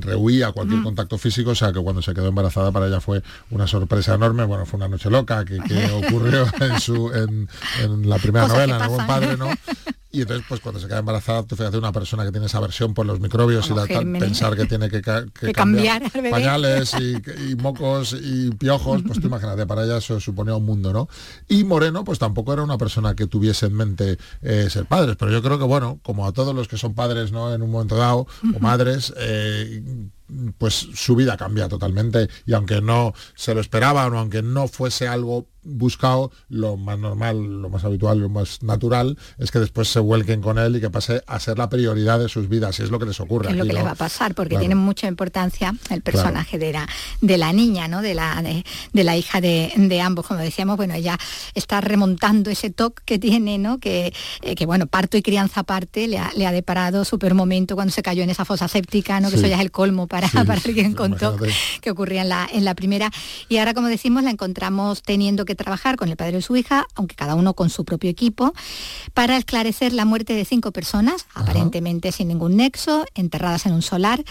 rehuía 0.00 0.52
cualquier 0.52 0.82
contacto 0.82 1.18
físico, 1.18 1.50
o 1.50 1.54
sea 1.54 1.72
que 1.72 1.80
cuando 1.80 2.00
se 2.00 2.14
quedó 2.14 2.28
embarazada 2.28 2.72
para 2.72 2.86
ella 2.86 3.00
fue 3.00 3.22
una 3.50 3.66
sorpresa 3.66 4.14
enorme, 4.14 4.44
bueno, 4.44 4.64
fue 4.64 4.78
una 4.78 4.88
noche 4.88 5.10
loca 5.10 5.44
que, 5.44 5.58
ocurrió 5.92 6.46
en 6.60 6.80
su 6.80 7.12
en, 7.12 7.48
la 8.08 8.18
primera 8.18 8.48
novela, 8.48 8.76
en 8.76 8.82
El 8.82 8.88
buen 8.88 9.06
padre, 9.06 9.36
¿no? 9.36 9.50
Y 10.10 10.22
entonces, 10.22 10.46
pues 10.48 10.60
cuando 10.60 10.80
se 10.80 10.86
queda 10.86 11.00
embarazada, 11.00 11.42
tú 11.42 11.54
fíjate 11.54 11.76
una 11.76 11.92
persona 11.92 12.24
que 12.24 12.30
tiene 12.30 12.46
esa 12.46 12.60
versión 12.60 12.94
por 12.94 13.04
los 13.04 13.20
microbios 13.20 13.68
y 13.68 13.74
la, 13.74 13.86
pensar 14.18 14.56
que 14.56 14.64
tiene 14.66 14.88
que, 14.88 15.02
cambiar, 15.52 16.02
pañales 16.30 16.94
y, 16.94 17.54
mocos 17.56 18.16
y 18.18 18.50
piojos, 18.52 19.02
pues 19.06 19.20
tú 19.20 19.26
imagínate, 19.28 19.66
para 19.66 19.84
ella 19.84 19.98
eso 19.98 20.18
suponía 20.18 20.54
un 20.54 20.64
mundo, 20.64 20.94
¿no? 20.94 21.08
Y 21.46 21.64
Moreno, 21.64 22.04
pues 22.04 22.18
tampoco 22.18 22.54
era 22.54 22.62
una 22.62 22.78
persona 22.78 23.14
que 23.14 23.26
tuviese 23.26 23.66
en 23.66 23.74
mente 23.74 24.18
eh, 24.40 24.68
ser 24.70 24.86
padres, 24.86 25.16
pero 25.16 25.30
yo 25.30 25.42
creo 25.42 25.58
que, 25.58 25.64
bueno, 25.64 26.00
como 26.02 26.26
a 26.26 26.32
todos 26.32 26.54
los 26.54 26.68
que 26.68 26.78
son 26.78 26.94
padres, 26.94 27.30
¿no? 27.30 27.52
En 27.52 27.60
un 27.60 27.70
momento 27.70 27.96
dado, 27.96 28.26
o 28.54 28.60
madres, 28.60 29.12
eh, 29.18 29.82
pues 30.58 30.88
su 30.94 31.16
vida 31.16 31.36
cambia 31.36 31.68
totalmente 31.68 32.28
y 32.46 32.52
aunque 32.52 32.80
no 32.80 33.14
se 33.34 33.54
lo 33.54 33.60
esperaban 33.60 34.12
o 34.12 34.18
aunque 34.18 34.42
no 34.42 34.68
fuese 34.68 35.08
algo 35.08 35.46
buscado, 35.68 36.32
lo 36.48 36.76
más 36.76 36.98
normal, 36.98 37.60
lo 37.60 37.68
más 37.68 37.84
habitual, 37.84 38.18
lo 38.18 38.28
más 38.28 38.62
natural, 38.62 39.18
es 39.38 39.50
que 39.50 39.58
después 39.58 39.88
se 39.88 40.00
vuelquen 40.00 40.40
con 40.40 40.58
él 40.58 40.76
y 40.76 40.80
que 40.80 40.90
pase 40.90 41.22
a 41.26 41.38
ser 41.40 41.58
la 41.58 41.68
prioridad 41.68 42.18
de 42.18 42.28
sus 42.28 42.48
vidas, 42.48 42.78
y 42.78 42.82
es 42.82 42.90
lo 42.90 42.98
que 42.98 43.06
les 43.06 43.20
ocurre. 43.20 43.50
Es 43.50 43.56
lo 43.56 43.64
que 43.64 43.72
les 43.72 43.84
va 43.84 43.92
a 43.92 43.96
pasar, 43.96 44.34
porque 44.34 44.58
tiene 44.58 44.74
mucha 44.74 45.06
importancia 45.06 45.74
el 45.90 46.02
personaje 46.02 46.58
de, 46.58 46.72
la, 46.72 46.88
de 47.20 47.38
la 47.38 47.52
niña, 47.52 47.88
¿no? 47.88 48.02
de, 48.02 48.14
la, 48.14 48.42
de, 48.42 49.04
la 49.04 49.16
hija 49.16 49.40
de, 49.40 50.00
ambos, 50.02 50.26
como 50.26 50.40
decíamos, 50.40 50.76
bueno, 50.76 50.94
ella 50.94 51.18
está 51.54 51.80
remontando 51.80 52.50
ese 52.50 52.70
toque 52.70 53.02
que 53.04 53.18
tiene, 53.18 53.58
¿no? 53.58 53.78
que, 53.78 54.12
eh, 54.42 54.54
que 54.54 54.66
bueno, 54.66 54.86
parto 54.86 55.16
y 55.16 55.22
crianza 55.22 55.60
aparte 55.60 56.08
le 56.08 56.18
ha, 56.18 56.32
le 56.36 56.46
ha 56.46 56.52
deparado 56.52 57.04
super 57.04 57.34
momento 57.34 57.74
cuando 57.74 57.92
se 57.92 58.02
cayó 58.02 58.22
en 58.22 58.30
esa 58.30 58.44
fosa 58.44 58.68
séptica, 58.68 59.20
¿no? 59.20 59.28
que 59.30 59.36
eso 59.36 59.46
ya 59.46 59.56
es 59.56 59.62
el 59.62 59.70
colmo 59.70 60.06
para, 60.06 60.17
para 60.46 60.60
alguien 60.64 60.94
con 60.94 61.16
TOC 61.16 61.46
que 61.80 61.90
ocurría 61.90 62.22
en 62.22 62.28
la, 62.28 62.48
en 62.50 62.64
la 62.64 62.74
primera. 62.74 63.10
Y 63.48 63.58
ahora, 63.58 63.74
como 63.74 63.88
decimos, 63.88 64.22
la 64.22 64.30
encontramos 64.30 65.02
teniendo 65.02 65.44
que 65.44 65.54
trabajar 65.54 65.96
con 65.96 66.08
el 66.08 66.16
padre 66.16 66.36
de 66.36 66.42
su 66.42 66.56
hija, 66.56 66.86
aunque 66.94 67.14
cada 67.14 67.34
uno 67.34 67.54
con 67.54 67.70
su 67.70 67.84
propio 67.84 68.10
equipo, 68.10 68.52
para 69.14 69.36
esclarecer 69.36 69.92
la 69.92 70.04
muerte 70.04 70.34
de 70.34 70.44
cinco 70.44 70.72
personas, 70.72 71.26
aparentemente 71.34 72.12
sin 72.12 72.28
ningún 72.28 72.56
nexo, 72.56 73.04
enterradas 73.14 73.66
en 73.66 73.72
un 73.72 73.82
solar 73.82 74.24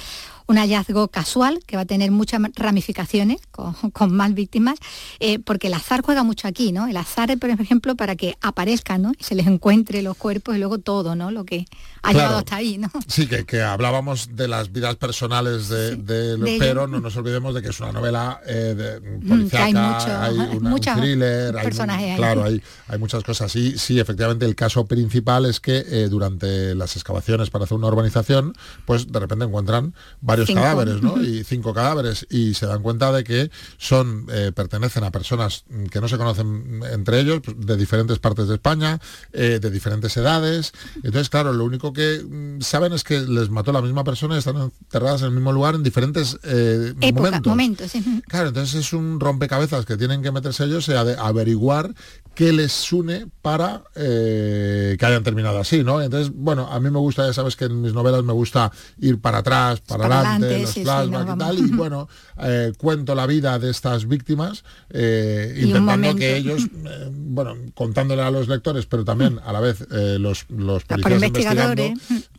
un 0.47 0.57
hallazgo 0.57 1.09
casual 1.09 1.59
que 1.65 1.75
va 1.75 1.81
a 1.83 1.85
tener 1.85 2.09
muchas 2.11 2.41
ramificaciones 2.55 3.39
con, 3.51 3.73
con 3.91 4.13
más 4.15 4.33
víctimas, 4.33 4.79
eh, 5.19 5.39
porque 5.39 5.67
el 5.67 5.73
azar 5.73 6.01
juega 6.01 6.23
mucho 6.23 6.47
aquí, 6.47 6.71
¿no? 6.71 6.87
El 6.87 6.95
azar, 6.97 7.37
por 7.37 7.49
ejemplo, 7.49 7.95
para 7.95 8.15
que 8.15 8.37
aparezcan, 8.41 9.01
¿no? 9.01 9.11
Y 9.19 9.23
se 9.23 9.35
les 9.35 9.47
encuentre 9.47 10.01
los 10.01 10.15
cuerpos 10.15 10.55
y 10.55 10.59
luego 10.59 10.77
todo, 10.77 11.15
¿no? 11.15 11.31
Lo 11.31 11.43
que 11.45 11.65
ha 12.01 12.11
Claro. 12.11 12.17
llegado 12.19 12.37
hasta 12.37 12.55
ahí, 12.57 12.77
¿no? 12.77 12.89
Sí, 13.07 13.27
que, 13.27 13.45
que 13.45 13.61
hablábamos 13.61 14.35
de 14.35 14.47
las 14.47 14.71
vidas 14.71 14.95
personales 14.95 15.67
de, 15.69 15.95
de 15.97 16.37
los 16.37 16.45
de 16.49 16.57
pero 16.59 16.87
no 16.87 16.99
nos 17.01 17.15
olvidemos 17.17 17.53
de 17.53 17.61
que 17.61 17.69
es 17.69 17.79
una 17.79 17.91
novela 17.91 18.39
eh, 18.47 18.73
de, 18.75 18.97
Mm, 19.17 19.49
hay 19.55 19.73
mucho- 19.73 20.19
hay 20.21 20.33
una- 20.35 20.51
un 20.51 20.63
muchas 20.63 20.97
thriller, 20.99 21.57
hay, 21.57 21.67
ahí. 21.89 22.15
claro, 22.15 22.43
hay, 22.43 22.61
hay 22.87 22.97
muchas 22.99 23.23
cosas. 23.23 23.53
Y 23.55 23.77
sí, 23.77 23.99
efectivamente, 23.99 24.45
el 24.45 24.55
caso 24.55 24.85
principal 24.85 25.45
es 25.45 25.59
que 25.59 25.77
eh, 25.85 26.07
durante 26.09 26.75
las 26.75 26.95
excavaciones 26.95 27.49
para 27.49 27.65
hacer 27.65 27.75
una 27.77 27.87
urbanización, 27.87 28.53
pues 28.85 29.11
de 29.11 29.19
repente 29.19 29.45
encuentran 29.45 29.93
varios 30.21 30.36
Cinco. 30.45 30.61
cadáveres, 30.61 31.01
¿no? 31.01 31.21
Y 31.21 31.43
cinco 31.43 31.73
cadáveres 31.73 32.27
y 32.29 32.53
se 32.53 32.65
dan 32.67 32.81
cuenta 32.81 33.11
de 33.11 33.23
que 33.23 33.49
son 33.77 34.27
eh, 34.31 34.51
pertenecen 34.53 35.03
a 35.03 35.11
personas 35.11 35.63
que 35.89 35.99
no 35.99 36.07
se 36.07 36.17
conocen 36.17 36.81
entre 36.91 37.19
ellos, 37.19 37.41
pues, 37.43 37.57
de 37.59 37.77
diferentes 37.77 38.19
partes 38.19 38.47
de 38.47 38.55
España, 38.55 38.99
eh, 39.33 39.59
de 39.61 39.71
diferentes 39.71 40.15
edades. 40.17 40.73
Entonces, 40.97 41.29
claro, 41.29 41.53
lo 41.53 41.65
único 41.65 41.93
que 41.93 42.23
mm, 42.23 42.61
saben 42.61 42.93
es 42.93 43.03
que 43.03 43.19
les 43.21 43.49
mató 43.49 43.71
la 43.71 43.81
misma 43.81 44.03
persona 44.03 44.35
y 44.35 44.39
están 44.39 44.57
enterradas 44.57 45.21
en 45.21 45.27
el 45.27 45.33
mismo 45.33 45.51
lugar 45.51 45.75
en 45.75 45.83
diferentes 45.83 46.37
eh, 46.43 46.93
Época, 47.01 47.21
momentos. 47.29 47.49
momentos. 47.49 47.91
sí. 47.91 48.21
Claro, 48.27 48.49
entonces 48.49 48.75
es 48.75 48.93
un 48.93 49.19
rompecabezas 49.19 49.85
que 49.85 49.97
tienen 49.97 50.21
que 50.21 50.31
meterse 50.31 50.63
ellos 50.65 50.87
y 50.87 50.93
averiguar 50.93 51.93
qué 52.37 52.53
les 52.53 52.93
une 52.93 53.25
para 53.41 53.81
eh, 53.95 54.95
que 54.99 55.05
hayan 55.07 55.23
terminado 55.23 55.57
así, 55.57 55.83
¿no? 55.83 55.99
Entonces, 56.03 56.31
bueno, 56.31 56.67
a 56.67 56.79
mí 56.79 56.91
me 56.91 56.99
gusta, 56.99 57.25
ya 57.25 57.33
sabes 57.33 57.55
que 57.55 57.65
en 57.65 57.81
mis 57.81 57.93
novelas 57.93 58.23
me 58.23 58.31
gusta 58.31 58.71
ir 58.99 59.19
para 59.19 59.39
atrás, 59.39 59.79
para, 59.79 60.03
Para 60.03 60.19
adelante, 60.19 60.45
adelante, 60.45 60.61
los 60.61 60.69
sí, 60.69 60.79
sí, 60.81 60.83
flashbacks 60.83 61.25
no, 61.25 61.33
y 61.33 61.37
tal, 61.39 61.57
y 61.57 61.71
bueno, 61.75 62.07
eh, 62.37 62.73
cuento 62.77 63.15
la 63.15 63.25
vida 63.25 63.57
de 63.57 63.71
estas 63.71 64.07
víctimas, 64.07 64.63
eh, 64.91 65.59
intentando 65.63 66.15
que 66.15 66.37
ellos, 66.37 66.65
eh, 66.85 67.09
bueno, 67.11 67.55
contándole 67.73 68.21
a 68.21 68.29
los 68.29 68.47
lectores, 68.47 68.85
pero 68.85 69.03
también 69.03 69.39
a 69.43 69.51
la 69.51 69.59
vez 69.59 69.87
los, 69.89 70.45
los 70.49 70.83
policías 70.83 71.23
investigando 71.23 71.83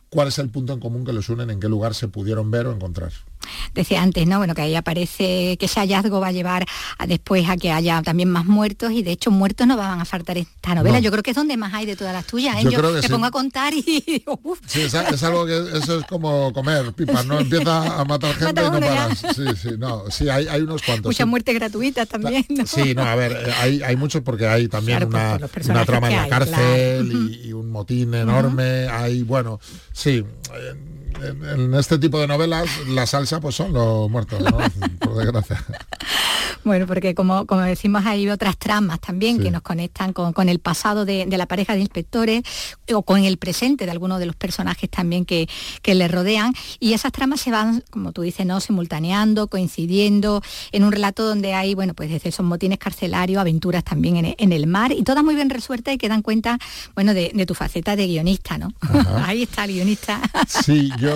cuál 0.07 0.29
es 0.29 0.39
el 0.39 0.47
punto 0.47 0.71
en 0.71 0.79
común 0.79 1.03
que 1.03 1.11
los 1.11 1.27
unen, 1.27 1.49
en 1.49 1.59
qué 1.59 1.67
lugar 1.67 1.93
se 1.93 2.07
pudieron 2.07 2.49
ver 2.51 2.67
o 2.67 2.71
encontrar. 2.73 3.11
Decía 3.73 4.01
antes, 4.01 4.25
¿no? 4.27 4.37
Bueno, 4.37 4.55
que 4.55 4.61
ahí 4.61 4.75
aparece 4.75 5.57
que 5.57 5.65
ese 5.65 5.79
hallazgo 5.79 6.19
va 6.19 6.27
a 6.27 6.31
llevar 6.31 6.65
a 6.97 7.07
después 7.07 7.47
a 7.49 7.57
que 7.57 7.71
haya 7.71 8.01
también 8.01 8.29
más 8.29 8.45
muertos 8.45 8.91
y 8.91 9.03
de 9.03 9.11
hecho 9.11 9.31
muertos 9.31 9.67
no 9.67 9.77
van 9.77 9.99
a 10.01 10.05
faltar 10.05 10.37
esta 10.37 10.75
novela. 10.75 10.97
No. 10.97 11.03
Yo 11.03 11.11
creo 11.11 11.23
que 11.23 11.31
es 11.31 11.35
donde 11.35 11.57
más 11.57 11.73
hay 11.73 11.85
de 11.85 11.95
todas 11.95 12.13
las 12.13 12.25
tuyas. 12.25 12.57
¿eh? 12.57 12.63
Yo 12.63 12.71
Yo, 12.71 12.77
creo 12.79 12.89
que 12.91 12.97
me 12.97 13.01
sí. 13.03 13.09
pongo 13.09 13.25
a 13.25 13.31
contar 13.31 13.73
y. 13.73 14.23
Sí, 14.65 14.81
es, 14.81 14.93
es 14.93 15.23
algo 15.23 15.45
que 15.45 15.77
eso 15.77 15.99
es 15.99 16.05
como 16.05 16.51
comer 16.53 16.93
pipas, 16.93 17.25
¿no? 17.25 17.39
Empieza 17.39 17.99
a 17.99 18.05
matar 18.05 18.35
gente 18.35 18.61
y 18.61 18.65
no 18.65 18.79
paras. 18.79 19.19
Sí, 19.35 19.43
sí, 19.61 19.69
no, 19.77 20.03
sí, 20.09 20.29
hay, 20.29 20.47
hay 20.47 20.61
unos 20.61 20.81
cuantos. 20.81 21.05
muchas 21.05 21.25
sí. 21.25 21.29
muertes 21.29 21.55
gratuitas 21.55 22.07
también. 22.07 22.45
¿no? 22.49 22.65
Sí, 22.65 22.93
no, 22.93 23.03
a 23.03 23.15
ver, 23.15 23.31
eh, 23.31 23.53
hay, 23.59 23.81
hay 23.83 23.95
muchos 23.95 24.21
porque 24.21 24.47
hay 24.47 24.67
también 24.67 24.99
Claro, 25.09 25.09
una, 25.09 25.73
una 25.73 25.85
trama 25.85 26.09
en 26.09 26.15
la 26.15 26.23
hay, 26.23 26.29
cárcel 26.29 27.07
claro. 27.09 27.27
y, 27.29 27.47
y 27.47 27.53
un 27.53 27.69
motín 27.69 28.13
enorme. 28.13 28.87
Hay, 28.89 29.23
bueno, 29.23 29.59
sí. 29.93 30.23
En, 30.53 30.88
en- 31.23 31.45
en 31.45 31.73
este 31.75 31.97
tipo 31.97 32.19
de 32.19 32.27
novelas 32.27 32.67
la 32.87 33.05
salsa 33.05 33.39
pues 33.39 33.55
son 33.55 33.73
los 33.73 34.09
muertos, 34.09 34.39
¿no? 34.41 34.57
Por 34.99 35.15
desgracia. 35.15 35.63
Bueno, 36.63 36.85
porque 36.87 37.15
como, 37.15 37.45
como 37.45 37.61
decimos 37.61 38.05
hay 38.05 38.29
otras 38.29 38.57
tramas 38.57 38.99
también 38.99 39.39
que 39.39 39.49
nos 39.51 39.61
conectan 39.61 40.13
con, 40.13 40.33
con 40.33 40.49
el 40.49 40.59
pasado 40.59 41.05
de, 41.05 41.25
de 41.25 41.37
la 41.37 41.45
pareja 41.47 41.73
de 41.73 41.79
inspectores 41.81 42.43
o 42.93 43.01
con 43.03 43.23
el 43.23 43.37
presente 43.37 43.85
de 43.85 43.91
algunos 43.91 44.19
de 44.19 44.25
los 44.25 44.35
personajes 44.35 44.89
también 44.89 45.25
que, 45.25 45.47
que 45.81 45.95
le 45.95 46.07
rodean. 46.07 46.53
Y 46.79 46.93
esas 46.93 47.11
tramas 47.11 47.41
se 47.41 47.51
van, 47.51 47.83
como 47.89 48.11
tú 48.11 48.21
dices, 48.23 48.45
¿no? 48.45 48.59
simultaneando, 48.59 49.47
coincidiendo 49.47 50.41
en 50.71 50.83
un 50.83 50.91
relato 50.91 51.25
donde 51.25 51.53
hay, 51.53 51.75
bueno, 51.75 51.93
pues 51.93 52.09
desde 52.09 52.29
esos 52.29 52.45
motines 52.45 52.77
carcelarios, 52.77 53.39
aventuras 53.39 53.83
también 53.83 54.17
en, 54.17 54.35
en 54.37 54.51
el 54.53 54.67
mar, 54.67 54.91
y 54.91 55.03
todas 55.03 55.23
muy 55.23 55.35
bien 55.35 55.49
resueltas 55.49 55.93
y 55.93 55.97
que 55.97 56.09
dan 56.09 56.21
cuenta, 56.21 56.57
bueno, 56.95 57.13
de, 57.13 57.31
de 57.33 57.45
tu 57.45 57.53
faceta 57.55 57.95
de 57.95 58.05
guionista, 58.07 58.57
¿no? 58.57 58.73
Ahí 59.25 59.43
está 59.43 59.65
el 59.65 59.73
guionista. 59.73 60.19
Sí, 60.47 60.89
yo, 60.99 61.13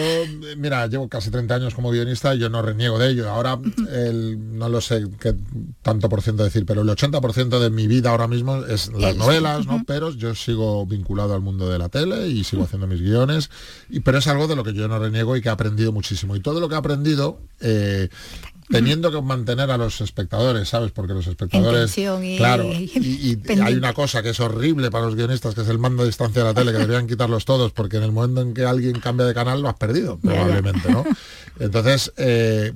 mira, 0.58 0.88
llevo 0.88 1.08
casi 1.10 1.30
30 1.32 1.56
años 1.56 1.74
como 1.76 1.92
guionista 1.92 2.34
y 2.34 2.40
yo 2.40 2.50
no 2.50 2.62
reniego 2.62 2.98
de 2.98 3.10
ello. 3.10 3.30
Ahora, 3.30 3.60
el- 3.92 4.58
no 4.58 4.70
lo 4.70 4.80
sé 4.82 5.04
qué 5.20 5.34
tanto 5.82 6.10
por 6.10 6.22
ciento 6.22 6.44
decir, 6.44 6.66
pero 6.66 6.82
el 6.82 6.90
80% 6.90 7.60
de 7.60 7.70
mi 7.70 7.88
vida 7.88 8.10
ahora 8.12 8.28
mismo 8.28 8.58
es 8.66 8.92
las 8.94 9.12
El- 9.14 9.18
novelas, 9.18 9.66
¿no? 9.66 9.84
Pero 9.86 10.12
yo 10.12 10.34
sigo 10.36 10.86
vinculado 10.86 11.34
al 11.34 11.42
mundo 11.42 11.70
de 11.70 11.78
la 11.80 11.90
tele 11.90 12.28
y 12.28 12.44
sigo 12.44 12.64
haciendo 12.64 12.88
mis 12.88 13.02
guiones, 13.02 13.50
y, 13.90 14.00
pero 14.02 14.18
es 14.20 14.28
algo 14.28 14.48
de 14.48 14.56
lo 14.56 14.64
que 14.64 14.74
yo 14.74 14.88
no 14.88 15.00
reniego 15.00 15.36
y 15.38 15.42
que 15.42 15.50
he 15.50 15.52
aprendido 15.52 15.92
muchísimo. 15.92 16.36
Y 16.36 16.40
todo 16.40 16.60
lo 16.60 16.70
que 16.70 16.76
he 16.76 16.78
aprendido... 16.78 17.40
eh, 17.62 18.10
Teniendo 18.70 19.12
que 19.12 19.22
mantener 19.22 19.70
a 19.72 19.78
los 19.78 20.00
espectadores, 20.00 20.70
¿sabes? 20.70 20.92
Porque 20.92 21.14
los 21.14 21.28
espectadores, 21.28 21.96
y- 21.98 22.38
claro, 22.38 22.64
y, 22.74 23.38
y 23.46 23.60
hay 23.62 23.74
una 23.76 23.94
cosa 23.94 24.24
que 24.24 24.30
es 24.30 24.40
horrible 24.40 24.90
para 24.90 25.06
los 25.06 25.16
guionistas, 25.16 25.54
que 25.54 25.62
es 25.62 25.68
el 25.68 25.80
mando 25.80 26.04
a 26.04 26.06
distancia 26.06 26.42
de 26.42 26.48
la 26.48 26.54
tele, 26.54 26.72
que 26.72 26.78
deberían 26.78 27.06
quitarlos 27.06 27.44
todos, 27.44 27.74
porque 27.74 27.98
en 27.98 28.04
el 28.04 28.14
momento 28.14 28.40
en 28.42 28.54
que 28.54 28.64
alguien 28.66 29.00
cambia 29.02 29.26
de 29.28 29.34
canal 29.34 29.62
lo 29.62 29.68
has 29.68 29.76
perdido, 29.76 30.18
probablemente, 30.18 30.90
¿no? 30.90 31.04
Entonces, 31.60 32.14
eh, 32.16 32.72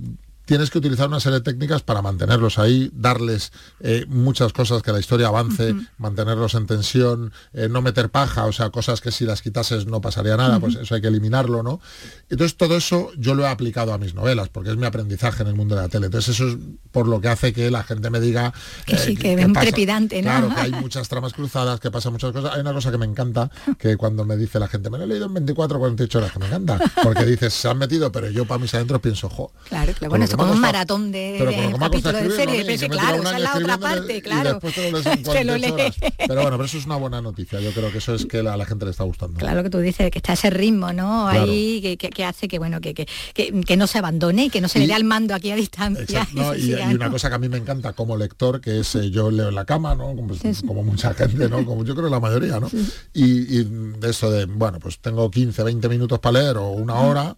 tienes 0.48 0.72
que 0.72 0.78
utilizar 0.78 1.08
una 1.10 1.20
serie 1.20 1.40
de 1.40 1.44
técnicas 1.44 1.84
para 1.84 2.02
mantenerlos 2.02 2.58
ahí, 2.58 2.90
darles 2.94 3.52
eh, 3.82 4.06
muchas 4.08 4.54
cosas 4.54 4.82
que 4.82 4.92
la 4.94 5.00
historia 5.00 5.28
avance, 5.28 5.76
mantenerlos 5.98 6.56
en 6.56 6.66
tensión, 6.66 7.34
eh, 7.54 7.68
no 7.70 7.82
meter 7.82 8.10
paja, 8.10 8.46
o 8.46 8.54
sea, 8.54 8.70
cosas 8.70 9.02
que 9.02 9.12
si 9.12 9.26
las 9.26 9.42
quitases 9.42 9.86
no 9.88 10.00
pasaría 10.00 10.38
nada, 10.38 10.60
pues 10.60 10.76
eso 10.76 10.96
hay 10.96 11.02
que 11.02 11.08
eliminarlo, 11.10 11.64
¿no? 11.64 11.82
Entonces 12.30 12.56
todo 12.56 12.78
eso 12.78 13.12
yo 13.18 13.36
lo 13.36 13.44
he 13.44 13.48
aplicado 13.50 13.94
a 13.94 13.98
mis 13.98 14.14
novelas, 14.16 14.48
porque 14.50 14.70
es 14.72 14.78
mi 14.78 14.86
aprendizaje 14.86 15.44
en 15.44 15.50
el 15.50 15.56
mundo 15.56 15.76
de 15.76 15.82
la 15.82 15.90
tele. 15.90 16.06
Entonces 16.06 16.36
eso 16.36 16.48
es 16.48 16.56
por 16.92 17.08
lo 17.08 17.20
que 17.20 17.28
hace 17.28 17.52
que 17.54 17.70
la 17.70 17.84
gente 17.84 18.10
me 18.10 18.20
diga 18.22 18.54
Que 18.86 18.98
sí, 18.98 19.12
eh, 19.12 19.16
que 19.18 19.34
es 19.34 19.46
un 19.46 19.52
pasa- 19.54 19.66
trepidante, 19.68 20.22
¿no? 20.22 20.30
Claro, 20.30 20.56
que 20.56 20.62
hay 20.62 20.72
muchas 20.72 21.10
tramas 21.10 21.34
cruzadas, 21.34 21.80
que 21.82 21.92
pasan 21.92 22.14
muchas 22.14 22.32
cosas. 22.32 22.54
Hay 22.56 22.62
una 22.62 22.72
cosa 22.74 22.90
que 22.90 22.98
me 22.98 23.06
encanta, 23.06 23.52
que 23.78 23.98
cuando 23.98 24.24
me 24.24 24.38
dice 24.38 24.60
la 24.60 24.70
gente, 24.70 24.90
me 24.90 24.98
lo 24.98 25.04
he 25.04 25.08
leído 25.08 25.26
en 25.26 25.34
24 25.34 25.78
48 25.78 26.18
horas, 26.20 26.32
que 26.32 26.40
me 26.40 26.48
encanta, 26.48 26.80
porque 27.04 27.26
dices, 27.26 27.54
se 27.54 27.68
han 27.68 27.78
metido, 27.78 28.12
pero 28.12 28.30
yo 28.30 28.46
para 28.46 28.60
mis 28.60 28.74
adentros 28.74 29.02
pienso, 29.02 29.30
jo. 29.30 29.52
Claro, 29.68 29.92
claro. 29.94 30.10
Bueno, 30.10 30.24
eso 30.26 30.37
que 30.37 30.37
como 30.38 30.54
un 30.54 30.60
maratón 30.62 31.12
de, 31.12 31.34
de 31.34 31.76
capítulos 31.80 32.22
de 32.22 32.32
serie. 32.32 32.90
claro, 32.90 33.22
esa 33.22 33.36
es 33.38 33.44
la 33.44 33.56
otra 33.56 33.78
parte, 33.78 34.22
claro. 34.22 34.60
te 34.60 34.92
lo 34.92 34.98
lees 35.00 35.06
en 35.06 35.26
Se 35.26 35.44
lo 35.44 35.54
48 35.54 35.58
lee. 35.58 35.72
horas. 35.72 35.96
Pero 36.18 36.42
bueno, 36.42 36.52
pero 36.58 36.66
eso 36.66 36.78
es 36.78 36.86
una 36.86 36.96
buena 36.98 37.22
noticia. 37.22 37.60
Yo 37.60 37.72
creo 37.72 37.92
que 37.92 37.98
eso 38.00 38.16
es 38.16 38.26
que 38.26 38.40
a 38.40 38.58
la 38.58 38.66
gente 38.66 38.86
le 38.86 38.92
está 38.92 39.04
gustando. 39.04 39.38
Claro 39.40 39.64
que 39.64 39.70
tú 39.70 39.80
dices 39.80 40.10
que 40.12 40.20
está 40.20 40.34
ese 40.34 40.50
ritmo, 40.50 40.94
¿no? 40.94 41.28
Ahí 41.28 41.82
que, 41.82 41.98
que- 41.98 42.10
que 42.10 42.26
hace 42.26 42.48
que 42.48 42.58
bueno 42.60 42.80
que, 42.82 42.94
que, 42.94 43.06
que- 43.34 43.78
no 43.78 43.88
se 43.88 43.98
abandone 44.00 44.46
y 44.46 44.50
que 44.50 44.60
no 44.62 44.68
se 44.68 44.80
le 44.80 44.88
dé 44.88 44.94
al 44.94 45.04
mando 45.04 45.36
aquí 45.36 45.52
a 45.52 45.56
distancia. 45.56 46.04
Exacto, 46.04 46.36
¿no? 46.42 46.54
se 46.54 46.60
y, 46.60 46.62
siga, 46.64 46.92
y 46.92 46.96
una 46.96 47.06
¿no? 47.08 47.12
cosa 47.12 47.30
que 47.30 47.36
a 47.36 47.40
mí 47.40 47.50
me 47.50 47.58
encanta 47.58 47.94
como 47.94 48.18
lector, 48.18 48.60
que 48.62 48.80
es 48.80 48.96
eh, 48.96 49.10
yo 49.12 49.30
leo 49.32 49.50
en 49.50 49.56
la 49.56 49.66
cama, 49.66 49.94
¿no? 49.96 50.16
Como, 50.16 50.34
como 50.68 50.84
mucha 50.84 51.14
gente, 51.14 51.48
¿no? 51.50 51.66
Como 51.66 51.84
yo 51.84 51.96
creo 51.96 52.10
la 52.10 52.20
mayoría, 52.20 52.60
¿no? 52.60 52.70
Y, 53.14 53.58
y 53.60 53.64
de 54.00 54.10
eso 54.10 54.32
de, 54.32 54.46
bueno, 54.46 54.80
pues 54.80 55.00
tengo 55.00 55.30
15, 55.30 55.64
20 55.64 55.90
minutos 55.90 56.20
para 56.20 56.42
leer 56.42 56.58
o 56.58 56.70
una 56.70 56.96
hora 56.96 57.36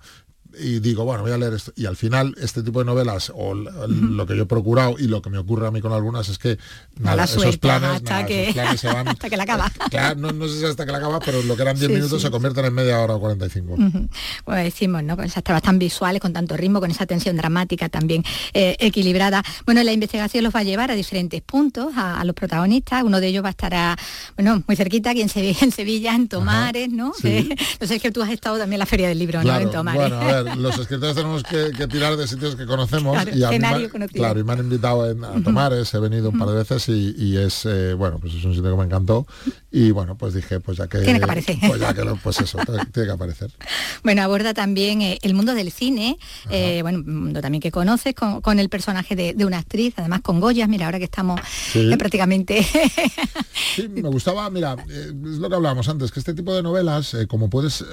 y 0.57 0.79
digo, 0.79 1.05
bueno, 1.05 1.21
voy 1.23 1.31
a 1.31 1.37
leer 1.37 1.53
esto. 1.53 1.71
Y 1.75 1.85
al 1.85 1.95
final, 1.95 2.33
este 2.41 2.63
tipo 2.63 2.79
de 2.79 2.85
novelas, 2.85 3.31
o 3.35 3.53
lo 3.53 4.25
que 4.25 4.35
yo 4.35 4.43
he 4.43 4.45
procurado 4.45 4.95
y 4.97 5.03
lo 5.07 5.21
que 5.21 5.29
me 5.29 5.37
ocurre 5.37 5.67
a 5.67 5.71
mí 5.71 5.81
con 5.81 5.91
algunas 5.93 6.27
es 6.29 6.37
que 6.37 6.57
nada, 6.99 7.15
la 7.17 7.23
esos 7.25 7.57
planes, 7.57 7.89
hasta, 7.91 8.11
nada, 8.13 8.25
que, 8.25 8.41
esos 8.43 8.53
planes 8.55 8.79
se 8.81 8.87
van. 8.87 9.07
hasta 9.09 9.29
que 9.29 9.37
la 9.37 9.43
acaba. 9.43 9.71
Claro, 9.89 10.19
no, 10.19 10.31
no 10.31 10.47
sé 10.47 10.59
si 10.59 10.65
hasta 10.65 10.85
que 10.85 10.91
la 10.91 10.97
acaba, 10.99 11.19
pero 11.19 11.41
lo 11.43 11.55
que 11.55 11.61
eran 11.61 11.77
10 11.77 11.87
Sí, 11.87 11.93
minutos 11.95 12.19
sí, 12.21 12.25
se 12.27 12.31
convierten 12.31 12.65
en 12.65 12.73
media 12.73 12.99
hora 12.99 13.15
o 13.15 13.19
45. 13.19 13.73
Ujú. 13.73 14.09
Bueno, 14.45 14.63
decimos, 14.63 15.03
¿no? 15.03 15.15
Con 15.15 15.25
esas 15.25 15.43
trabas 15.43 15.63
tan 15.63 15.79
visuales, 15.79 16.21
con 16.21 16.33
tanto 16.33 16.55
ritmo, 16.57 16.79
con 16.79 16.91
esa 16.91 17.05
tensión 17.05 17.35
dramática 17.37 17.89
también 17.89 18.23
eh, 18.53 18.75
equilibrada. 18.79 19.43
Bueno, 19.65 19.81
la 19.83 19.91
investigación 19.91 20.43
los 20.43 20.53
va 20.53 20.59
a 20.59 20.63
llevar 20.63 20.91
a 20.91 20.95
diferentes 20.95 21.41
puntos, 21.41 21.93
a, 21.95 22.19
a 22.19 22.23
los 22.25 22.35
protagonistas. 22.35 23.03
Uno 23.03 23.19
de 23.19 23.27
ellos 23.27 23.43
va 23.43 23.47
a 23.49 23.51
estar 23.51 23.73
a, 23.73 23.97
bueno, 24.35 24.63
muy 24.67 24.75
cerquita, 24.75 25.11
aquí 25.11 25.21
en 25.21 25.29
Sevilla, 25.29 25.57
en, 25.61 25.71
Sevilla, 25.71 26.15
en 26.15 26.27
Tomares, 26.27 26.89
¿no? 26.89 27.13
sí. 27.13 27.49
Que- 27.49 27.55
no 27.81 27.87
sé, 27.87 27.95
es 27.95 28.01
que 28.01 28.11
tú 28.11 28.21
has 28.21 28.29
estado 28.29 28.57
también 28.57 28.73
en 28.75 28.79
la 28.79 28.85
Feria 28.85 29.07
del 29.09 29.19
Libro, 29.19 29.43
¿no? 29.43 29.57
En 29.59 29.71
Tomares. 29.71 30.01
bueno, 30.01 30.19
a 30.19 30.41
ver, 30.43 30.48
los 30.57 30.77
escritores 30.79 31.15
tenemos 31.15 31.43
que, 31.43 31.71
que 31.75 31.87
tirar 31.87 32.15
de 32.17 32.27
sitios 32.27 32.55
que 32.55 32.65
conocemos 32.65 33.13
Claro, 33.13 33.31
y 33.35 33.43
a 33.43 33.49
mí 33.51 33.59
claro, 34.13 34.39
y 34.39 34.43
me 34.43 34.53
han 34.53 34.59
invitado 34.59 35.09
en- 35.09 35.23
a 35.23 35.41
Tomares, 35.43 35.93
he 35.93 35.99
venido 35.99 36.29
un 36.29 36.37
par 36.39 36.49
de 36.49 36.55
veces 36.55 36.87
y, 36.89 37.15
y 37.17 37.37
es 37.37 37.65
eh, 37.65 37.93
bueno, 37.93 38.19
pues 38.19 38.33
es 38.33 38.43
un 38.43 38.53
sitio 38.55 38.71
que 38.71 38.77
me 38.77 38.85
encantó 38.85 39.25
y 39.71 39.91
bueno, 39.91 40.17
pues 40.17 40.33
dije, 40.33 40.59
pues 40.59 40.77
ya 40.77 40.87
que 40.87 40.99
Tiene 40.99 41.19
que 41.19 41.25
aparecer. 41.25 41.57
pues 41.67 41.79
ya 41.79 41.93
que 41.93 42.03
lo- 42.03 42.15
pues 42.17 42.39
eso, 42.41 42.57
tiene 42.93 43.07
que 43.07 43.13
aparecer. 43.13 43.51
Bueno, 44.03 44.21
aborda 44.23 44.53
también 44.53 45.01
eh, 45.01 45.19
el 45.23 45.33
mundo 45.33 45.53
del 45.53 45.71
cine, 45.71 46.17
eh, 46.49 46.79
bueno, 46.81 46.99
un 46.99 47.23
mundo 47.23 47.41
también 47.41 47.61
que 47.61 47.69
conoces, 47.71 48.15
con, 48.15 48.39
con 48.41 48.57
el 48.59 48.69
personaje 48.69 49.15
de, 49.15 49.33
de 49.33 49.45
una 49.45 49.57
actriz, 49.59 49.93
además 49.97 50.21
con 50.21 50.39
Goyas, 50.39 50.69
mira, 50.69 50.85
ahora 50.85 50.99
que 50.99 51.03
estamos 51.05 51.39
Sí. 51.73 51.91
eh, 51.91 51.97
prácticamente... 51.97 52.65
Sí, 53.75 53.87
me 53.89 54.09
gustaba, 54.09 54.49
mira, 54.49 54.75
eh, 54.89 55.07
es 55.09 55.37
lo 55.37 55.49
que 55.49 55.55
hablábamos 55.55 55.87
antes, 55.89 56.11
que 56.11 56.19
este 56.19 56.33
tipo 56.33 56.53
de 56.55 56.63
novelas, 56.63 57.13
eh, 57.13 57.27
como 57.27 57.49
puedes, 57.49 57.81
eh, 57.81 57.85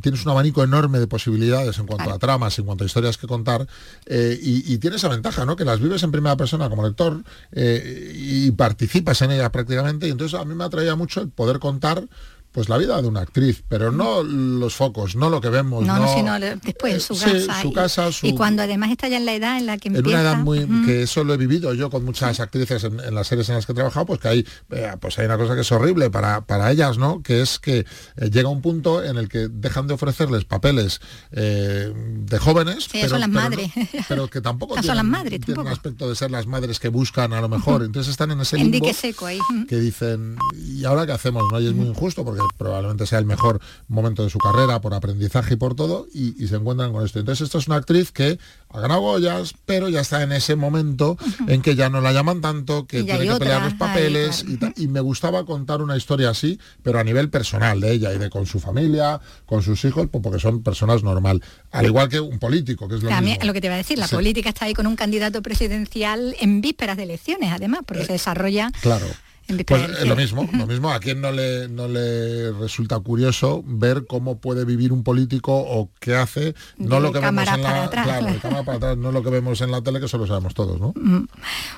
tienes 0.00 0.24
un 0.24 0.30
abanico 0.32 0.62
enorme 0.64 0.98
de 0.98 1.06
posibilidades 1.06 1.78
en 1.78 1.86
cuanto 1.96 2.14
a 2.14 2.18
tramas, 2.18 2.58
en 2.58 2.64
cuanto 2.64 2.84
a 2.84 2.86
historias 2.86 3.16
que 3.18 3.26
contar, 3.26 3.66
eh, 4.06 4.38
y, 4.40 4.72
y 4.72 4.78
tienes 4.78 5.00
esa 5.00 5.08
ventaja, 5.08 5.44
¿no? 5.44 5.56
Que 5.56 5.64
las 5.64 5.80
vives 5.80 6.02
en 6.02 6.12
primera 6.12 6.36
persona 6.36 6.68
como 6.68 6.86
lector 6.86 7.22
eh, 7.52 8.12
y 8.14 8.50
participas 8.52 9.22
en 9.22 9.32
ellas 9.32 9.50
prácticamente, 9.50 10.08
y 10.08 10.10
entonces 10.10 10.38
a 10.38 10.44
mí 10.44 10.54
me 10.54 10.64
atraía 10.64 10.94
mucho 10.96 11.20
el 11.20 11.28
poder 11.28 11.58
contar 11.58 12.08
pues 12.52 12.68
la 12.68 12.78
vida 12.78 13.00
de 13.02 13.08
una 13.08 13.20
actriz, 13.20 13.64
pero 13.68 13.90
no 13.90 14.22
los 14.22 14.74
focos, 14.74 15.16
no 15.16 15.30
lo 15.30 15.40
que 15.40 15.48
vemos. 15.48 15.84
No, 15.84 15.96
no, 15.96 16.02
no, 16.06 16.14
sino 16.14 16.38
después 16.38 16.94
en 16.94 17.00
su 17.00 17.14
sí, 17.14 17.24
casa. 17.46 17.62
su 17.62 17.68
y, 17.68 17.72
casa, 17.72 18.12
su- 18.12 18.26
y 18.26 18.34
cuando 18.34 18.62
además 18.62 18.90
está 18.90 19.08
ya 19.08 19.16
en 19.16 19.26
la 19.26 19.34
edad 19.34 19.56
en 19.58 19.66
la 19.66 19.78
que 19.78 19.88
en 19.88 19.96
empieza... 19.96 20.20
una 20.20 20.28
edad 20.30 20.38
muy 20.38 20.66
que 20.86 21.02
eso 21.02 21.24
lo 21.24 21.34
he 21.34 21.36
vivido 21.36 21.72
yo 21.74 21.90
con 21.90 22.04
muchas 22.04 22.38
actrices 22.40 22.84
en, 22.84 23.00
en 23.00 23.14
las 23.14 23.26
series 23.26 23.48
en 23.48 23.56
las 23.56 23.66
que 23.66 23.72
he 23.72 23.74
trabajado 23.74 24.06
pues 24.06 24.20
que 24.20 24.28
hay 24.28 24.46
eh, 24.70 24.92
pues 25.00 25.18
hay 25.18 25.26
una 25.26 25.38
cosa 25.38 25.54
que 25.54 25.62
es 25.62 25.72
horrible 25.72 26.10
para, 26.10 26.42
para 26.42 26.70
ellas 26.70 26.98
no 26.98 27.22
que 27.22 27.40
es 27.42 27.58
que 27.58 27.78
eh, 28.16 28.30
llega 28.30 28.48
un 28.48 28.60
punto 28.62 29.02
en 29.02 29.16
el 29.16 29.28
que 29.28 29.48
dejan 29.48 29.86
de 29.86 29.94
ofrecerles 29.94 30.44
papeles 30.44 31.00
eh, 31.30 31.92
de 31.94 32.38
jóvenes 32.38 32.84
Sí, 32.90 33.00
son 33.08 33.20
las 33.20 33.28
pero 33.28 33.40
madres. 33.42 33.70
pero 34.08 34.28
que 34.28 34.40
tampoco 34.40 34.74
Esas 34.74 34.86
son 34.86 34.94
tienen, 34.96 35.10
las 35.12 35.20
madres, 35.22 35.40
tienen 35.40 35.54
tampoco. 35.54 35.68
aspecto 35.74 36.08
de 36.08 36.16
ser 36.16 36.30
las 36.30 36.46
madres 36.46 36.78
que 36.78 36.88
buscan 36.88 37.32
a 37.32 37.40
lo 37.40 37.48
mejor 37.48 37.82
entonces 37.82 38.10
están 38.10 38.30
en 38.30 38.40
ese 38.40 38.56
En 38.56 38.70
limbo 38.70 38.86
dique 38.86 38.94
seco 38.94 39.26
ahí. 39.26 39.38
Que 39.68 39.76
dicen 39.80 40.36
y 40.54 40.84
ahora 40.84 41.06
qué 41.06 41.12
hacemos 41.12 41.44
no 41.50 41.60
y 41.60 41.66
es 41.66 41.72
muy 41.72 41.86
injusto 41.86 42.24
porque 42.24 42.41
probablemente 42.56 43.06
sea 43.06 43.18
el 43.18 43.26
mejor 43.26 43.60
momento 43.88 44.22
de 44.24 44.30
su 44.30 44.38
carrera 44.38 44.80
por 44.80 44.94
aprendizaje 44.94 45.54
y 45.54 45.56
por 45.56 45.74
todo 45.74 46.06
y, 46.12 46.42
y 46.42 46.48
se 46.48 46.56
encuentran 46.56 46.92
con 46.92 47.04
esto 47.04 47.18
entonces 47.18 47.44
esto 47.44 47.58
es 47.58 47.66
una 47.66 47.76
actriz 47.76 48.12
que 48.12 48.38
ha 48.70 48.80
ganado 48.80 49.00
Goyas 49.00 49.54
pero 49.66 49.88
ya 49.88 50.00
está 50.00 50.22
en 50.22 50.32
ese 50.32 50.56
momento 50.56 51.16
en 51.48 51.62
que 51.62 51.74
ya 51.74 51.88
no 51.88 52.00
la 52.00 52.12
llaman 52.12 52.40
tanto 52.40 52.86
que 52.86 53.02
tiene 53.02 53.26
que 53.26 53.36
pelear 53.36 53.62
los 53.62 53.74
papeles 53.74 54.44
y, 54.76 54.88
me 54.88 55.00
gustaba 55.00 55.44
contar 55.46 55.80
una 55.80 55.96
historia 55.96 56.30
así 56.30 56.58
pero 56.82 56.98
a 56.98 57.04
nivel 57.04 57.30
personal 57.30 57.80
de 57.80 57.92
ella 57.92 58.12
y 58.12 58.18
de 58.18 58.28
con 58.30 58.46
su 58.46 58.60
familia 58.60 59.20
con 59.46 59.62
sus 59.62 59.84
hijos 59.84 60.08
pues 60.10 60.22
porque 60.22 60.38
son 60.38 60.62
personas 60.62 61.02
normal 61.02 61.42
al 61.70 61.86
igual 61.86 62.08
que 62.08 62.20
un 62.20 62.38
político 62.38 62.88
que 62.88 62.96
es 62.96 63.02
lo 63.02 63.08
También, 63.08 63.38
mismo 63.38 63.46
lo 63.46 63.52
que 63.52 63.60
te 63.60 63.66
iba 63.68 63.74
a 63.74 63.78
decir, 63.78 63.98
la 63.98 64.06
Sí. 64.06 64.14
política 64.14 64.50
está 64.50 64.66
ahí 64.66 64.74
con 64.74 64.86
un 64.86 64.96
candidato 64.96 65.40
presidencial 65.42 66.36
en 66.40 66.60
vísperas 66.60 66.96
de 66.96 67.04
elecciones, 67.04 67.50
además, 67.52 67.80
porque 67.86 68.04
se 68.04 68.12
desarrolla 68.12 68.70
Claro. 68.82 69.06
En 69.48 69.64
Pues 69.64 69.88
de 69.88 70.02
eh, 70.02 70.06
lo 70.06 70.16
mismo, 70.16 70.48
lo 70.52 70.66
mismo. 70.66 70.90
¿A 70.90 71.00
quién 71.00 71.20
no 71.20 71.32
le, 71.32 71.68
no 71.68 71.88
le 71.88 72.52
resulta 72.52 72.98
curioso 73.00 73.62
ver 73.66 74.04
cómo 74.06 74.38
puede 74.38 74.64
vivir 74.64 74.92
un 74.92 75.02
político 75.02 75.52
o 75.56 75.90
qué 76.00 76.14
hace? 76.16 76.54
No 76.78 76.96
De 76.96 77.00
lo 77.02 77.12
que 77.12 77.18
vemos 77.20 77.46
en 77.48 77.62
la 77.62 77.84
atrás, 77.84 78.04
claro, 78.06 78.24
de 78.26 78.30
claro. 78.32 78.40
cámara 78.42 78.62
para 78.64 78.76
atrás, 78.78 78.96
no 78.98 79.12
lo 79.12 79.22
que 79.22 79.30
vemos 79.30 79.60
en 79.60 79.70
la 79.70 79.82
tele, 79.82 80.00
que 80.00 80.06
eso 80.06 80.18
lo 80.18 80.26
sabemos 80.26 80.54
todos, 80.54 80.80
¿no? 80.80 80.94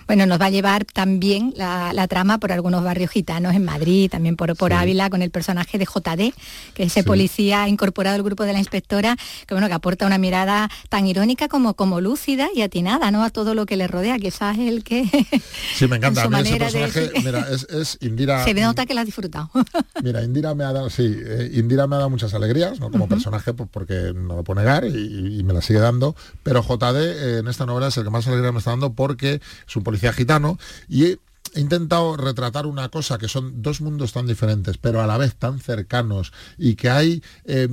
Bueno, 0.06 0.26
nos 0.26 0.40
va 0.40 0.46
a 0.46 0.50
llevar 0.50 0.84
también 0.84 1.52
la, 1.56 1.92
la 1.92 2.06
trama 2.08 2.38
por 2.38 2.52
algunos 2.52 2.82
barrios 2.84 3.10
gitanos 3.10 3.54
en 3.54 3.64
Madrid, 3.64 4.10
también 4.10 4.36
por, 4.36 4.54
por 4.56 4.72
Ávila, 4.72 5.10
con 5.10 5.22
el 5.22 5.30
personaje 5.30 5.78
de 5.78 5.84
JD, 5.86 6.34
que 6.74 6.82
es 6.84 6.92
ese 6.92 7.04
policía 7.04 7.68
incorporado 7.68 8.16
al 8.16 8.22
grupo 8.22 8.44
de 8.44 8.52
la 8.52 8.58
inspectora, 8.58 9.16
que 9.46 9.54
bueno, 9.54 9.68
que 9.68 9.74
aporta 9.74 10.06
una 10.06 10.18
mirada 10.18 10.70
tan 10.88 11.06
irónica 11.06 11.48
como, 11.48 11.74
como 11.74 12.00
lúcida 12.00 12.48
y 12.54 12.62
atinada, 12.62 13.10
¿no? 13.10 13.22
A 13.24 13.30
todo 13.30 13.54
lo 13.54 13.66
que 13.66 13.76
le 13.76 13.86
rodea, 13.88 14.18
quizás 14.18 14.58
es 14.58 14.68
el 14.68 14.84
que 14.84 15.04
Sí, 15.74 15.86
me 15.88 15.96
encanta. 15.98 16.22
A 16.22 16.24
su 16.24 16.30
mí 16.30 16.36
ese 16.40 16.50
manera 16.50 16.70
de- 16.70 16.78
personaje, 16.80 17.22
mira, 17.24 17.46
es, 17.54 17.64
es 17.70 17.98
Indira. 18.00 18.44
se 18.44 18.54
nota 18.54 18.86
que 18.86 18.94
la 18.94 19.02
has 19.02 19.06
disfrutado. 19.06 19.50
Mira, 20.02 20.22
Indira 20.22 20.54
me 20.54 20.64
ha 20.64 20.72
dado, 20.72 20.90
sí, 20.90 21.16
eh, 21.24 21.50
Indira 21.54 21.86
me 21.86 21.96
ha 21.96 21.98
dado 21.98 22.10
muchas 22.10 22.34
alegrías, 22.34 22.80
¿no? 22.80 22.90
Como 22.90 23.08
personaje, 23.08 23.54
pues 23.54 23.68
porque 23.72 24.12
no 24.14 24.36
lo 24.36 24.44
puedo 24.44 24.60
negar 24.60 24.84
y, 24.84 25.38
y 25.38 25.42
me 25.44 25.52
la 25.52 25.62
sigue 25.62 25.80
dando. 25.80 26.14
Pero 26.42 26.62
JD 26.62 26.96
eh, 26.96 27.38
en 27.38 27.48
esta 27.48 27.66
novela 27.66 27.88
es 27.88 27.96
el 27.96 28.04
que 28.04 28.10
más 28.10 28.26
alegría 28.26 28.52
me 28.52 28.58
está 28.58 28.70
dando 28.70 28.92
porque 28.92 29.40
es 29.66 29.76
un 29.76 29.82
policía 29.82 30.12
gitano 30.12 30.58
y 30.88 31.04
he 31.04 31.18
he 31.54 31.60
intentado 31.60 32.16
retratar 32.16 32.66
una 32.66 32.88
cosa 32.88 33.18
que 33.18 33.28
son 33.28 33.62
dos 33.62 33.80
mundos 33.80 34.12
tan 34.12 34.26
diferentes, 34.26 34.76
pero 34.78 35.00
a 35.00 35.06
la 35.06 35.18
vez 35.18 35.36
tan 35.36 35.60
cercanos 35.60 36.32
y 36.58 36.74
que 36.74 36.90
hay 36.90 37.22
eh, 37.44 37.68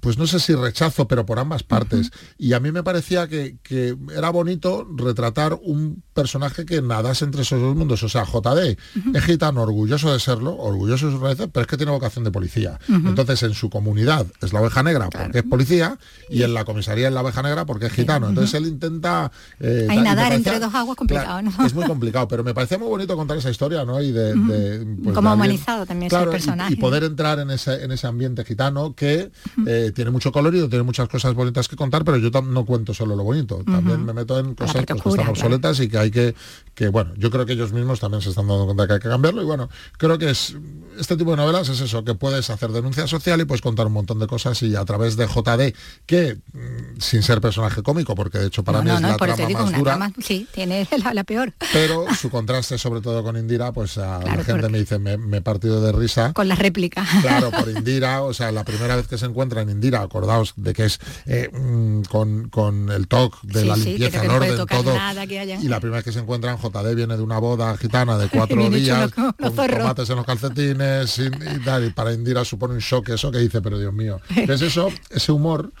pues 0.00 0.18
no 0.18 0.26
sé 0.26 0.40
si 0.40 0.54
rechazo, 0.54 1.06
pero 1.06 1.24
por 1.26 1.38
ambas 1.38 1.62
partes. 1.62 2.10
Y 2.38 2.52
a 2.54 2.60
mí 2.60 2.72
me 2.72 2.82
parecía 2.82 3.28
que, 3.28 3.56
que 3.62 3.96
era 4.16 4.30
bonito 4.30 4.86
retratar 4.96 5.58
un 5.62 6.02
personaje 6.14 6.64
que 6.64 6.82
nadase 6.82 7.24
entre 7.24 7.42
esos 7.42 7.60
dos 7.60 7.76
mundos. 7.76 8.02
O 8.02 8.08
sea, 8.08 8.24
JD 8.24 8.76
es 9.14 9.24
gitano, 9.24 9.62
orgulloso 9.62 10.12
de 10.12 10.20
serlo, 10.20 10.56
orgulloso 10.56 11.06
de 11.06 11.12
sus 11.12 11.20
raíces, 11.20 11.48
pero 11.52 11.62
es 11.62 11.66
que 11.68 11.76
tiene 11.76 11.92
vocación 11.92 12.24
de 12.24 12.30
policía. 12.30 12.78
Entonces, 12.88 13.42
en 13.42 13.54
su 13.54 13.70
comunidad 13.70 14.26
es 14.42 14.52
la 14.52 14.60
oveja 14.60 14.82
negra 14.82 15.08
porque 15.10 15.38
es 15.38 15.44
policía 15.44 15.98
y 16.28 16.42
en 16.42 16.54
la 16.54 16.64
comisaría 16.64 17.08
es 17.08 17.14
la 17.14 17.22
oveja 17.22 17.42
negra 17.42 17.66
porque 17.66 17.86
es 17.86 17.92
gitano. 17.92 18.28
Entonces, 18.28 18.54
él 18.54 18.66
intenta... 18.66 19.30
eh, 19.60 19.86
Ahí 19.90 19.96
tal, 19.96 19.96
y 19.96 19.98
me 19.98 20.04
nadar 20.04 20.28
parecía- 20.30 20.36
entre 20.54 20.66
dos 20.66 20.74
aguas 20.74 20.96
complicado, 20.96 21.42
¿no? 21.42 21.52
es 21.66 21.74
muy 21.74 21.84
complicado, 21.84 22.26
pero 22.28 22.42
me 22.44 22.54
parecía 22.54 22.78
muy 22.78 22.88
bonito 22.88 23.16
contar 23.16 23.36
esa 23.38 23.50
historia, 23.50 23.84
¿no? 23.84 24.00
Y 24.02 24.12
de, 24.12 24.34
de, 24.34 24.96
pues, 25.02 25.14
Como 25.14 25.28
de 25.30 25.34
humanizado 25.34 25.86
también 25.86 26.08
Claro, 26.10 26.30
y- 26.30 26.34
personaje. 26.34 26.72
Y, 26.72 26.76
poder 26.76 27.04
entrar 27.04 27.38
en 27.38 27.50
ese, 27.50 27.82
en 27.84 27.92
ese 27.92 28.06
ambiente 28.06 28.44
gitano 28.44 28.94
que 28.94 29.30
eh, 29.66 29.89
tiene 29.92 30.10
mucho 30.10 30.32
colorido, 30.32 30.68
tiene 30.68 30.82
muchas 30.82 31.08
cosas 31.08 31.34
bonitas 31.34 31.68
que 31.68 31.76
contar, 31.76 32.04
pero 32.04 32.18
yo 32.18 32.30
no 32.42 32.64
cuento 32.64 32.94
solo 32.94 33.16
lo 33.16 33.24
bonito. 33.24 33.62
También 33.64 34.04
me 34.04 34.12
meto 34.12 34.38
en 34.38 34.54
cosas 34.54 34.74
pues, 34.74 34.86
que 34.86 34.92
están 34.94 35.12
claro. 35.12 35.30
obsoletas 35.30 35.80
y 35.80 35.88
que 35.88 35.98
hay 35.98 36.10
que, 36.10 36.34
que, 36.74 36.88
bueno, 36.88 37.12
yo 37.16 37.30
creo 37.30 37.46
que 37.46 37.52
ellos 37.52 37.72
mismos 37.72 38.00
también 38.00 38.22
se 38.22 38.30
están 38.30 38.48
dando 38.48 38.66
cuenta 38.66 38.86
que 38.86 38.94
hay 38.94 39.00
que 39.00 39.08
cambiarlo. 39.08 39.42
Y 39.42 39.44
bueno, 39.44 39.68
creo 39.98 40.18
que 40.18 40.30
es 40.30 40.54
este 40.98 41.16
tipo 41.16 41.30
de 41.30 41.38
novelas 41.38 41.68
es 41.68 41.80
eso, 41.80 42.04
que 42.04 42.14
puedes 42.14 42.50
hacer 42.50 42.70
denuncia 42.70 43.06
social 43.06 43.40
y 43.40 43.44
puedes 43.44 43.62
contar 43.62 43.86
un 43.86 43.92
montón 43.92 44.18
de 44.18 44.26
cosas 44.26 44.62
y 44.62 44.76
a 44.76 44.84
través 44.84 45.16
de 45.16 45.26
JD, 45.26 45.74
que 46.06 46.38
mm, 46.52 47.00
sin 47.00 47.22
ser 47.22 47.40
personaje 47.40 47.82
cómico, 47.82 48.14
porque 48.14 48.38
de 48.38 48.46
hecho 48.46 48.62
para 48.62 48.78
no, 48.78 48.84
mí 48.84 48.90
no, 48.90 48.96
es 48.96 49.02
no, 49.02 49.08
la 49.08 49.16
trama 49.16 49.46
digo, 49.46 49.60
más 49.60 49.72
dura. 49.72 49.92
trama, 49.92 50.12
sí, 50.20 50.46
tiene 50.52 50.86
la, 51.04 51.14
la 51.14 51.24
peor. 51.24 51.54
Pero 51.72 52.04
su 52.14 52.30
contraste, 52.30 52.78
sobre 52.78 53.00
todo 53.00 53.22
con 53.22 53.36
Indira, 53.36 53.72
pues 53.72 53.98
a 53.98 54.20
la 54.20 54.44
gente 54.44 54.68
me 54.68 54.78
dice, 54.78 54.98
me, 54.98 55.36
he 55.36 55.40
partido 55.40 55.80
de 55.80 55.92
risa. 55.92 56.32
Con 56.32 56.48
la 56.48 56.54
réplica. 56.54 57.06
Claro, 57.22 57.50
por 57.50 57.68
Indira, 57.76 58.22
o 58.22 58.34
sea, 58.34 58.52
la 58.52 58.64
primera 58.64 58.96
vez 58.96 59.08
que 59.08 59.18
se 59.18 59.26
encuentra 59.26 59.62
en 59.62 59.70
Indira, 59.80 60.02
acordaos 60.02 60.52
de 60.56 60.74
que 60.74 60.84
es 60.84 61.00
eh, 61.24 61.50
mm, 61.52 62.02
con, 62.02 62.50
con 62.50 62.90
el 62.90 63.08
toque 63.08 63.38
de 63.44 63.62
Sí, 63.62 63.66
la 63.66 63.76
sí, 63.76 63.84
limpieza, 63.84 64.20
el 64.22 64.26
puede 64.28 64.52
orden, 64.52 64.66
todo. 64.66 64.94
Y 65.62 65.68
la 65.68 65.80
primera 65.80 65.96
vez 65.98 66.04
que 66.04 66.12
se 66.12 66.18
encuentran, 66.18 66.58
JD 66.58 66.94
viene 66.94 67.16
de 67.16 67.22
una 67.22 67.38
boda 67.38 67.76
gitana 67.76 68.18
de 68.18 68.28
cuatro 68.32 68.68
días, 68.68 69.10
con 69.12 69.32
tomates 69.34 70.10
en 70.10 70.16
los 70.16 70.26
calcetines 70.26 71.18
y, 71.18 71.26
y 71.26 71.64
tal, 71.64 71.86
y 71.86 71.90
para 71.90 72.12
Indira 72.12 72.44
supone 72.44 72.74
un 72.74 72.80
shock 72.80 73.08
eso 73.08 73.30
que 73.30 73.38
dice, 73.38 73.62
pero 73.62 73.78
Dios 73.78 73.94
mío. 73.94 74.20
Entonces 74.28 74.68
eso, 74.68 74.90
ese 75.10 75.32
humor 75.32 75.72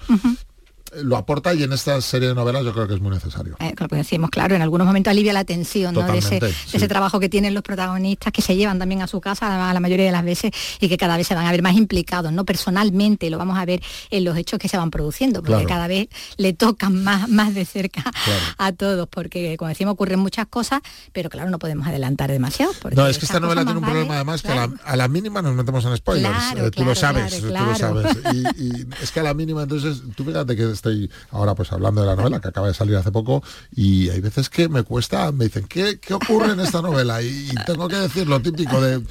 lo 1.02 1.16
aporta 1.16 1.54
y 1.54 1.62
en 1.62 1.72
esta 1.72 2.00
serie 2.00 2.28
de 2.28 2.34
novelas 2.34 2.64
yo 2.64 2.72
creo 2.72 2.86
que 2.88 2.94
es 2.94 3.00
muy 3.00 3.10
necesario. 3.12 3.56
Eh, 3.60 3.74
lo 3.78 3.88
que 3.88 3.96
decimos, 3.96 4.30
claro, 4.30 4.54
en 4.54 4.62
algunos 4.62 4.86
momentos 4.86 5.10
alivia 5.10 5.32
la 5.32 5.44
tensión 5.44 5.94
¿no? 5.94 6.02
de, 6.02 6.18
ese, 6.18 6.36
Totalmente, 6.40 6.46
de 6.46 6.52
sí. 6.70 6.76
ese 6.76 6.88
trabajo 6.88 7.20
que 7.20 7.28
tienen 7.28 7.54
los 7.54 7.62
protagonistas, 7.62 8.32
que 8.32 8.42
se 8.42 8.56
llevan 8.56 8.78
también 8.78 9.02
a 9.02 9.06
su 9.06 9.20
casa 9.20 9.48
además, 9.48 9.72
la 9.74 9.80
mayoría 9.80 10.06
de 10.06 10.12
las 10.12 10.24
veces 10.24 10.50
y 10.80 10.88
que 10.88 10.96
cada 10.96 11.16
vez 11.16 11.26
se 11.26 11.34
van 11.34 11.46
a 11.46 11.50
ver 11.52 11.62
más 11.62 11.74
implicados, 11.76 12.32
¿no? 12.32 12.44
Personalmente 12.44 13.30
lo 13.30 13.38
vamos 13.38 13.58
a 13.58 13.64
ver 13.64 13.82
en 14.10 14.24
los 14.24 14.36
hechos 14.36 14.58
que 14.58 14.68
se 14.68 14.76
van 14.76 14.90
produciendo, 14.90 15.40
porque 15.42 15.50
Claro. 15.64 15.68
cada 15.68 15.86
vez 15.88 16.08
le 16.36 16.52
tocan 16.52 17.02
más, 17.02 17.28
más 17.28 17.54
de 17.54 17.64
cerca 17.64 18.02
Claro. 18.02 18.40
a 18.58 18.72
todos, 18.72 19.08
porque 19.08 19.56
como 19.56 19.68
decimos 19.68 19.92
ocurren 19.94 20.18
muchas 20.20 20.46
cosas, 20.46 20.80
pero 21.12 21.30
claro, 21.30 21.50
no 21.50 21.58
podemos 21.58 21.86
adelantar 21.86 22.30
demasiado. 22.30 22.72
porque 22.80 22.96
No, 22.96 23.06
es 23.06 23.18
que 23.18 23.26
esta 23.26 23.40
novela 23.40 23.64
tiene 23.64 23.78
un 23.78 23.84
problema 23.84 24.14
además 24.16 24.42
que 24.42 24.48
a 24.48 24.54
la, 24.66 24.70
a 24.84 24.96
la 24.96 25.08
mínima 25.08 25.42
nos 25.42 25.54
metemos 25.54 25.84
en 25.84 25.96
spoilers. 25.96 26.52
Eh, 26.56 26.70
tú 26.70 26.84
lo 26.84 26.94
sabes, 26.94 27.40
tú 27.40 27.46
lo 27.46 27.74
sabes. 27.76 28.16
Y, 28.56 28.62
y 28.64 28.86
es 29.02 29.10
que 29.10 29.20
a 29.20 29.22
la 29.22 29.34
mínima, 29.34 29.62
entonces, 29.62 30.02
tú 30.14 30.24
fíjate 30.24 30.54
que 30.56 30.64
estoy 30.80 31.10
ahora 31.30 31.54
pues 31.54 31.70
hablando 31.72 32.00
de 32.00 32.06
la 32.08 32.16
novela 32.16 32.40
que 32.40 32.48
acaba 32.48 32.68
de 32.68 32.74
salir 32.74 32.96
hace 32.96 33.12
poco 33.12 33.42
y 33.74 34.08
hay 34.08 34.20
veces 34.20 34.48
que 34.48 34.68
me 34.68 34.82
cuesta, 34.82 35.30
me 35.30 35.44
dicen, 35.44 35.66
¿qué, 35.68 36.00
qué 36.00 36.14
ocurre 36.14 36.52
en 36.52 36.60
esta 36.60 36.80
novela? 36.82 37.22
Y, 37.22 37.50
tengo 37.66 37.86
que 37.88 37.96
decir 37.96 38.26
lo 38.26 38.40
típico 38.40 38.80
de... 38.80 39.02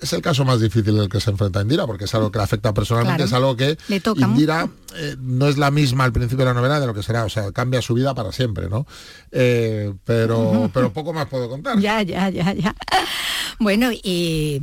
Es 0.00 0.12
el 0.12 0.20
caso 0.20 0.44
más 0.44 0.60
difícil 0.60 0.98
el 0.98 1.08
que 1.08 1.20
se 1.20 1.30
enfrenta 1.30 1.60
Indira, 1.62 1.86
porque 1.86 2.06
es 2.06 2.14
algo 2.14 2.32
que 2.32 2.38
le 2.38 2.44
afecta 2.44 2.74
personalmente, 2.74 3.18
Claro. 3.18 3.28
es 3.28 3.32
algo 3.32 3.56
que 3.56 3.78
Le 3.86 4.00
toca 4.00 4.26
Indira 4.26 4.68
eh, 4.96 5.14
no 5.20 5.46
es 5.46 5.58
la 5.58 5.70
misma 5.70 6.02
al 6.04 6.12
principio 6.12 6.44
de 6.44 6.52
la 6.52 6.54
novela 6.54 6.80
de 6.80 6.86
lo 6.86 6.94
que 6.94 7.04
será, 7.04 7.24
o 7.24 7.28
sea, 7.28 7.52
cambia 7.52 7.80
su 7.82 7.94
vida 7.94 8.12
para 8.12 8.32
siempre, 8.32 8.68
¿no? 8.68 8.84
Eh, 9.30 9.94
pero, 10.04 10.68
pero 10.74 10.92
poco 10.92 11.12
más 11.12 11.26
puedo 11.26 11.48
contar. 11.48 11.78
Ya, 11.78 12.02
ya, 12.02 12.30
ya, 12.30 12.52
ya. 12.52 12.74
Bueno, 13.58 13.90
y 13.92 14.60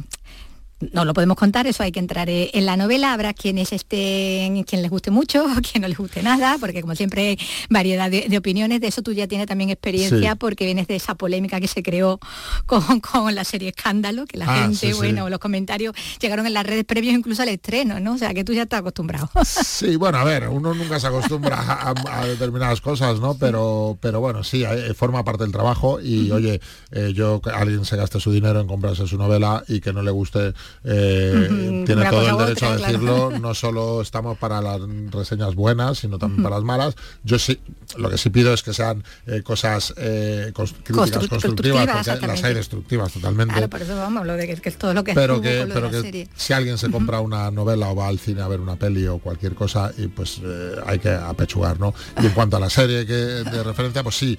no 0.93 1.03
lo 1.05 1.13
podemos 1.13 1.35
contar, 1.37 1.67
eso 1.67 1.83
hay 1.83 1.91
que 1.91 1.99
entrar 1.99 2.29
eh, 2.29 2.51
en 2.53 2.65
la 2.65 2.77
novela, 2.77 3.13
habrá 3.13 3.33
quienes 3.33 3.73
estén, 3.73 4.63
quien 4.63 4.81
les 4.81 4.89
guste 4.89 5.11
mucho, 5.11 5.45
quien 5.71 5.81
no 5.81 5.87
les 5.87 5.97
guste 5.97 6.23
nada, 6.23 6.57
porque 6.59 6.81
como 6.81 6.95
siempre 6.95 7.29
hay 7.29 7.39
variedad 7.69 8.09
de, 8.09 8.27
de 8.29 8.37
opiniones, 8.37 8.79
de 8.81 8.87
eso 8.87 9.01
tú 9.01 9.11
ya 9.11 9.27
tienes 9.27 9.47
también 9.47 9.69
experiencia, 9.69 10.31
Sí. 10.31 10.37
porque 10.39 10.65
vienes 10.65 10.87
de 10.87 10.95
esa 10.95 11.15
polémica 11.15 11.59
que 11.59 11.67
se 11.67 11.83
creó 11.83 12.19
con, 12.65 12.81
con 13.01 13.35
la 13.35 13.43
serie 13.43 13.69
Escándalo, 13.69 14.25
que 14.25 14.37
la 14.37 14.45
Ah, 14.47 14.61
gente, 14.63 14.77
sí, 14.77 14.87
sí. 14.87 14.93
bueno, 14.93 15.29
los 15.29 15.39
comentarios 15.39 15.93
llegaron 16.21 16.45
en 16.47 16.53
las 16.53 16.65
redes 16.65 16.85
previos 16.85 17.13
incluso 17.13 17.41
al 17.41 17.49
estreno, 17.49 17.99
¿no? 17.99 18.13
O 18.13 18.17
sea 18.17 18.33
que 18.33 18.43
tú 18.43 18.53
ya 18.53 18.63
estás 18.63 18.79
acostumbrado. 18.79 19.29
Sí, 19.79 19.95
bueno, 19.95 20.17
a 20.17 20.23
ver, 20.23 20.47
uno 20.49 20.73
nunca 20.73 20.99
se 20.99 21.07
acostumbra 21.07 21.55
a, 21.57 21.91
a- 21.91 22.19
a 22.21 22.25
determinadas 22.25 22.81
cosas, 22.81 23.19
¿no? 23.19 23.35
Pero, 23.35 23.97
pero 24.01 24.19
bueno, 24.19 24.43
sí, 24.43 24.63
eh, 24.63 24.93
forma 24.93 25.23
parte 25.23 25.43
del 25.43 25.51
trabajo 25.51 25.99
y 26.01 26.29
oye, 26.31 26.59
eh, 26.91 27.13
yo 27.13 27.41
que 27.41 27.49
alguien 27.49 27.85
se 27.85 27.95
gaste 27.95 28.19
su 28.19 28.31
dinero 28.31 28.59
en 28.59 28.67
comprarse 28.67 29.07
su 29.07 29.17
novela 29.17 29.63
y 29.67 29.79
que 29.79 29.93
no 29.93 30.01
le 30.03 30.11
guste, 30.11 30.53
eh, 30.83 31.83
tiene 31.85 32.05
todo 32.09 32.29
el 32.29 32.37
derecho 32.37 32.65
otra, 32.65 32.73
a 32.73 32.77
claro. 32.77 32.93
decirlo. 32.93 33.31
No 33.39 33.53
solo 33.53 34.01
estamos 34.01 34.37
para 34.37 34.61
las 34.61 34.79
reseñas 35.11 35.55
buenas, 35.55 35.99
sino 35.99 36.17
también 36.17 36.43
para 36.43 36.55
las 36.55 36.63
malas. 36.65 36.95
Yo 37.23 37.37
sí, 37.39 37.59
lo 37.97 38.09
que 38.09 38.17
sí 38.17 38.29
pido 38.29 38.53
es 38.53 38.63
que 38.63 38.73
sean 38.73 39.03
eh, 39.27 39.41
cosas 39.43 39.93
eh, 39.97 40.51
críticas 40.53 41.11
Constru- 41.11 41.29
constructivas, 41.29 41.87
porque 42.07 42.27
las 42.27 42.43
hay 42.43 42.53
destructivas 42.53 43.11
totalmente 43.13 43.53
Claro, 43.53 43.69
por 43.69 43.81
eso 43.81 43.95
vamos, 43.95 44.25
lo 44.25 44.33
de 44.33 44.47
que, 44.47 44.55
que 44.57 44.69
es 44.69 44.77
todo 44.77 44.93
lo 44.93 45.03
que 45.03 45.13
pero 45.13 45.41
que, 45.41 45.59
con 45.59 45.69
lo 45.69 45.75
de 45.75 45.81
pero 45.81 45.85
la 45.87 45.91
que 45.91 46.01
serie. 46.01 46.27
si 46.35 46.53
alguien 46.53 46.77
se 46.77 46.89
compra 46.91 47.19
una 47.19 47.51
novela 47.51 47.89
o 47.89 47.95
va 47.95 48.07
al 48.07 48.19
cine 48.19 48.41
a 48.41 48.47
ver 48.47 48.59
una 48.59 48.75
peli 48.75 49.07
o 49.07 49.19
cualquier 49.19 49.55
cosa 49.55 49.91
y 49.97 50.07
pues 50.07 50.41
hay 50.85 50.99
que 50.99 51.09
apechugar, 51.09 51.79
¿no? 51.79 51.93
Y 52.21 52.25
en 52.27 52.31
cuanto 52.33 52.57
a 52.57 52.59
la 52.59 52.69
serie 52.69 53.05
que 53.05 53.13
de 53.13 53.63
referencia, 53.63 54.03
pues 54.03 54.15
sí. 54.15 54.37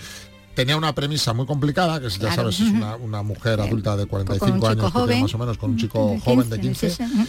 Tenía 0.55 0.77
una 0.77 0.95
premisa 0.95 1.33
muy 1.33 1.47
complicada, 1.47 2.01
que 2.01 2.09
ya 2.11 2.19
Claro. 2.19 2.35
sabes, 2.53 2.61
es 2.61 2.69
una, 2.69 2.97
una 2.97 3.23
mujer 3.23 3.61
adulta 3.61 3.97
de 3.97 4.07
45 4.07 4.55
chico 4.55 4.67
años 4.69 4.93
joven. 4.93 5.23
más 5.23 5.35
o 5.35 5.39
menos, 5.39 5.59
con 5.59 5.71
un 5.71 5.77
chico 5.79 6.11
De 6.11 6.21
joven 6.21 6.51
de 6.51 6.61
15, 6.61 6.89
15, 6.89 7.05
sí, 7.07 7.13
sí. 7.25 7.29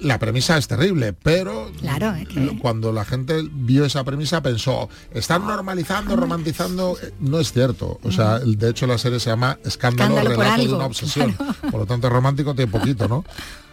la 0.00 0.18
premisa 0.18 0.56
es 0.58 0.66
terrible, 0.66 1.12
pero 1.12 1.70
Claro, 1.78 2.14
es 2.14 2.26
que- 2.28 2.58
cuando 2.60 2.90
la 2.92 3.04
gente 3.04 3.40
vio 3.52 3.84
esa 3.84 4.02
premisa 4.04 4.42
pensó, 4.42 4.88
están 5.12 5.46
normalizando, 5.46 6.16
romantizando. 6.16 6.96
Eh, 7.00 7.12
No 7.20 7.38
es 7.38 7.52
cierto. 7.52 8.00
O 8.02 8.10
sea, 8.10 8.40
de 8.40 8.70
hecho 8.70 8.86
la 8.88 8.98
serie 8.98 9.20
se 9.20 9.30
llama 9.30 9.58
Escándalo, 9.64 10.14
Escándalo 10.18 10.40
relato 10.42 10.62
de 10.68 10.74
una 10.74 10.86
obsesión. 10.92 11.36
Por 11.70 11.80
lo 11.80 11.86
tanto, 11.86 12.08
romántico 12.08 12.54
tiene 12.54 12.72
poquito, 12.72 13.06
¿no? 13.06 13.24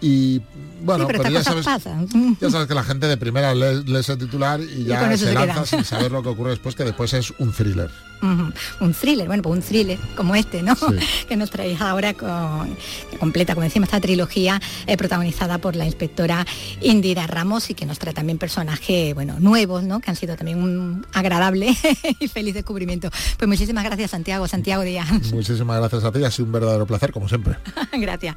Y 0.01 0.41
bueno, 0.81 1.05
sí, 1.05 1.07
pero, 1.07 1.23
pero 1.23 1.33
ya 1.33 1.43
sabes, 1.43 1.65
pasan. 1.65 2.07
ya 2.39 2.49
sabes 2.49 2.67
que 2.67 2.73
la 2.73 2.83
gente 2.83 3.07
de 3.07 3.17
primera 3.17 3.53
lee, 3.53 3.83
lee 3.85 3.99
ese 3.99 4.17
titular 4.17 4.59
y 4.61 4.85
ya 4.85 5.11
eso 5.11 5.25
se 5.25 5.29
se 5.29 5.33
lanza 5.33 5.65
sin 5.65 5.83
saber 5.83 6.11
lo 6.11 6.23
que 6.23 6.29
ocurre 6.29 6.51
después, 6.51 6.75
que 6.75 6.83
después 6.83 7.13
es 7.13 7.33
un 7.39 7.51
thriller. 7.51 7.89
Un 8.21 8.93
thriller, 8.93 9.27
bueno, 9.27 9.41
pues 9.41 9.55
un 9.55 9.61
thriller 9.61 9.97
como 10.15 10.35
este, 10.35 10.61
¿no? 10.61 10.75
que 11.27 11.37
nos 11.37 11.49
traéis 11.49 11.79
ahora 11.79 12.13
con, 12.13 12.75
que 13.09 13.17
completa, 13.17 13.53
como 13.53 13.63
decimos, 13.63 13.87
esta 13.87 14.01
trilogía 14.01 14.61
eh, 14.87 14.97
protagonizada 14.97 15.57
por 15.59 15.75
la 15.75 15.85
inspectora 15.85 16.45
Indira 16.81 17.27
Ramos 17.27 17.69
y 17.69 17.75
que 17.75 17.85
nos 17.85 17.97
trae 17.97 18.13
también 18.13 18.37
personajes, 18.37 19.13
bueno, 19.13 19.35
nuevos, 19.39 19.83
¿no? 19.83 20.01
Que 20.01 20.09
han 20.09 20.17
sido 20.17 20.35
también 20.35 20.61
un 20.61 21.05
agradable 21.13 21.75
y 22.19 22.27
feliz 22.27 22.53
descubrimiento. 22.53 23.09
Pues 23.37 23.47
muchísimas 23.47 23.85
gracias, 23.85 24.11
Santiago, 24.11 24.47
Santiago 24.47 24.83
Díaz. 24.83 25.09
Muchísimas 25.31 25.77
gracias 25.79 26.03
a 26.03 26.11
ti, 26.11 26.23
ha 26.23 26.31
sido 26.31 26.47
un 26.47 26.51
verdadero 26.51 26.85
placer, 26.85 27.11
como 27.11 27.29
siempre. 27.29 27.55
gracias. 27.93 28.35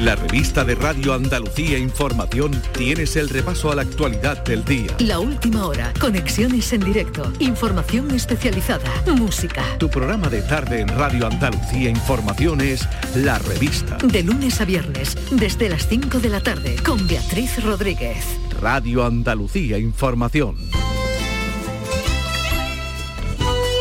La 0.00 0.16
revista 0.16 0.64
de 0.64 0.76
Radio 0.76 1.12
Andalucía 1.12 1.76
Información 1.76 2.52
tienes 2.72 3.16
el 3.16 3.28
repaso 3.28 3.70
a 3.70 3.74
la 3.74 3.82
actualidad 3.82 4.42
del 4.44 4.64
día. 4.64 4.96
La 4.98 5.18
última 5.18 5.66
hora, 5.66 5.92
conexiones 6.00 6.72
en 6.72 6.80
directo, 6.80 7.30
información 7.38 8.10
especializada, 8.12 8.90
música. 9.14 9.62
Tu 9.76 9.90
programa 9.90 10.30
de 10.30 10.40
tarde 10.40 10.80
en 10.80 10.88
Radio 10.88 11.26
Andalucía 11.26 11.90
Información 11.90 12.62
es 12.62 12.88
La 13.14 13.38
Revista. 13.40 13.98
De 13.98 14.22
lunes 14.22 14.62
a 14.62 14.64
viernes, 14.64 15.18
desde 15.32 15.68
las 15.68 15.86
5 15.86 16.18
de 16.18 16.28
la 16.30 16.40
tarde, 16.40 16.76
con 16.76 17.06
Beatriz 17.06 17.62
Rodríguez. 17.62 18.24
Radio 18.58 19.04
Andalucía 19.04 19.76
Información. 19.76 20.56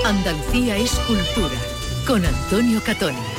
Andalucía 0.03 0.75
es 0.75 0.91
cultura, 1.07 1.55
con 2.05 2.25
Antonio 2.25 2.81
Catoni. 2.85 3.38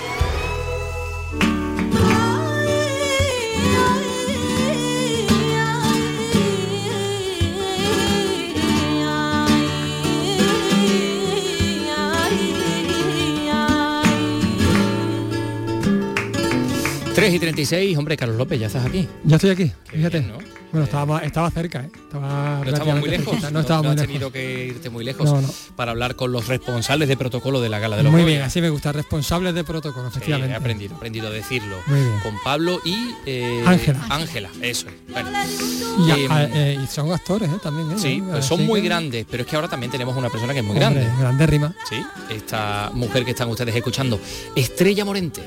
Tres 17.30 17.36
y 17.36 17.40
36, 17.40 17.96
hombre, 17.98 18.16
Carlos 18.16 18.36
López, 18.36 18.58
ya 18.58 18.66
estás 18.66 18.84
aquí. 18.84 19.06
Ya 19.24 19.36
estoy 19.36 19.50
aquí, 19.50 19.70
fíjate. 19.84 20.18
bien, 20.20 20.32
¿no? 20.32 20.38
Bueno, 20.72 20.84
estaba, 20.84 21.18
estaba 21.20 21.50
cerca, 21.50 21.80
¿eh? 21.80 21.90
Estaba 21.94 22.60
No 22.64 22.70
estamos 22.70 23.00
muy 23.00 23.08
lejos. 23.08 23.34
No 23.52 23.82
muy 23.82 23.90
has 23.90 23.96
tenido 23.96 24.30
que 24.30 24.66
irte 24.66 24.88
muy 24.88 25.04
lejos 25.04 25.26
No, 25.28 25.40
no. 25.40 25.48
para 25.74 25.90
hablar 25.90 26.14
con 26.14 26.30
los 26.30 26.46
responsables 26.46 27.08
de 27.08 27.16
protocolo 27.16 27.60
de 27.60 27.68
la 27.68 27.80
gala 27.80 27.96
de 27.96 28.04
los 28.04 28.12
Muy 28.12 28.22
Goya. 28.22 28.34
bien, 28.34 28.42
así 28.46 28.60
me 28.60 28.70
gusta. 28.70 28.92
Responsables 28.92 29.52
de 29.54 29.64
protocolo, 29.64 30.06
efectivamente. 30.08 30.52
he 30.52 30.56
aprendido, 30.56 30.92
he 30.94 30.96
aprendido 30.96 31.26
a 31.26 31.30
decirlo. 31.30 31.76
Muy 31.86 31.98
bien. 32.00 32.12
Con 32.22 32.34
Pablo 32.44 32.80
y 32.84 32.96
eh, 33.26 33.64
Ángela. 33.66 34.06
Ángela, 34.10 34.48
eso. 34.62 34.86
es. 34.88 35.12
Bueno. 35.12 35.30
Y, 36.06 36.10
a- 36.12 36.44
Em, 36.44 36.50
eh, 36.54 36.78
y 36.84 36.86
son 36.86 37.10
actores. 37.12 37.50
También. 37.62 37.98
Sí, 37.98 38.22
pues 38.28 38.44
son 38.44 38.64
muy 38.64 38.80
que- 38.80 38.86
grandes, 38.88 39.26
pero 39.28 39.42
es 39.42 39.48
que 39.48 39.56
ahora 39.56 39.66
también 39.68 39.90
tenemos 39.90 40.16
una 40.16 40.30
persona 40.30 40.52
que 40.52 40.60
es 40.60 40.64
muy 40.64 40.76
Hombre, 40.80 41.00
grande. 41.02 41.20
grandérrima. 41.20 41.74
Sí, 41.88 41.96
esta 42.32 42.90
mujer 42.94 43.24
que 43.24 43.32
están 43.32 43.48
ustedes 43.48 43.74
escuchando, 43.74 44.20
Estrella 44.54 45.04
Morente. 45.04 45.42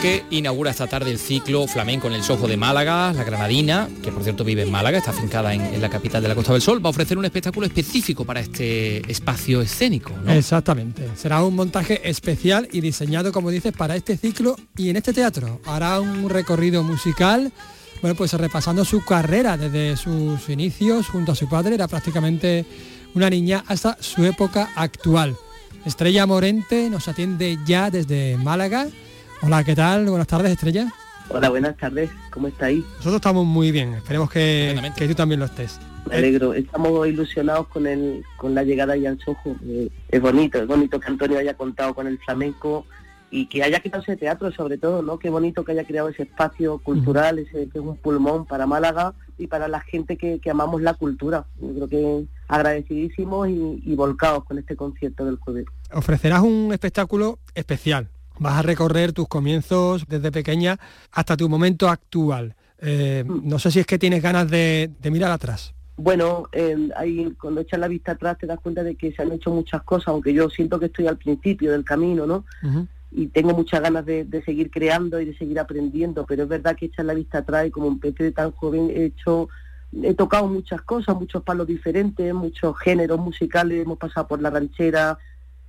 Porque 0.00 0.24
inaugura 0.30 0.70
esta 0.70 0.86
tarde 0.86 1.10
el 1.10 1.18
ciclo 1.18 1.66
Flamenco 1.66 2.06
en 2.06 2.14
el 2.14 2.22
Sojo 2.22 2.48
de 2.48 2.56
Málaga, 2.56 3.12
la 3.12 3.22
granadina, 3.22 3.86
que 4.02 4.10
por 4.10 4.22
cierto 4.22 4.44
vive 4.44 4.62
en 4.62 4.70
Málaga, 4.70 4.96
está 4.96 5.10
afincada 5.10 5.52
en, 5.52 5.78
la 5.78 5.90
capital 5.90 6.22
de 6.22 6.28
la 6.28 6.34
Costa 6.34 6.54
del 6.54 6.62
Sol, 6.62 6.82
va 6.82 6.88
a 6.88 6.90
ofrecer 6.90 7.18
un 7.18 7.26
espectáculo 7.26 7.66
específico 7.66 8.24
para 8.24 8.40
este 8.40 9.02
espacio 9.12 9.60
escénico. 9.60 10.14
Exactamente. 10.26 11.06
Será 11.16 11.44
un 11.44 11.54
montaje 11.54 12.08
especial 12.08 12.66
y 12.72 12.80
diseñado, 12.80 13.30
como 13.30 13.50
dices, 13.50 13.74
para 13.74 13.94
este 13.94 14.16
ciclo 14.16 14.56
y 14.74 14.88
en 14.88 14.96
este 14.96 15.12
teatro. 15.12 15.60
Hará 15.66 16.00
un 16.00 16.30
recorrido 16.30 16.82
musical, 16.82 17.52
bueno, 18.00 18.14
pues 18.14 18.32
repasando 18.32 18.86
su 18.86 19.04
carrera 19.04 19.58
desde 19.58 19.98
sus 19.98 20.48
inicios 20.48 21.08
junto 21.08 21.32
a 21.32 21.34
su 21.34 21.46
padre, 21.46 21.74
era 21.74 21.88
prácticamente 21.88 22.64
una 23.14 23.28
niña 23.28 23.64
hasta 23.66 23.98
su 24.00 24.24
época 24.24 24.70
actual. 24.76 25.36
Estrella 25.84 26.24
Morente 26.24 26.88
nos 26.88 27.06
atiende 27.06 27.58
ya 27.66 27.90
desde 27.90 28.38
Málaga. 28.38 28.88
Hola, 29.42 29.64
¿qué 29.64 29.74
tal? 29.74 30.06
Buenas 30.06 30.26
tardes, 30.26 30.52
Estrella. 30.52 30.92
Hola, 31.30 31.48
buenas 31.48 31.76
tardes, 31.76 32.10
¿cómo 32.30 32.48
estáis? 32.48 32.84
Nosotros 32.96 33.14
estamos 33.16 33.46
muy 33.46 33.70
bien, 33.70 33.94
esperemos 33.94 34.30
que, 34.30 34.92
que 34.96 35.06
tú 35.08 35.14
también 35.14 35.38
lo 35.38 35.46
estés. 35.46 35.78
Me 36.08 36.16
alegro, 36.16 36.52
estamos 36.54 37.06
ilusionados 37.06 37.68
con 37.68 37.86
el 37.86 38.24
con 38.36 38.54
la 38.54 38.64
llegada 38.64 38.94
de 38.94 39.06
al 39.06 39.18
Sojo. 39.20 39.54
Eh, 39.64 39.88
es 40.08 40.20
bonito, 40.20 40.58
es 40.58 40.66
bonito 40.66 40.98
que 40.98 41.06
Antonio 41.06 41.38
haya 41.38 41.54
contado 41.54 41.94
con 41.94 42.06
el 42.08 42.18
flamenco 42.18 42.84
y 43.30 43.46
que 43.46 43.62
haya 43.62 43.78
quitado 43.78 44.02
ese 44.02 44.16
teatro 44.16 44.50
sobre 44.50 44.76
todo, 44.76 45.02
¿no? 45.02 45.18
Qué 45.20 45.30
bonito 45.30 45.64
que 45.64 45.70
haya 45.72 45.84
creado 45.84 46.08
ese 46.08 46.24
espacio 46.24 46.78
cultural, 46.78 47.38
ese 47.38 47.68
que 47.68 47.78
es 47.78 47.84
un 47.84 47.96
pulmón 47.96 48.44
para 48.44 48.66
Málaga 48.66 49.14
y 49.38 49.46
para 49.46 49.68
la 49.68 49.80
gente 49.80 50.16
que, 50.16 50.40
que 50.40 50.50
amamos 50.50 50.82
la 50.82 50.94
cultura. 50.94 51.46
Yo 51.60 51.72
creo 51.74 51.88
que 51.88 52.24
agradecidísimos 52.48 53.48
y, 53.48 53.82
y 53.84 53.94
volcados 53.94 54.44
con 54.44 54.58
este 54.58 54.74
concierto 54.74 55.24
del 55.24 55.36
jueves. 55.36 55.66
ofrecerás 55.92 56.40
un 56.42 56.70
espectáculo 56.72 57.38
especial. 57.54 58.08
Vas 58.40 58.58
a 58.58 58.62
recorrer 58.62 59.12
tus 59.12 59.28
comienzos 59.28 60.04
desde 60.08 60.32
pequeña 60.32 60.80
hasta 61.12 61.36
tu 61.36 61.48
momento 61.48 61.88
actual. 61.88 62.56
Eh, 62.78 63.24
no 63.26 63.58
sé 63.58 63.70
si 63.70 63.80
es 63.80 63.86
que 63.86 63.98
tienes 63.98 64.22
ganas 64.22 64.50
de, 64.50 64.90
de 64.98 65.10
mirar 65.10 65.30
atrás. 65.30 65.74
Bueno, 65.96 66.48
eh, 66.52 66.88
ahí 66.96 67.30
cuando 67.38 67.60
echas 67.60 67.78
la 67.78 67.86
vista 67.86 68.12
atrás 68.12 68.38
te 68.38 68.46
das 68.46 68.58
cuenta 68.58 68.82
de 68.82 68.96
que 68.96 69.12
se 69.12 69.20
han 69.20 69.30
hecho 69.32 69.50
muchas 69.50 69.82
cosas, 69.82 70.08
aunque 70.08 70.32
yo 70.32 70.48
siento 70.48 70.80
que 70.80 70.86
estoy 70.86 71.06
al 71.06 71.18
principio 71.18 71.72
del 71.72 71.84
camino, 71.84 72.26
¿no? 72.26 72.44
y 73.12 73.26
tengo 73.26 73.52
muchas 73.54 73.80
ganas 73.80 74.06
de, 74.06 74.24
de 74.24 74.42
seguir 74.42 74.70
creando 74.70 75.20
y 75.20 75.24
de 75.24 75.36
seguir 75.36 75.58
aprendiendo, 75.58 76.24
pero 76.26 76.44
es 76.44 76.48
verdad 76.48 76.76
que 76.76 76.86
echar 76.86 77.04
la 77.04 77.14
vista 77.14 77.38
atrás 77.38 77.66
y 77.66 77.70
como 77.70 77.88
un 77.88 77.98
pete 77.98 78.30
tan 78.30 78.52
joven 78.52 78.90
he 78.90 79.06
hecho, 79.06 79.48
he 80.02 80.14
tocado 80.14 80.46
muchas 80.46 80.80
cosas, 80.82 81.16
muchos 81.16 81.42
palos 81.42 81.66
diferentes, 81.66 82.32
muchos 82.32 82.78
géneros 82.78 83.18
musicales, 83.18 83.82
hemos 83.82 83.98
pasado 83.98 84.28
por 84.28 84.40
la 84.40 84.50
ranchera, 84.50 85.18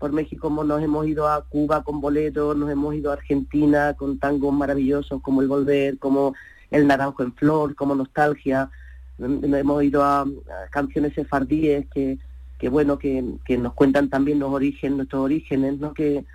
por 0.01 0.11
México 0.11 0.49
nos 0.49 0.81
hemos 0.81 1.05
ido 1.05 1.27
a 1.27 1.45
Cuba 1.45 1.83
con 1.83 2.01
boleros, 2.01 2.57
nos 2.57 2.71
hemos 2.71 2.95
ido 2.95 3.11
a 3.11 3.13
Argentina 3.13 3.93
con 3.93 4.17
tangos 4.17 4.51
maravillosos 4.51 5.21
como 5.21 5.43
El 5.43 5.47
Volver, 5.47 5.99
como 5.99 6.33
El 6.71 6.87
Naranjo 6.87 7.21
en 7.21 7.33
Flor, 7.33 7.75
como 7.75 7.93
Nostalgia, 7.93 8.71
nos 9.19 9.43
hemos 9.43 9.83
ido 9.83 10.03
a, 10.03 10.21
a 10.21 10.69
canciones 10.71 11.13
sefardíes 11.13 11.85
que, 11.93 12.17
que 12.57 12.67
bueno, 12.67 12.97
que, 12.97 13.23
nos 13.59 13.73
cuentan 13.73 14.09
también 14.09 14.39
los 14.39 14.51
orígenes, 14.51 14.97
nuestros 14.97 15.21
orígenes, 15.21 15.77
¿no? 15.77 15.93
que, 15.93 16.25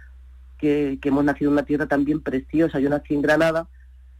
que, 0.58 1.00
que 1.02 1.08
hemos 1.08 1.24
nacido 1.24 1.50
en 1.50 1.54
una 1.54 1.64
tierra 1.64 1.86
también 1.86 2.20
preciosa. 2.20 2.78
Yo 2.78 2.88
nací 2.88 3.14
en 3.14 3.22
Granada, 3.22 3.66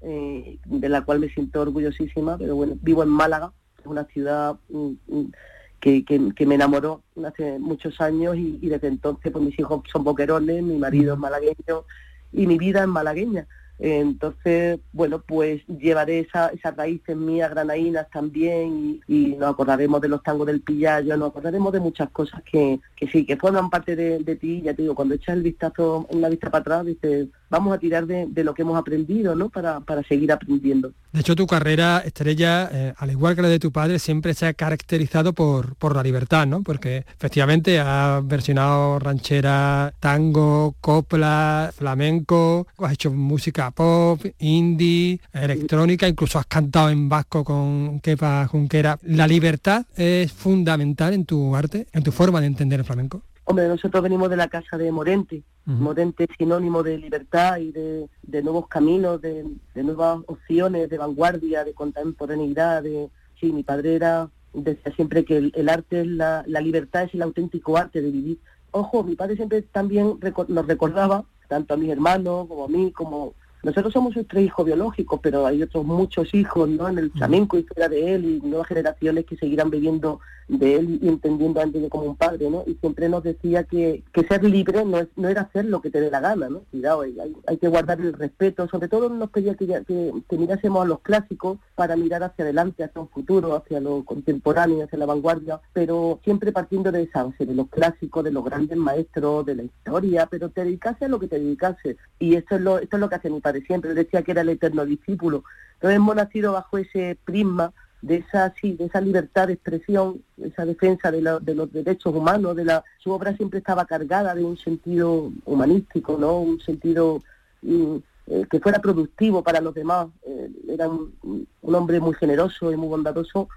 eh, 0.01 0.59
de 0.64 0.88
la 0.88 1.03
cual 1.03 1.20
me 1.20 1.28
siento 1.28 1.62
orgullosísima, 1.62 2.36
pero 2.36 2.57
bueno, 2.57 2.76
vivo 2.82 3.05
en 3.05 3.11
Málaga, 3.11 3.53
es 3.78 3.86
una 3.86 4.03
ciudad 4.07 4.57
mm, 4.70 4.90
mm, 5.07 5.32
que, 5.81 6.05
que, 6.05 6.33
que 6.35 6.47
me 6.47 6.55
enamoró 6.57 7.03
hace 7.24 7.59
muchos 7.59 8.01
años 8.01 8.37
y, 8.37 8.59
y 8.61 8.68
desde 8.68 8.89
entonces 8.89 9.33
pues 9.33 9.45
mis 9.45 9.59
hijos 9.59 9.83
son 9.91 10.05
boquerones, 10.05 10.62
mi 10.62 10.79
marido 10.79 11.14
es 11.14 11.20
malagueño 11.20 11.85
y 12.33 12.47
mi 12.47 12.59
vida 12.59 12.83
es 12.83 12.89
malagueña. 12.89 13.47
Entonces, 13.79 14.81
bueno, 14.93 15.20
pues 15.20 15.61
llevaré 15.66 16.20
esa, 16.20 16.49
esas 16.49 16.74
raíces 16.77 17.14
mías 17.14 17.51
granadinas 17.51 18.09
también 18.11 19.03
y, 19.07 19.14
y 19.14 19.37
nos 19.37 19.51
acordaremos 19.51 20.01
de 20.01 20.09
los 20.09 20.22
tangos 20.22 20.47
del 20.47 20.62
Pillayo, 20.62 21.14
nos 21.16 21.29
acordaremos 21.29 21.74
de 21.74 21.81
muchas 21.81 22.09
cosas 22.09 22.43
que, 22.51 22.81
que 22.97 23.07
sí, 23.09 23.27
que 23.27 23.37
forman 23.37 23.68
parte 23.68 23.95
de, 23.95 24.20
de 24.20 24.37
ti. 24.37 24.62
Ya 24.62 24.72
te 24.72 24.81
digo, 24.81 24.95
cuando 24.95 25.14
echas 25.14 25.37
el 25.37 25.43
vistazo, 25.43 26.07
una 26.11 26.31
vista 26.31 26.51
para 26.51 26.62
atrás, 26.62 26.87
dices, 26.87 27.29
vamos 27.49 27.74
a 27.74 27.78
tirar 27.78 28.07
de, 28.07 28.44
lo 28.44 28.55
que 28.55 28.62
hemos 28.62 28.78
aprendido, 28.78 29.34
¿no? 29.34 29.49
Para, 29.49 29.80
para 29.80 30.03
seguir 30.03 30.32
aprendiendo. 30.32 30.92
De 31.12 31.20
hecho, 31.20 31.34
tu 31.34 31.47
carrera, 31.47 32.03
Estrella, 32.05 32.68
eh, 32.72 32.94
al 32.97 33.11
igual 33.11 33.34
que 33.34 33.42
la 33.42 33.49
de 33.49 33.59
tu 33.59 33.72
padre, 33.72 33.99
siempre 33.99 34.34
se 34.34 34.47
ha 34.47 34.55
caracterizado 34.55 35.32
por, 35.32 35.74
por 35.76 35.94
la 35.97 36.03
libertad, 36.03 36.47
¿no? 36.47 36.62
Porque 36.62 37.05
efectivamente 37.16 37.80
has 37.80 38.26
versionado 38.26 38.99
ranchera, 38.99 39.94
tango, 40.01 40.74
copla, 40.80 41.72
flamenco, 41.74 42.66
has 42.78 42.92
hecho 42.92 43.11
música 43.12 43.70
pop, 43.70 44.20
indie, 44.38 45.20
electrónica, 45.32 46.09
incluso 46.09 46.38
has 46.38 46.47
cantado 46.47 46.90
en 46.90 47.09
vasco 47.09 47.44
con 47.44 48.01
Kepa 48.01 48.47
Junquera. 48.47 48.99
¿La 49.03 49.26
libertad 49.26 49.86
es 49.97 50.32
fundamental 50.32 51.14
en 51.14 51.24
tu 51.24 51.57
arte, 51.57 51.86
en 51.92 52.03
tu 52.03 52.12
forma 52.12 52.40
de 52.40 52.47
entender 52.47 52.80
el 52.80 52.86
flamenco? 52.86 53.22
Hombre, 53.49 53.68
nosotros 53.68 54.03
venimos 54.03 54.28
de 54.28 54.36
la 54.36 54.49
casa 54.49 54.76
de 54.76 54.90
Morente. 54.90 55.44
Morente 55.66 56.24
es 56.24 56.30
sinónimo 56.36 56.82
de 56.82 56.99
libertad 56.99 57.59
y 57.59 57.70
de, 57.70 58.09
de 58.22 58.42
nuevos 58.42 58.66
caminos, 58.66 59.20
de, 59.20 59.44
de 59.74 59.82
nuevas 59.84 60.18
opciones, 60.26 60.90
de 60.90 60.99
vanguardia, 60.99 61.62
de 61.64 61.72
contemporaneidad. 61.72 62.82
De... 62.82 63.09
Sí, 63.40 63.53
mi 63.53 63.62
padre 63.62 63.94
era, 63.94 64.28
decía 64.53 64.92
siempre 64.97 65.24
que 65.24 65.36
el, 65.36 65.53
el 65.55 65.68
arte 65.68 66.01
es 66.01 66.07
la, 66.09 66.42
la 66.49 66.61
libertad, 66.61 67.05
es 67.05 67.14
el 67.14 67.22
auténtico 67.22 67.76
arte 67.76 68.03
de 68.03 68.11
vivir. 68.11 68.38
Ojo, 68.72 69.05
mi 69.05 69.14
padre 69.14 69.36
siempre 69.36 69.62
también 69.62 70.18
reco- 70.20 70.49
nos 70.49 70.66
recordaba, 70.66 71.24
tanto 71.49 71.74
a 71.74 71.76
mis 71.76 71.90
hermanos 71.90 72.49
como 72.49 72.64
a 72.64 72.68
mí, 72.68 72.90
como 72.90 73.34
nosotros 73.62 73.92
somos 73.92 74.14
sus 74.14 74.26
tres 74.28 74.44
hijos 74.46 74.64
biológicos, 74.64 75.20
pero 75.22 75.46
hay 75.46 75.62
otros 75.62 75.84
muchos 75.84 76.32
hijos 76.34 76.68
¿no? 76.68 76.88
en 76.88 76.98
el 76.98 77.11
flamenco 77.11 77.59
y 77.59 77.62
fuera 77.64 77.88
de 77.88 78.14
él 78.14 78.24
y 78.24 78.46
nuevas 78.46 78.68
generaciones 78.68 79.24
que 79.24 79.36
seguirán 79.36 79.70
bebiendo 79.70 80.20
de 80.48 80.76
él 80.76 81.00
y 81.02 81.09
entendiendo 81.09 81.59
a 81.59 81.64
Antonio 81.64 81.88
como 81.88 82.04
un 82.04 82.14
padre, 82.14 82.48
¿no? 82.48 82.62
Y 82.68 82.74
siempre 82.74 83.09
nos 83.09 83.24
decía 83.24 83.64
que, 83.64 84.04
que 84.12 84.22
ser 84.28 84.44
libre 84.44 84.84
no, 84.84 84.98
es, 84.98 85.09
no 85.16 85.28
era 85.28 85.40
hacer 85.40 85.64
lo 85.64 85.80
que 85.80 85.90
te 85.90 86.00
dé 86.00 86.09
la 86.09 86.20
gana, 86.20 86.48
¿no? 86.48 86.61
Cuidado, 86.70 87.00
hay, 87.00 87.18
hay- 87.18 87.34
hay 87.48 87.57
que 87.57 87.66
guardar 87.66 88.00
el 88.00 88.12
respeto, 88.12 88.68
sobre 88.68 88.86
todo 88.86 89.09
nos 89.09 89.30
pedía 89.30 89.57
que, 89.57 89.66
ya- 89.66 89.82
que, 89.82 90.12
que 90.30 90.38
mirásemos 90.38 90.84
a 90.84 90.86
los 90.86 91.00
clásicos 91.00 91.59
para 91.74 91.96
mirar 91.96 92.22
hacia 92.22 92.44
adelante, 92.44 92.84
hacia 92.84 93.00
un 93.00 93.09
futuro, 93.09 93.57
hacia 93.57 93.80
lo 93.80 94.04
contemporáneo, 94.04 94.84
hacia 94.84 94.98
la 94.98 95.07
vanguardia, 95.07 95.61
pero 95.72 96.20
siempre 96.22 96.52
partiendo 96.52 96.92
de 96.92 97.02
esa 97.02 97.24
base, 97.24 97.44
de 97.44 97.54
los 97.54 97.66
clásicos, 97.68 98.22
de 98.22 98.30
los 98.30 98.44
grandes 98.44 98.78
maestros, 98.78 99.44
de 99.46 99.57
la 99.57 99.62
historia, 99.64 100.26
pero 100.30 100.48
te 100.50 100.62
dedicase 100.64 101.07
a 101.07 101.09
lo 101.09 101.18
que 101.18 101.26
te 101.26 101.40
dedicase. 101.40 101.96
Y 102.20 102.36
esto 102.36 102.54
es 102.54 102.61
lo, 102.61 102.78
esto 102.78 102.96
es 102.96 103.00
lo 103.00 103.09
que 103.09 103.14
hace 103.16 103.30
mi 103.30 103.40
padre 103.47 103.62
siempre, 103.66 103.94
decía 103.94 104.22
que 104.22 104.32
era 104.32 104.40
el 104.42 104.49
eterno 104.49 104.84
discípulo. 104.84 105.44
Entonces 105.74 105.97
hemos 105.97 106.16
nacido 106.16 106.53
bajo 106.53 106.78
ese 106.78 107.16
prisma 107.24 107.72
de 108.03 108.16
esa 108.16 108.53
sí, 108.61 108.68
de 108.78 108.84
esa 108.86 109.01
libertad 109.01 109.47
de 109.47 109.55
expresión, 109.55 110.22
esa 110.51 110.64
defensa 110.64 111.11
de, 111.11 111.20
la- 111.22 111.38
de 111.38 111.55
los 111.55 111.72
derechos 111.72 112.14
humanos, 112.14 112.57
de 112.57 112.64
la 112.64 112.82
su 113.03 113.11
obra 113.11 113.36
siempre 113.36 113.59
estaba 113.61 113.84
cargada 113.84 114.34
de 114.34 114.44
un 114.44 114.57
sentido 114.57 115.30
humanístico, 115.44 116.16
¿no? 116.18 116.40
Un 116.40 116.59
sentido 116.61 117.20
mm, 117.62 117.97
eh, 118.28 118.44
que 118.51 118.61
fuera 118.61 118.80
productivo 118.80 119.42
para 119.42 119.61
los 119.61 119.74
demás. 119.74 120.09
Eh, 120.26 120.51
era 120.68 120.88
un, 120.88 121.14
hombre 121.62 122.01
muy 122.01 122.14
generoso 122.14 122.72
y 122.72 122.76
muy 122.76 122.88
bondadoso, 122.88 123.49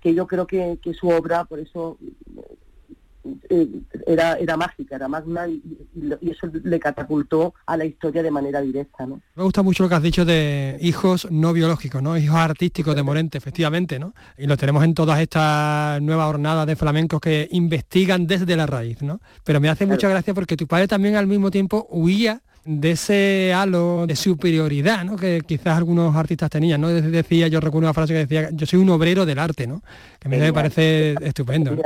que 0.00 0.14
yo 0.14 0.26
creo 0.26 0.46
que, 0.46 0.78
su 1.00 1.08
obra, 1.08 1.44
por 1.44 1.58
eso 1.58 1.96
era, 4.06 4.34
era 4.34 4.56
mágica, 4.56 4.96
era 4.96 5.08
magna 5.08 5.46
y, 5.46 5.62
y 6.20 6.30
eso 6.30 6.48
le 6.52 6.80
catapultó 6.80 7.54
a 7.66 7.76
la 7.76 7.84
historia 7.84 8.22
de 8.22 8.30
manera 8.30 8.60
directa, 8.60 9.06
¿no? 9.06 9.20
Me 9.34 9.42
gusta 9.42 9.62
mucho 9.62 9.82
lo 9.82 9.88
que 9.88 9.94
has 9.94 10.02
dicho 10.02 10.24
de 10.24 10.76
hijos 10.80 11.28
no 11.30 11.52
biológicos, 11.52 12.02
¿no? 12.02 12.16
Hijos 12.16 12.36
artísticos 12.36 12.96
de 12.96 13.02
Morente, 13.02 13.38
efectivamente, 13.38 13.98
¿no? 13.98 14.14
Y 14.36 14.46
lo 14.46 14.56
tenemos 14.56 14.84
en 14.84 14.94
todas 14.94 15.20
estas 15.20 16.00
nuevas 16.02 16.26
jornadas 16.26 16.66
de 16.66 16.76
flamencos 16.76 17.20
que 17.20 17.48
investigan 17.52 18.26
desde 18.26 18.56
la 18.56 18.66
raíz, 18.66 19.02
¿no? 19.02 19.20
Pero 19.44 19.60
me 19.60 19.68
hace 19.68 19.86
mucha 19.86 20.08
gracia 20.08 20.34
porque 20.34 20.56
tu 20.56 20.66
padre 20.66 20.88
también 20.88 21.16
al 21.16 21.26
mismo 21.26 21.50
tiempo 21.50 21.86
huía 21.90 22.42
de 22.64 22.92
ese 22.92 23.52
halo 23.54 24.06
de 24.06 24.14
superioridad, 24.14 25.04
¿no? 25.04 25.16
Que 25.16 25.42
quizás 25.46 25.76
algunos 25.76 26.14
artistas 26.14 26.50
tenían, 26.50 26.80
¿no? 26.80 26.88
Decía, 26.88 27.48
yo 27.48 27.60
recuerdo 27.60 27.86
una 27.86 27.94
frase 27.94 28.12
que 28.12 28.20
decía, 28.20 28.50
yo 28.52 28.66
soy 28.66 28.78
un 28.78 28.90
obrero 28.90 29.26
del 29.26 29.38
arte, 29.38 29.66
¿no? 29.66 29.82
Que 30.18 30.28
a 30.28 30.30
mí 30.30 30.36
me 30.36 30.52
parece 30.52 31.14
estupendo. 31.22 31.72
¿no? 31.72 31.82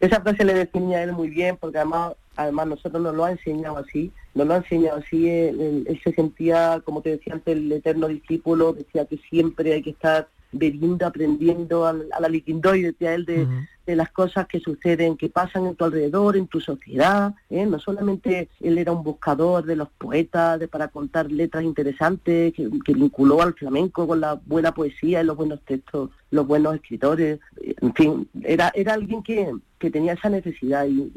Esa 0.00 0.20
frase 0.20 0.44
le 0.44 0.54
definía 0.54 0.98
a 0.98 1.02
él 1.02 1.12
muy 1.12 1.28
bien, 1.28 1.56
porque 1.60 1.78
además, 1.78 2.14
además 2.36 2.66
nosotros 2.68 3.02
nos 3.02 3.14
lo 3.14 3.24
ha 3.24 3.32
enseñado 3.32 3.78
así, 3.78 4.12
nos 4.34 4.46
lo 4.46 4.54
ha 4.54 4.58
enseñado 4.58 4.98
así, 4.98 5.28
él, 5.28 6.00
se 6.04 6.12
sentía, 6.12 6.80
como 6.84 7.02
te 7.02 7.10
decía 7.10 7.34
antes, 7.34 7.56
el 7.56 7.72
eterno 7.72 8.06
discípulo, 8.08 8.72
decía 8.72 9.06
que 9.06 9.18
siempre 9.28 9.72
hay 9.72 9.82
que 9.82 9.90
estar 9.90 10.28
bebiendo, 10.52 11.04
aprendiendo 11.06 11.86
al- 11.86 12.08
a, 12.12 12.20
la 12.20 12.28
liquindoy, 12.28 12.82
decía 12.82 13.14
él, 13.14 13.24
de, 13.26 13.46
de 13.88 13.96
las 13.96 14.10
cosas 14.12 14.46
que 14.46 14.60
suceden, 14.60 15.16
que 15.16 15.30
pasan 15.30 15.66
en 15.66 15.74
tu 15.74 15.84
alrededor, 15.84 16.36
en 16.36 16.46
tu 16.46 16.60
sociedad, 16.60 17.34
¿eh? 17.48 17.64
no 17.64 17.78
solamente 17.78 18.50
él 18.60 18.76
era 18.76 18.92
un 18.92 19.02
buscador 19.02 19.64
de 19.64 19.76
los 19.76 19.88
poetas, 19.88 20.60
de, 20.60 20.68
para 20.68 20.88
contar 20.88 21.32
letras 21.32 21.64
interesantes, 21.64 22.52
que, 22.52 22.68
que 22.84 22.92
vinculó 22.92 23.40
al 23.40 23.54
flamenco 23.54 24.06
con 24.06 24.20
la 24.20 24.34
buena 24.44 24.72
poesía 24.72 25.22
y 25.22 25.24
los 25.24 25.38
buenos 25.38 25.62
textos, 25.62 26.10
los 26.30 26.46
buenos 26.46 26.74
escritores, 26.74 27.40
en 27.56 27.94
fin, 27.94 28.28
era, 28.42 28.70
era 28.74 28.92
alguien 28.92 29.22
que, 29.22 29.54
que 29.78 29.90
tenía 29.90 30.12
esa 30.12 30.28
necesidad 30.28 30.86
y, 30.86 31.10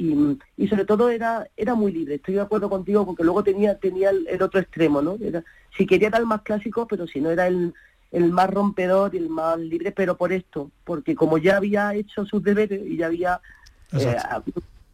y, 0.55 0.67
sobre 0.69 0.85
todo 0.85 1.09
era, 1.09 1.49
era 1.57 1.75
muy 1.75 1.91
libre, 1.91 2.15
estoy 2.15 2.35
de 2.35 2.41
acuerdo 2.41 2.69
contigo 2.69 3.05
porque 3.05 3.25
luego 3.25 3.43
tenía, 3.43 3.77
tenía 3.79 4.11
el, 4.11 4.41
otro 4.41 4.61
extremo, 4.61 5.01
¿no? 5.01 5.17
Si 5.77 5.85
quería 5.85 6.09
el 6.17 6.25
más 6.25 6.43
clásico, 6.43 6.87
pero 6.87 7.05
si 7.05 7.19
no 7.19 7.31
era 7.31 7.47
el, 7.47 7.73
el 8.11 8.31
más 8.31 8.49
rompedor 8.49 9.15
y 9.15 9.17
el 9.19 9.29
más 9.29 9.57
libre, 9.59 9.91
pero 9.91 10.17
por 10.17 10.33
esto, 10.33 10.69
porque 10.83 11.15
como 11.15 11.37
ya 11.37 11.57
había 11.57 11.93
hecho 11.95 12.25
sus 12.25 12.43
deberes 12.43 12.81
y 12.85 12.97
ya 12.97 13.05
había 13.07 13.39
eh, 14.09 14.15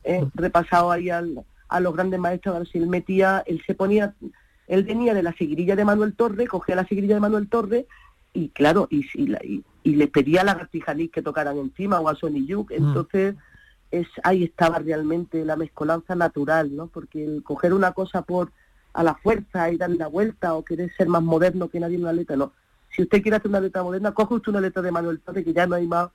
eh, 0.03 0.26
repasado 0.36 0.91
ahí 0.91 1.09
al- 1.09 1.43
a 1.70 1.80
los 1.80 1.93
grandes 1.93 2.20
maestros, 2.20 2.55
a 2.55 2.59
ver 2.59 2.68
si 2.68 2.78
él 2.78 2.88
metía, 2.88 3.43
él 3.45 3.61
se 3.65 3.74
ponía, 3.74 4.13
él 4.68 4.84
venía 4.84 5.13
de 5.13 5.24
la 5.24 5.34
seguirilla 5.34 5.76
de 5.76 5.84
Manuel 5.86 6.13
Torre, 6.15 6.47
cogía 6.47 6.76
la 6.76 6.88
seguirilla 6.88 7.15
de 7.15 7.22
Manuel 7.22 7.49
Torre 7.49 7.88
y 8.34 8.49
claro, 8.49 8.88
y, 8.91 9.05
y, 9.15 9.28
la- 9.28 9.43
y, 9.43 9.63
y 9.84 9.95
le 9.95 10.07
pedía 10.07 10.41
a 10.41 10.43
la 10.45 10.53
Gartijaní 10.53 11.09
que 11.09 11.22
tocaran 11.22 11.57
encima 11.57 11.99
o 11.99 12.07
a 12.09 12.15
Sony 12.15 12.45
Yuk, 12.45 12.72
entonces 12.72 13.36
es 13.89 14.07
ahí 14.24 14.43
estaba 14.43 14.80
realmente 14.80 15.43
la 15.45 15.55
mezcolanza 15.55 16.13
natural, 16.15 16.76
¿no? 16.76 16.88
Porque 16.88 17.24
el 17.24 17.41
coger 17.43 17.74
una 17.74 17.93
cosa 17.93 18.22
por 18.22 18.51
a 18.93 19.01
la 19.03 19.15
fuerza 19.15 19.72
y 19.72 19.78
darle 19.78 19.95
la 19.97 20.07
vuelta 20.07 20.53
o 20.55 20.63
querer 20.65 20.91
ser 20.95 21.07
más 21.07 21.24
moderno 21.24 21.70
que 21.70 21.80
nadie 21.80 21.95
en 21.95 22.01
una 22.03 22.13
letra, 22.13 22.36
no. 22.36 22.51
Si 22.97 23.03
usted 23.03 23.21
quiere 23.21 23.37
hacer 23.37 23.47
una 23.49 23.61
letra 23.61 23.83
moderna, 23.83 24.11
coge 24.11 24.33
usted 24.33 24.49
una 24.49 24.59
letra 24.59 24.81
de 24.81 24.91
Manuel 24.91 25.19
Torre 25.21 25.43
que 25.45 25.53
ya 25.53 25.65
no 25.67 25.75
hay 25.75 25.87
más 25.87 26.09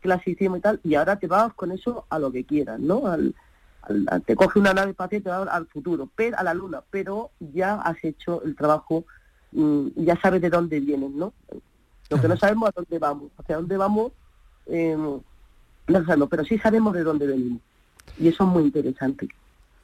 clasicismo 0.00 0.56
y 0.56 0.60
tal, 0.60 0.80
y 0.84 0.94
ahora 0.94 1.16
te 1.18 1.26
vas 1.26 1.52
con 1.52 1.72
eso 1.72 2.06
a 2.08 2.18
lo 2.18 2.32
que 2.32 2.44
quieras, 2.44 2.80
¿no? 2.80 3.06
Al, 3.08 3.34
al- 3.82 4.06
al- 4.08 4.22
te 4.22 4.34
coge 4.36 4.58
una 4.58 4.72
nave 4.72 4.92
espacial 4.92 5.20
y 5.20 5.24
te 5.24 5.30
va 5.30 5.42
al 5.42 5.66
futuro, 5.66 6.08
pero, 6.16 6.38
a 6.38 6.42
la 6.44 6.54
luna, 6.54 6.80
pero 6.90 7.30
ya 7.40 7.74
has 7.82 8.02
hecho 8.04 8.42
el 8.44 8.54
trabajo, 8.56 9.04
mm, 9.52 9.88
ya 9.96 10.16
sabes 10.20 10.40
de 10.40 10.48
dónde 10.50 10.80
vienes, 10.80 11.10
¿no? 11.10 11.32
Lo 12.08 12.20
que 12.20 12.28
no 12.28 12.36
sabemos 12.36 12.68
a 12.68 12.72
dónde 12.74 12.98
vamos, 12.98 13.30
hacia 13.38 13.56
dónde 13.56 13.76
vamos, 13.76 14.12
eh, 14.66 14.96
no 14.96 16.04
sabemos, 16.04 16.28
pero 16.28 16.44
sí 16.44 16.56
sabemos 16.58 16.94
de 16.94 17.02
dónde 17.02 17.26
venimos. 17.26 17.60
Y 18.18 18.28
eso 18.28 18.44
es 18.44 18.50
muy 18.50 18.62
interesante. 18.64 19.28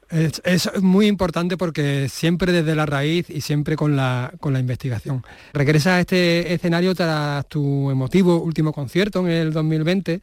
Es, 0.09 0.41
es 0.43 0.81
muy 0.81 1.05
importante 1.07 1.55
porque 1.55 2.09
siempre 2.09 2.51
desde 2.51 2.75
la 2.75 2.85
raíz 2.85 3.29
y 3.29 3.41
siempre 3.41 3.75
con 3.75 3.95
la, 3.95 4.33
con 4.39 4.53
la 4.53 4.59
investigación. 4.59 5.23
Regresas 5.53 5.93
a 5.93 5.99
este 5.99 6.53
escenario 6.53 6.95
tras 6.95 7.47
tu 7.47 7.91
emotivo 7.91 8.41
último 8.41 8.73
concierto 8.73 9.19
en 9.19 9.31
el 9.31 9.53
2020. 9.53 10.21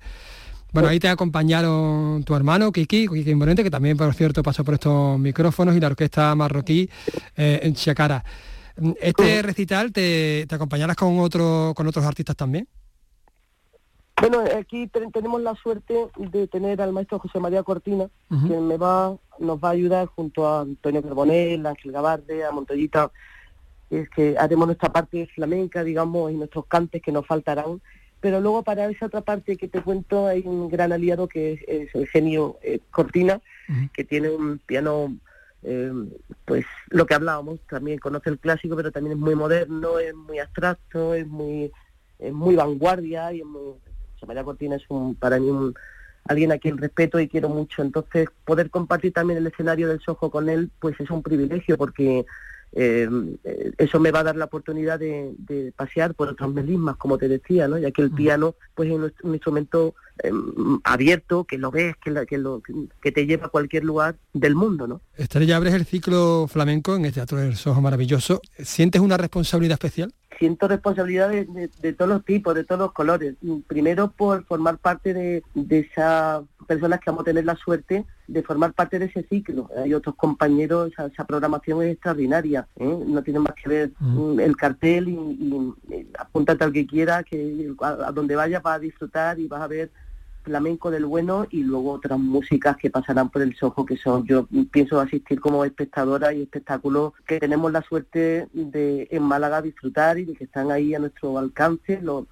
Bueno, 0.72 0.88
ahí 0.88 0.98
te 0.98 1.08
acompañaron 1.08 2.24
tu 2.24 2.34
hermano, 2.34 2.70
Kiki, 2.72 3.08
Kiki 3.08 3.34
Morente, 3.34 3.62
que 3.62 3.70
también, 3.70 3.96
por 3.96 4.12
cierto, 4.12 4.42
pasó 4.42 4.62
por 4.62 4.74
estos 4.74 5.18
micrófonos, 5.18 5.74
y 5.74 5.80
la 5.80 5.86
orquesta 5.86 6.34
marroquí 6.34 6.90
eh, 7.36 7.60
en 7.62 7.74
Chacara. 7.74 8.22
¿Este 9.00 9.40
recital 9.40 9.90
te, 9.90 10.44
te 10.46 10.54
acompañarás 10.54 10.96
con, 10.96 11.18
otro, 11.18 11.72
con 11.74 11.86
otros 11.86 12.04
artistas 12.04 12.36
también? 12.36 12.68
Bueno, 14.20 14.40
aquí 14.58 14.86
te- 14.86 15.10
tenemos 15.12 15.42
la 15.42 15.54
suerte 15.56 16.08
de 16.16 16.46
tener 16.48 16.80
al 16.80 16.92
maestro 16.92 17.18
José 17.18 17.38
María 17.38 17.62
Cortina, 17.62 18.08
Ujú. 18.30 18.48
que 18.48 18.56
me 18.60 18.76
va, 18.78 19.16
nos 19.38 19.58
va 19.62 19.68
a 19.68 19.72
ayudar 19.72 20.06
junto 20.06 20.46
a 20.48 20.62
Antonio 20.62 21.02
Carbonell, 21.02 21.66
Ángel 21.66 21.92
Gabarde, 21.92 22.44
a 22.44 22.50
Montoyita, 22.50 23.10
es 23.90 24.08
que 24.10 24.36
haremos 24.38 24.66
nuestra 24.66 24.90
parte 24.90 25.26
flamenca, 25.34 25.84
digamos, 25.84 26.32
y 26.32 26.34
nuestros 26.34 26.66
cantes 26.66 27.02
que 27.02 27.12
nos 27.12 27.26
faltarán. 27.26 27.80
Pero 28.20 28.40
luego 28.40 28.62
para 28.62 28.88
esa 28.88 29.06
otra 29.06 29.20
parte 29.20 29.56
que 29.58 29.68
te 29.68 29.82
cuento 29.82 30.26
hay 30.26 30.42
un 30.46 30.68
gran 30.68 30.92
aliado 30.92 31.28
que 31.28 31.52
es, 31.52 31.60
es 31.68 31.94
el 31.94 32.08
genio 32.08 32.58
eh, 32.62 32.80
Cortina, 32.90 33.40
que 33.92 34.04
tiene 34.04 34.30
un 34.30 34.58
piano, 34.64 35.14
eh, 35.62 35.92
pues 36.46 36.64
lo 36.88 37.04
que 37.04 37.14
hablábamos, 37.14 37.60
también 37.68 37.98
conoce 37.98 38.30
el 38.30 38.38
clásico, 38.38 38.74
pero 38.76 38.90
también 38.90 39.16
es 39.16 39.22
muy 39.22 39.34
moderno, 39.34 39.98
es 39.98 40.14
muy 40.14 40.38
abstracto, 40.38 41.14
es 41.14 41.26
muy, 41.26 41.70
es 42.18 42.32
muy 42.32 42.56
vanguardia 42.56 43.32
y 43.32 43.40
es 43.40 43.46
muy, 43.46 43.74
María 44.26 44.44
Cortina 44.44 44.76
es 44.76 44.82
un, 44.88 45.14
para 45.14 45.38
mí 45.38 45.48
un, 45.48 45.74
alguien 46.24 46.52
a 46.52 46.58
quien 46.58 46.76
respeto 46.78 47.18
y 47.20 47.28
quiero 47.28 47.48
mucho. 47.48 47.82
Entonces, 47.82 48.28
poder 48.44 48.70
compartir 48.70 49.12
también 49.12 49.38
el 49.38 49.46
escenario 49.46 49.88
del 49.88 50.00
Sojo 50.00 50.30
con 50.30 50.48
él, 50.48 50.70
pues 50.80 50.98
es 51.00 51.10
un 51.10 51.22
privilegio 51.22 51.76
porque 51.78 52.26
eh, 52.72 53.08
eso 53.78 54.00
me 54.00 54.10
va 54.10 54.20
a 54.20 54.24
dar 54.24 54.36
la 54.36 54.46
oportunidad 54.46 54.98
de, 54.98 55.32
de 55.38 55.72
pasear 55.74 56.14
por 56.14 56.28
otros 56.28 56.52
melismas, 56.52 56.96
como 56.96 57.16
te 57.16 57.28
decía, 57.28 57.68
¿no? 57.68 57.78
Ya 57.78 57.90
que 57.90 58.02
el 58.02 58.10
piano, 58.10 58.54
pues 58.74 58.88
es 58.90 58.94
un, 58.96 59.12
un 59.22 59.34
instrumento 59.34 59.94
eh, 60.22 60.30
abierto, 60.84 61.44
que 61.44 61.58
lo 61.58 61.70
ves, 61.70 61.94
que, 62.02 62.10
la- 62.10 62.26
que, 62.26 62.38
lo, 62.38 62.60
que 63.00 63.12
te 63.12 63.24
lleva 63.26 63.46
a 63.46 63.50
cualquier 63.50 63.84
lugar 63.84 64.16
del 64.34 64.54
mundo, 64.56 64.86
¿no? 64.86 65.00
Estrella, 65.16 65.56
abres 65.56 65.74
el 65.74 65.86
ciclo 65.86 66.46
flamenco 66.48 66.96
en 66.96 67.04
el 67.06 67.12
Teatro 67.12 67.38
del 67.38 67.56
Sojo 67.56 67.80
maravilloso. 67.80 68.40
¿Sientes 68.58 69.00
una 69.00 69.16
responsabilidad 69.16 69.74
especial? 69.74 70.12
Siento 70.38 70.68
responsabilidad 70.68 71.28
de, 71.30 71.70
de- 71.80 71.92
todos 71.92 72.08
los 72.10 72.24
tipos, 72.24 72.54
de 72.54 72.64
todos 72.64 72.80
los 72.80 72.92
colores. 72.92 73.34
Y 73.42 73.60
Primero 73.62 74.10
por 74.10 74.44
formar 74.44 74.78
parte 74.78 75.12
de, 75.14 75.42
de 75.54 75.78
esas 75.80 76.42
personas 76.66 77.00
que 77.00 77.10
vamos 77.10 77.22
a 77.22 77.24
tener 77.26 77.44
la 77.44 77.54
suerte 77.56 78.04
de 78.26 78.42
formar 78.42 78.72
parte 78.72 78.98
de 78.98 79.06
ese 79.06 79.22
ciclo. 79.28 79.68
Hay 79.82 79.94
otros 79.94 80.16
compañeros, 80.16 80.92
esa, 80.92 81.06
esa 81.06 81.24
programación 81.24 81.82
es 81.82 81.92
extraordinaria, 81.92 82.66
¿eh? 82.76 82.98
no 83.06 83.22
tiene 83.22 83.38
más 83.40 83.54
que 83.54 83.68
ver 83.68 83.90
mm, 84.00 84.40
el 84.40 84.56
cartel 84.56 85.08
y, 85.08 85.12
y, 85.14 85.74
eh, 85.94 86.06
apúntate 86.18 86.64
al 86.64 86.72
que 86.72 86.86
quiera, 86.86 87.22
que 87.22 87.72
a, 87.80 88.08
a 88.08 88.12
donde 88.12 88.34
vayas 88.34 88.62
vas 88.62 88.76
a 88.76 88.80
disfrutar 88.80 89.38
y 89.38 89.46
vas 89.46 89.60
a 89.62 89.68
ver 89.68 89.90
flamenco 90.46 90.92
del 90.92 91.06
bueno 91.06 91.46
y 91.50 91.64
luego 91.64 91.90
otras 91.90 92.18
músicas 92.20 92.76
que 92.76 92.88
pasarán 92.88 93.30
por 93.30 93.42
el 93.42 93.56
sojo 93.56 93.84
que 93.84 93.96
son 93.96 94.24
yo 94.24 94.46
pienso 94.70 95.00
asistir 95.00 95.40
como 95.40 95.64
espectadora 95.64 96.32
y 96.32 96.42
espectáculos 96.42 97.14
que 97.26 97.40
tenemos 97.40 97.72
la 97.72 97.82
suerte 97.82 98.46
de 98.52 99.08
en 99.10 99.22
Málaga 99.24 99.60
disfrutar 99.60 100.18
y 100.18 100.24
de 100.24 100.34
que 100.34 100.44
están 100.44 100.70
ahí 100.70 100.94
a 100.94 101.00
nuestro 101.00 101.36
alcance. 101.36 102.00
Lo, 102.00 102.26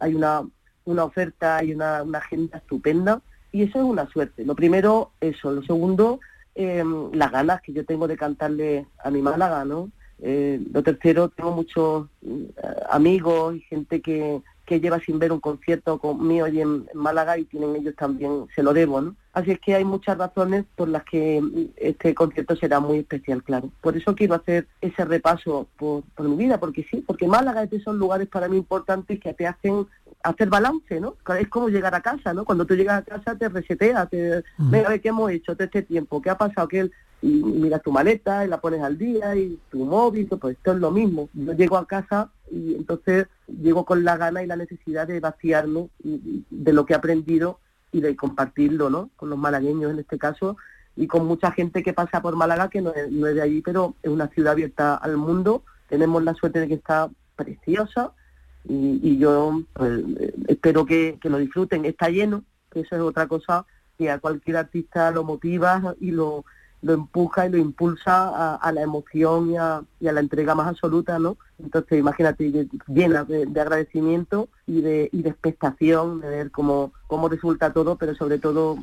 hay 0.00 0.14
una 0.14 0.42
una 0.84 1.04
oferta 1.04 1.62
y 1.64 1.74
una, 1.74 2.02
una 2.02 2.18
agenda 2.18 2.58
estupenda 2.58 3.20
y 3.50 3.64
eso 3.64 3.78
es 3.78 3.84
una 3.84 4.08
suerte. 4.08 4.44
Lo 4.44 4.54
primero 4.54 5.10
eso. 5.20 5.50
Lo 5.50 5.62
segundo 5.62 6.20
eh, 6.54 6.84
las 7.12 7.32
ganas 7.32 7.60
que 7.60 7.72
yo 7.72 7.84
tengo 7.84 8.06
de 8.06 8.16
cantarle 8.16 8.86
a 9.02 9.10
mi 9.10 9.20
Málaga 9.20 9.64
no 9.64 9.90
eh, 10.20 10.60
lo 10.72 10.82
tercero, 10.82 11.28
tengo 11.28 11.52
muchos 11.52 12.08
mm, 12.22 12.44
amigos 12.90 13.56
y 13.56 13.60
gente 13.60 14.00
que, 14.00 14.40
que 14.68 14.80
lleva 14.80 15.00
sin 15.00 15.18
ver 15.18 15.32
un 15.32 15.40
concierto 15.40 15.98
conmigo 15.98 16.44
allí 16.44 16.60
en, 16.60 16.86
en 16.92 17.00
Málaga 17.00 17.38
y 17.38 17.46
tienen 17.46 17.74
ellos 17.74 17.94
también, 17.96 18.46
se 18.54 18.62
lo 18.62 18.74
debo, 18.74 19.00
¿no? 19.00 19.16
Así 19.32 19.52
es 19.52 19.60
que 19.60 19.74
hay 19.74 19.84
muchas 19.84 20.18
razones 20.18 20.66
por 20.76 20.88
las 20.88 21.04
que 21.04 21.42
este 21.76 22.14
concierto 22.14 22.54
será 22.54 22.78
muy 22.78 22.98
especial, 22.98 23.42
claro. 23.42 23.70
Por 23.80 23.96
eso 23.96 24.14
quiero 24.14 24.34
hacer 24.34 24.66
ese 24.82 25.06
repaso 25.06 25.68
por, 25.78 26.02
por 26.14 26.28
mi 26.28 26.36
vida, 26.36 26.60
porque 26.60 26.84
sí, 26.90 27.02
porque 27.06 27.26
Málaga 27.26 27.62
es 27.62 27.70
de 27.70 27.78
esos 27.78 27.94
lugares 27.94 28.28
para 28.28 28.48
mí 28.48 28.58
importantes 28.58 29.18
que 29.18 29.32
te 29.32 29.46
hacen 29.46 29.86
hacer 30.22 30.50
balance, 30.50 31.00
¿no? 31.00 31.16
Es 31.40 31.48
como 31.48 31.68
llegar 31.68 31.94
a 31.94 32.02
casa, 32.02 32.34
¿no? 32.34 32.44
Cuando 32.44 32.66
tú 32.66 32.74
llegas 32.74 32.98
a 32.98 33.04
casa 33.04 33.36
te 33.36 33.48
reseteas, 33.48 34.10
te, 34.10 34.44
venga, 34.58 34.88
a 34.88 34.90
ver 34.90 35.00
qué 35.00 35.08
hemos 35.08 35.30
hecho 35.30 35.54
todo 35.54 35.64
este 35.64 35.82
tiempo, 35.82 36.20
qué 36.20 36.28
ha 36.28 36.36
pasado, 36.36 36.68
qué 36.68 36.90
y 37.20 37.28
miras 37.42 37.82
tu 37.82 37.90
maleta 37.90 38.44
y 38.44 38.48
la 38.48 38.60
pones 38.60 38.82
al 38.82 38.96
día 38.96 39.34
y 39.34 39.58
tu 39.70 39.84
móvil, 39.84 40.28
pues 40.28 40.56
esto 40.56 40.72
es 40.72 40.78
lo 40.78 40.90
mismo. 40.90 41.28
Yo 41.32 41.52
llego 41.52 41.76
a 41.76 41.86
casa 41.86 42.30
y 42.50 42.74
entonces 42.74 43.26
llego 43.46 43.84
con 43.84 44.04
la 44.04 44.16
gana 44.16 44.42
y 44.42 44.46
la 44.46 44.56
necesidad 44.56 45.06
de 45.06 45.20
vaciarme 45.20 45.88
de 46.02 46.72
lo 46.72 46.86
que 46.86 46.92
he 46.92 46.96
aprendido 46.96 47.58
y 47.90 48.00
de 48.00 48.14
compartirlo, 48.14 48.88
¿no? 48.90 49.10
Con 49.16 49.30
los 49.30 49.38
malagueños 49.38 49.90
en 49.90 49.98
este 49.98 50.18
caso 50.18 50.56
y 50.94 51.06
con 51.06 51.26
mucha 51.26 51.50
gente 51.50 51.82
que 51.82 51.92
pasa 51.92 52.22
por 52.22 52.36
Málaga 52.36 52.68
que 52.68 52.82
no 52.82 52.92
es, 52.92 53.10
de 53.10 53.42
allí, 53.42 53.62
pero 53.62 53.94
es 54.02 54.10
una 54.10 54.28
ciudad 54.28 54.52
abierta 54.52 54.94
al 54.94 55.16
mundo. 55.16 55.64
Tenemos 55.88 56.22
la 56.22 56.34
suerte 56.34 56.60
de 56.60 56.68
que 56.68 56.74
está 56.74 57.10
preciosa 57.34 58.12
y, 58.68 59.00
y 59.02 59.18
yo 59.18 59.62
pues, 59.72 60.04
espero 60.46 60.86
que, 60.86 61.18
que 61.20 61.30
lo 61.30 61.38
disfruten. 61.38 61.84
Está 61.84 62.10
lleno, 62.10 62.44
que 62.70 62.80
eso 62.80 62.94
es 62.94 63.02
otra 63.02 63.26
cosa 63.26 63.66
que 63.96 64.10
a 64.10 64.20
cualquier 64.20 64.58
artista 64.58 65.10
lo 65.10 65.24
motiva 65.24 65.94
y 66.00 66.12
lo, 66.12 66.44
lo 66.80 66.92
empuja 66.92 67.46
y 67.46 67.50
lo 67.50 67.58
impulsa 67.58 68.28
a, 68.28 68.54
a 68.54 68.72
la 68.72 68.82
emoción 68.82 69.50
y 69.50 69.56
a, 69.56 69.82
la 70.00 70.20
entrega 70.20 70.54
más 70.54 70.68
absoluta, 70.68 71.18
¿no? 71.18 71.36
Entonces, 71.58 71.98
imagínate, 71.98 72.52
lle- 72.52 72.68
llena 72.86 73.24
de, 73.24 73.46
de 73.46 73.60
agradecimiento 73.60 74.48
y 74.66 74.80
de, 74.80 75.08
y 75.12 75.22
de 75.22 75.30
expectación 75.30 76.20
de 76.20 76.28
ver 76.28 76.50
cómo, 76.52 76.92
cómo 77.08 77.28
resulta 77.28 77.72
todo, 77.72 77.96
pero 77.96 78.14
sobre 78.14 78.38
todo 78.38 78.76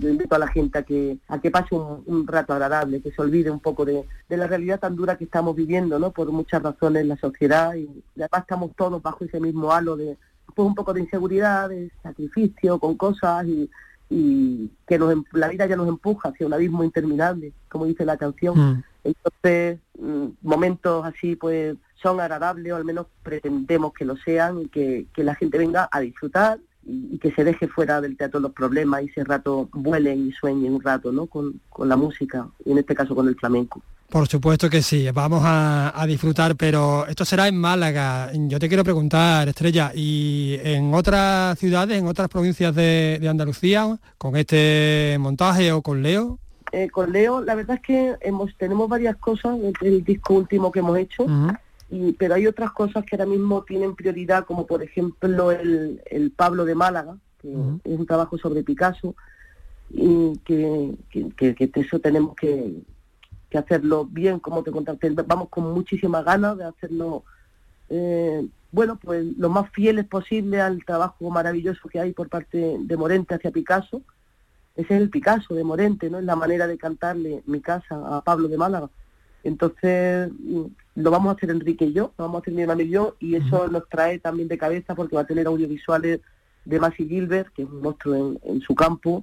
yo 0.00 0.08
invito 0.08 0.36
a 0.36 0.38
la 0.38 0.46
gente 0.46 0.78
a 0.78 0.82
que, 0.82 1.18
a 1.28 1.40
que 1.40 1.50
pase 1.50 1.74
un, 1.74 2.26
rato 2.26 2.52
agradable, 2.52 3.02
que 3.02 3.10
se 3.10 3.20
olvide 3.20 3.50
un 3.50 3.60
poco 3.60 3.84
de, 3.84 4.04
la 4.28 4.46
realidad 4.46 4.80
tan 4.80 4.94
dura 4.94 5.16
que 5.16 5.24
estamos 5.24 5.56
viviendo, 5.56 5.98
¿no? 5.98 6.12
Por 6.12 6.30
muchas 6.30 6.62
razones 6.62 7.06
la 7.06 7.16
sociedad 7.16 7.74
y 7.74 7.88
además 8.16 8.42
estamos 8.42 8.70
todos 8.76 9.02
bajo 9.02 9.24
ese 9.24 9.40
mismo 9.40 9.72
halo 9.72 9.96
de 9.96 10.16
pues 10.54 10.68
un 10.68 10.74
poco 10.74 10.92
de 10.92 11.00
inseguridad, 11.00 11.68
de 11.68 11.90
sacrificio 12.02 12.78
con 12.78 12.96
cosas 12.96 13.44
y, 13.46 13.68
y 14.16 14.70
que 14.86 14.96
nos, 14.96 15.12
em- 15.12 15.24
la 15.32 15.48
vida 15.48 15.66
ya 15.66 15.74
nos 15.74 15.88
empuja 15.88 16.28
hacia 16.28 16.46
un 16.46 16.54
abismo 16.54 16.84
interminable, 16.84 17.52
como 17.68 17.86
dice 17.86 18.04
la 18.04 18.16
canción. 18.16 18.84
Entonces, 19.02 19.80
mm, 19.98 20.26
momentos 20.42 21.04
así 21.04 21.34
pues 21.34 21.76
son 22.00 22.20
agradables 22.20 22.72
o 22.72 22.76
al 22.76 22.84
menos 22.84 23.06
pretendemos 23.24 23.92
que 23.92 24.04
lo 24.04 24.16
sean 24.16 24.60
y 24.60 24.68
que, 24.68 25.06
que 25.12 25.24
la 25.24 25.34
gente 25.34 25.58
venga 25.58 25.88
a 25.90 25.98
disfrutar 25.98 26.60
y, 26.86 27.14
y 27.14 27.18
que 27.18 27.32
se 27.32 27.42
deje 27.42 27.66
fuera 27.66 28.00
del 28.00 28.16
teatro 28.16 28.38
los 28.38 28.52
problemas 28.52 29.02
y 29.02 29.06
ese 29.06 29.24
rato 29.24 29.68
vuelen 29.72 30.28
y 30.28 30.32
sueñen 30.32 30.74
un 30.74 30.82
rato 30.82 31.10
¿no? 31.10 31.26
con, 31.26 31.60
con 31.68 31.88
la 31.88 31.96
música 31.96 32.46
y 32.64 32.70
en 32.70 32.78
este 32.78 32.94
caso 32.94 33.16
con 33.16 33.26
el 33.26 33.34
flamenco. 33.34 33.82
Por 34.14 34.28
supuesto 34.28 34.70
que 34.70 34.80
sí, 34.80 35.08
vamos 35.12 35.42
a, 35.44 36.00
a 36.00 36.06
disfrutar, 36.06 36.54
pero 36.54 37.04
esto 37.08 37.24
será 37.24 37.48
en 37.48 37.56
Málaga. 37.56 38.30
Yo 38.32 38.60
te 38.60 38.68
quiero 38.68 38.84
preguntar, 38.84 39.48
Estrella, 39.48 39.90
¿y 39.92 40.56
en 40.62 40.94
otras 40.94 41.58
ciudades, 41.58 41.98
en 41.98 42.06
otras 42.06 42.28
provincias 42.28 42.72
de, 42.76 43.18
de 43.20 43.28
Andalucía, 43.28 43.98
con 44.16 44.36
este 44.36 45.16
montaje 45.18 45.72
o 45.72 45.82
con 45.82 46.00
Leo? 46.00 46.38
Eh, 46.70 46.88
con 46.90 47.10
Leo, 47.10 47.40
la 47.40 47.56
verdad 47.56 47.74
es 47.78 47.82
que 47.82 48.14
hemos 48.20 48.56
tenemos 48.56 48.88
varias 48.88 49.16
cosas, 49.16 49.58
el, 49.58 49.72
el 49.80 50.04
disco 50.04 50.34
último 50.34 50.70
que 50.70 50.78
hemos 50.78 50.96
hecho, 50.96 51.26
y, 51.90 52.12
pero 52.12 52.36
hay 52.36 52.46
otras 52.46 52.70
cosas 52.70 53.04
que 53.04 53.16
ahora 53.16 53.26
mismo 53.26 53.64
tienen 53.64 53.96
prioridad, 53.96 54.44
como 54.44 54.64
por 54.64 54.80
ejemplo 54.84 55.50
el, 55.50 56.00
el 56.08 56.30
Pablo 56.30 56.64
de 56.64 56.76
Málaga, 56.76 57.16
que 57.42 57.48
es 57.50 57.98
un 57.98 58.06
trabajo 58.06 58.38
sobre 58.38 58.62
Picasso, 58.62 59.16
y 59.90 60.38
que, 60.44 60.92
que, 61.10 61.30
que- 61.36 61.54
que 61.56 61.80
eso 61.80 61.98
tenemos 61.98 62.36
que, 62.36 62.74
que 63.54 63.58
hacerlo 63.58 64.04
bien, 64.04 64.40
como 64.40 64.64
te 64.64 64.72
contaste, 64.72 65.10
vamos 65.10 65.48
con 65.48 65.72
muchísimas 65.72 66.24
ganas 66.24 66.58
de 66.58 66.64
hacerlo, 66.64 67.22
eh, 67.88 68.44
bueno, 68.72 68.98
pues 69.00 69.24
lo 69.38 69.48
más 69.48 69.70
fieles 69.70 70.06
posible 70.06 70.60
al 70.60 70.84
trabajo 70.84 71.30
maravilloso 71.30 71.88
que 71.88 72.00
hay 72.00 72.12
por 72.12 72.28
parte 72.28 72.76
de 72.80 72.96
Morente 72.96 73.36
hacia 73.36 73.52
Picasso. 73.52 74.02
Ese 74.74 74.96
es 74.96 75.00
el 75.02 75.08
Picasso 75.08 75.54
de 75.54 75.62
Morente, 75.62 76.10
¿no? 76.10 76.18
Es 76.18 76.24
la 76.24 76.34
manera 76.34 76.66
de 76.66 76.76
cantarle 76.76 77.44
mi 77.46 77.60
casa 77.60 78.16
a 78.16 78.22
Pablo 78.22 78.48
de 78.48 78.58
Málaga. 78.58 78.90
Entonces, 79.44 80.32
mm, 80.32 80.64
lo 80.96 81.10
vamos 81.12 81.32
a 81.32 81.36
hacer 81.36 81.50
Enrique 81.50 81.84
y 81.84 81.92
yo, 81.92 82.12
lo 82.18 82.24
vamos 82.24 82.38
a 82.38 82.40
hacer 82.40 82.54
mi 82.54 82.62
hermano 82.62 82.82
y 82.82 82.88
yo, 82.88 83.14
y 83.20 83.36
eso 83.36 83.68
nos 83.68 83.88
trae 83.88 84.18
también 84.18 84.48
de 84.48 84.58
cabeza 84.58 84.96
porque 84.96 85.14
va 85.14 85.22
a 85.22 85.28
tener 85.28 85.46
audiovisuales 85.46 86.18
de 86.64 86.80
Masi 86.80 87.06
Gilbert, 87.06 87.54
que 87.54 87.62
es 87.62 87.68
un 87.68 87.82
monstruo 87.82 88.16
en, 88.16 88.40
en 88.42 88.60
su 88.62 88.74
campo, 88.74 89.22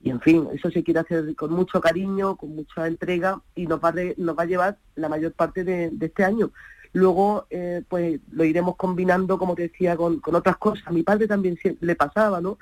y 0.00 0.10
en 0.10 0.20
fin, 0.20 0.48
eso 0.52 0.70
se 0.70 0.84
quiere 0.84 1.00
hacer 1.00 1.34
con 1.34 1.52
mucho 1.52 1.80
cariño, 1.80 2.36
con 2.36 2.54
mucha 2.54 2.86
entrega, 2.86 3.40
y 3.54 3.66
nos 3.66 3.80
va 3.80 3.92
nos 4.16 4.38
va 4.38 4.42
a 4.42 4.46
llevar 4.46 4.78
la 4.94 5.08
mayor 5.08 5.32
parte 5.32 5.64
de, 5.64 5.90
este 6.00 6.24
año. 6.24 6.50
Luego, 6.92 7.46
eh, 7.50 7.82
pues 7.88 8.20
lo 8.30 8.44
iremos 8.44 8.76
combinando, 8.76 9.38
como 9.38 9.54
te 9.54 9.62
decía, 9.62 9.96
con, 9.96 10.20
otras 10.24 10.56
cosas. 10.58 10.86
A 10.86 10.92
mi 10.92 11.02
padre 11.02 11.26
también 11.26 11.56
sie- 11.56 11.76
le 11.80 11.96
pasaba, 11.96 12.40
¿no? 12.40 12.58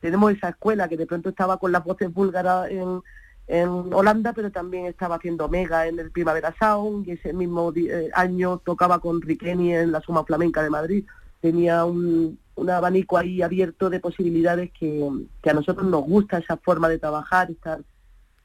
Tenemos 0.00 0.32
esa 0.32 0.50
escuela 0.50 0.88
que 0.88 0.96
de 0.96 1.06
pronto 1.06 1.28
estaba 1.28 1.58
con 1.58 1.72
las 1.72 1.84
voces 1.84 2.12
búlgaras 2.12 2.70
en, 2.70 3.02
en 3.48 3.68
Holanda, 3.92 4.32
pero 4.32 4.50
también 4.50 4.86
estaba 4.86 5.16
haciendo 5.16 5.48
Mega 5.48 5.86
en 5.86 5.98
el 5.98 6.10
Primavera 6.10 6.54
Sound 6.58 7.06
y 7.08 7.12
ese 7.12 7.32
mismo 7.32 7.72
eh, 7.74 8.10
año 8.14 8.58
tocaba 8.64 9.00
con 9.00 9.20
Riqueni 9.20 9.74
en 9.74 9.92
la 9.92 10.00
Suma 10.00 10.24
Flamenca 10.24 10.62
de 10.62 10.70
Madrid. 10.70 11.04
Tenía 11.40 11.84
un, 11.84 12.38
un 12.56 12.70
abanico 12.70 13.16
ahí 13.16 13.42
abierto 13.42 13.90
de 13.90 14.00
posibilidades 14.00 14.70
que, 14.72 15.08
que 15.42 15.50
a 15.50 15.54
nosotros 15.54 15.86
nos 15.86 16.02
gusta 16.04 16.38
esa 16.38 16.56
forma 16.56 16.88
de 16.88 16.98
trabajar, 16.98 17.50
estar 17.50 17.80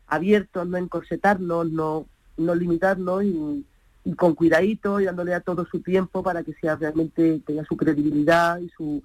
abiertos, 0.07 0.67
no 0.67 0.77
encorsetarnos, 0.77 1.71
no, 1.71 2.05
no 2.37 2.55
limitarnos 2.55 3.23
y, 3.23 3.65
y 4.05 4.13
con 4.13 4.35
cuidadito 4.35 4.99
y 4.99 5.05
dándole 5.05 5.33
a 5.33 5.39
todo 5.39 5.65
su 5.65 5.81
tiempo 5.81 6.23
para 6.23 6.43
que 6.43 6.53
sea 6.53 6.75
realmente 6.75 7.41
tenga 7.45 7.63
su 7.65 7.77
credibilidad 7.77 8.59
y 8.59 8.69
su 8.69 9.01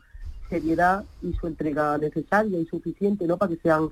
seriedad 0.49 1.05
y 1.23 1.33
su 1.35 1.47
entrega 1.47 1.99
necesaria 1.99 2.59
y 2.59 2.67
suficiente, 2.67 3.27
¿no? 3.27 3.37
Para 3.37 3.55
que 3.55 3.61
sean, 3.61 3.91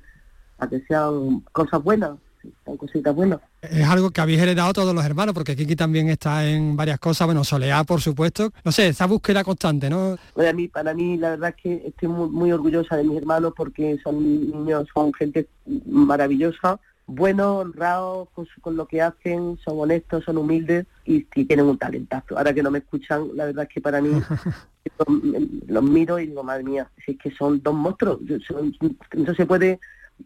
para 0.57 0.71
que 0.71 0.81
sean 0.87 1.41
cosas 1.53 1.83
buenas, 1.83 2.19
sean 2.65 2.77
cositas 2.77 3.15
buenas. 3.15 3.41
Es 3.63 3.87
algo 3.87 4.11
que 4.11 4.21
habéis 4.21 4.41
heredado 4.41 4.73
todos 4.73 4.95
los 4.95 5.05
hermanos, 5.05 5.35
porque 5.35 5.57
Kiki 5.57 5.77
también 5.77 6.09
está 6.09 6.47
en 6.49 6.77
varias 6.77 6.99
cosas, 6.99 7.27
bueno, 7.27 7.43
Soleá, 7.45 7.85
por 7.85 8.01
supuesto. 8.01 8.53
No 8.65 8.73
sé, 8.73 8.89
esa 8.89 9.07
búsqueda 9.07 9.43
constante, 9.45 9.91
¿no? 9.91 10.17
Para 10.35 10.53
mí, 10.53 10.69
para 10.69 10.95
mí 10.95 11.17
la 11.17 11.31
verdad 11.31 11.55
es 11.57 11.63
que 11.63 11.83
estoy 11.89 12.09
muy, 12.09 12.29
muy 12.29 12.53
orgullosa 12.53 12.97
de 12.97 13.05
mis 13.05 13.17
hermanos 13.19 13.53
porque 13.57 13.99
son 14.03 14.23
niños, 14.23 14.87
son 14.95 15.13
gente 15.15 15.49
maravillosa, 15.87 16.79
buenos, 17.07 17.65
honrados 17.65 18.29
con, 18.35 18.47
su- 18.47 18.61
con 18.61 18.77
lo 18.77 18.87
que 18.87 19.01
hacen, 19.03 19.59
son 19.65 19.79
honestos, 19.81 20.25
son 20.25 20.39
humildes 20.39 20.87
y, 21.05 21.27
y 21.35 21.45
tienen 21.45 21.67
un 21.67 21.79
talentazo. 21.79 22.37
Ahora 22.37 22.53
que 22.53 22.63
no 22.63 22.71
me 22.71 22.79
escuchan, 22.79 23.29
la 23.35 23.47
verdad 23.47 23.65
es 23.69 23.75
que 23.75 23.81
para 23.81 24.01
mí 24.01 24.11
los, 24.99 25.23
los 25.69 25.83
miro 25.83 26.19
y 26.19 26.27
digo, 26.29 26.43
madre 26.43 26.65
mía, 26.65 26.91
si 27.05 27.13
es 27.13 27.19
que 27.19 27.31
son 27.33 27.63
dos 27.63 27.75
monstruos. 27.75 28.19
Son- 28.47 28.75
no 29.17 29.35
se 29.35 29.47
puede 29.47 29.79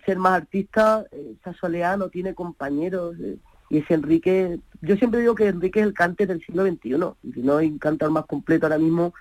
ser 0.05 0.19
más 0.19 0.33
artista, 0.33 1.05
eh, 1.13 1.35
esa 1.45 1.97
no 1.97 2.09
tiene 2.09 2.35
compañeros. 2.35 3.17
eh, 3.21 3.39
y 3.71 3.79
ese 3.79 3.95
Enrique, 3.95 4.59
yo 4.83 4.97
siempre 4.97 5.21
digo 5.21 5.37
que 5.37 5.47
Enrique 5.47 5.79
es 5.79 5.87
el 5.87 5.95
cante 5.95 6.27
del 6.27 6.45
siglo 6.45 6.65
XXI, 6.67 6.97
y 7.23 7.33
si 7.33 7.41
no 7.41 7.59
hay 7.59 7.69
un 7.69 7.79
cantor 7.79 8.11
más 8.11 8.27
completo 8.27 8.67
ahora 8.67 8.79
mismo, 8.79 9.15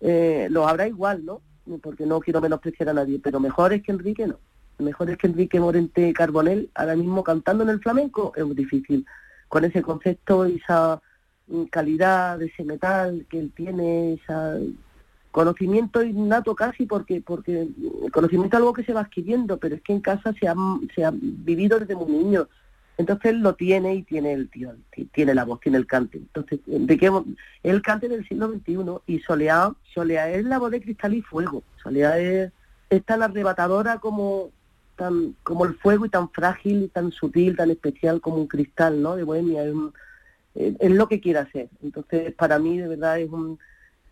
eh, 0.00 0.46
lo 0.50 0.68
habrá 0.68 0.86
igual, 0.86 1.24
¿no? 1.24 1.42
Porque 1.82 2.06
no 2.06 2.20
quiero 2.20 2.40
menospreciar 2.40 2.88
a 2.90 2.92
nadie, 2.92 3.18
pero 3.22 3.40
mejor 3.40 3.72
es 3.72 3.82
que 3.82 3.90
Enrique 3.90 4.26
no. 4.26 4.38
Mejor 4.78 5.10
es 5.10 5.18
que 5.18 5.26
Enrique 5.26 5.58
Morente 5.58 6.12
Carbonel 6.12 6.70
ahora 6.74 6.94
mismo 6.94 7.24
cantando 7.24 7.64
en 7.64 7.70
el 7.70 7.80
flamenco 7.80 8.32
es 8.36 8.44
muy 8.44 8.54
difícil. 8.54 9.04
Con 9.48 9.64
ese 9.64 9.82
concepto, 9.82 10.44
esa 10.44 11.02
mm, 11.48 11.64
calidad 11.64 12.40
ese 12.40 12.62
metal 12.62 13.26
que 13.28 13.40
él 13.40 13.52
tiene, 13.54 14.14
esa 14.14 14.56
conocimiento 15.30 16.02
innato 16.02 16.54
casi 16.54 16.86
porque 16.86 17.20
porque 17.20 17.62
el 17.62 18.10
conocimiento 18.12 18.56
es 18.56 18.60
algo 18.60 18.72
que 18.72 18.84
se 18.84 18.92
va 18.92 19.00
adquiriendo, 19.02 19.58
pero 19.58 19.76
es 19.76 19.82
que 19.82 19.92
en 19.92 20.00
casa 20.00 20.32
se 20.38 20.48
ha, 20.48 20.54
se 20.94 21.04
ha 21.04 21.12
vivido 21.12 21.78
desde 21.78 21.94
muy 21.94 22.10
niño. 22.12 22.48
Entonces 22.96 23.26
él 23.30 23.40
lo 23.42 23.54
tiene 23.54 23.94
y 23.94 24.02
tiene 24.02 24.32
el 24.32 24.48
tío, 24.50 24.74
ti- 24.90 25.04
tiene 25.14 25.32
la 25.34 25.44
voz, 25.44 25.60
tiene 25.60 25.78
el 25.78 25.86
cante. 25.86 26.18
Entonces, 26.18 26.58
¿de 26.66 26.98
qué? 26.98 27.12
El 27.62 27.80
cante 27.80 28.08
del 28.08 28.26
siglo 28.26 28.48
XXI 28.50 28.76
y 29.06 29.20
Soleá, 29.20 29.72
Soleá 29.94 30.30
es 30.30 30.44
la 30.44 30.58
voz 30.58 30.72
de 30.72 30.80
cristal 30.80 31.14
y 31.14 31.22
fuego. 31.22 31.62
Soleá 31.82 32.18
es 32.18 32.50
es 32.90 33.04
tan 33.04 33.22
arrebatadora 33.22 33.98
como 33.98 34.50
tan 34.96 35.36
como 35.44 35.64
el 35.66 35.74
fuego 35.74 36.06
y 36.06 36.08
tan 36.08 36.28
frágil 36.30 36.84
y 36.84 36.88
tan 36.88 37.12
sutil, 37.12 37.54
tan 37.56 37.70
especial 37.70 38.20
como 38.20 38.38
un 38.38 38.48
cristal, 38.48 39.00
¿no? 39.00 39.14
De 39.14 39.22
Bohemia, 39.22 39.62
es, 39.64 39.72
un- 39.74 39.92
es- 40.56 40.74
es 40.80 40.90
lo 40.90 41.06
que 41.06 41.20
quiere 41.20 41.38
hacer. 41.40 41.68
Entonces, 41.82 42.34
para 42.34 42.58
mí, 42.58 42.78
de 42.78 42.88
verdad, 42.88 43.20
es 43.20 43.30
un 43.30 43.58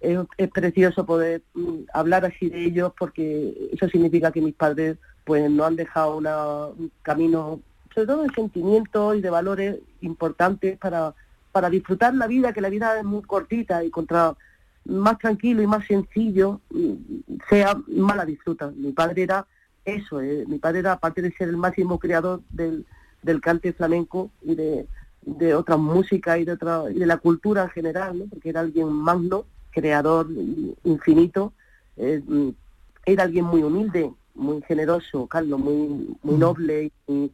es, 0.01 0.19
precioso 0.51 1.05
poder 1.07 1.43
mm, 1.55 1.85
hablar 1.93 2.25
así 2.25 2.49
de 2.49 2.65
ellos 2.65 2.93
porque 2.99 3.69
eso 3.73 3.89
significa 3.89 4.31
que 4.33 4.41
mis 4.41 4.55
padres 4.55 4.99
pues 5.25 5.51
no 5.51 5.65
han 5.65 5.77
dejado 5.77 6.17
una- 6.17 6.67
un 6.67 6.91
camino, 7.03 7.61
sobre 7.95 8.07
todo 8.07 8.23
de 8.23 8.35
sentimientos 8.35 9.17
y 9.17 9.21
de 9.21 9.31
valores 9.31 9.79
importantes 10.01 10.79
para, 10.79 11.15
para 11.53 11.69
disfrutar 11.71 12.15
la 12.15 12.27
vida, 12.27 12.53
que 12.53 12.61
la 12.61 12.69
vida 12.69 12.97
es 12.99 13.05
muy 13.05 13.23
cortita 13.23 13.83
y 13.83 13.91
contra 13.91 14.37
más 14.85 15.19
tranquilo 15.19 15.63
y 15.63 15.67
más 15.67 15.85
sencillo 15.87 16.61
mm, 16.71 16.93
sea, 17.49 17.77
más 17.89 18.17
la 18.17 18.25
disfruta. 18.25 18.71
Mi 18.77 18.93
padre 18.93 19.23
era 19.25 19.47
eso, 19.85 20.21
eh, 20.21 20.45
mi 20.47 20.59
padre 20.59 20.81
era, 20.81 20.93
aparte 20.93 21.23
de 21.23 21.33
ser 21.33 21.49
el 21.49 21.57
máximo 21.57 21.99
creador 21.99 22.43
del, 22.51 22.87
del 23.23 23.41
cante 23.41 23.73
flamenco 23.73 24.31
y 24.43 24.55
de, 24.55 24.87
de 25.23 25.55
otras 25.55 25.79
músicas 25.79 26.39
y 26.39 26.45
de, 26.45 26.53
otra, 26.53 26.85
y 26.91 26.99
de 26.99 27.07
la 27.07 27.17
cultura 27.19 27.65
en 27.65 27.71
general, 27.71 28.19
¿no? 28.19 28.25
porque 28.27 28.51
era 28.51 28.61
alguien 28.61 28.89
magno, 28.89 29.45
creador 29.77 30.27
infinito, 30.85 31.53
eh, 31.99 32.23
mm, 32.27 32.49
era 33.05 33.25
alguien 33.25 33.45
muy 33.45 33.63
humilde, 33.63 34.11
muy 34.35 34.63
generoso, 34.63 35.27
Carlos, 35.27 35.59
muy, 35.61 36.17
muy 36.23 36.37
noble 36.37 36.91
y 37.07 37.31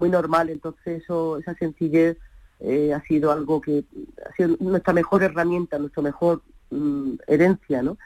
muy, 0.00 0.10
normal, 0.10 0.50
entonces 0.50 1.02
eso, 1.02 1.38
esa 1.38 1.54
sencillez 1.54 2.16
eh, 2.60 2.92
ha 2.92 3.00
sido 3.02 3.30
algo 3.30 3.60
que 3.60 3.84
ha 4.28 4.32
sido 4.36 4.56
nuestra 4.60 4.92
mejor 4.92 5.22
herramienta, 5.22 5.78
nuestra 5.78 6.02
mejor 6.02 6.42
mm, 6.70 7.12
herencia, 7.28 7.82
¿no? 7.82 7.96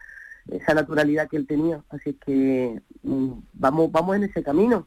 Esa 0.51 0.75
naturalidad 0.75 1.29
que 1.29 1.37
él 1.39 1.47
tenía. 1.47 1.83
Así 1.91 2.13
que 2.25 2.81
mm, 3.03 3.33
vamos, 3.55 3.91
vamos 3.91 4.17
en 4.17 4.25
ese 4.25 4.43
camino. 4.43 4.87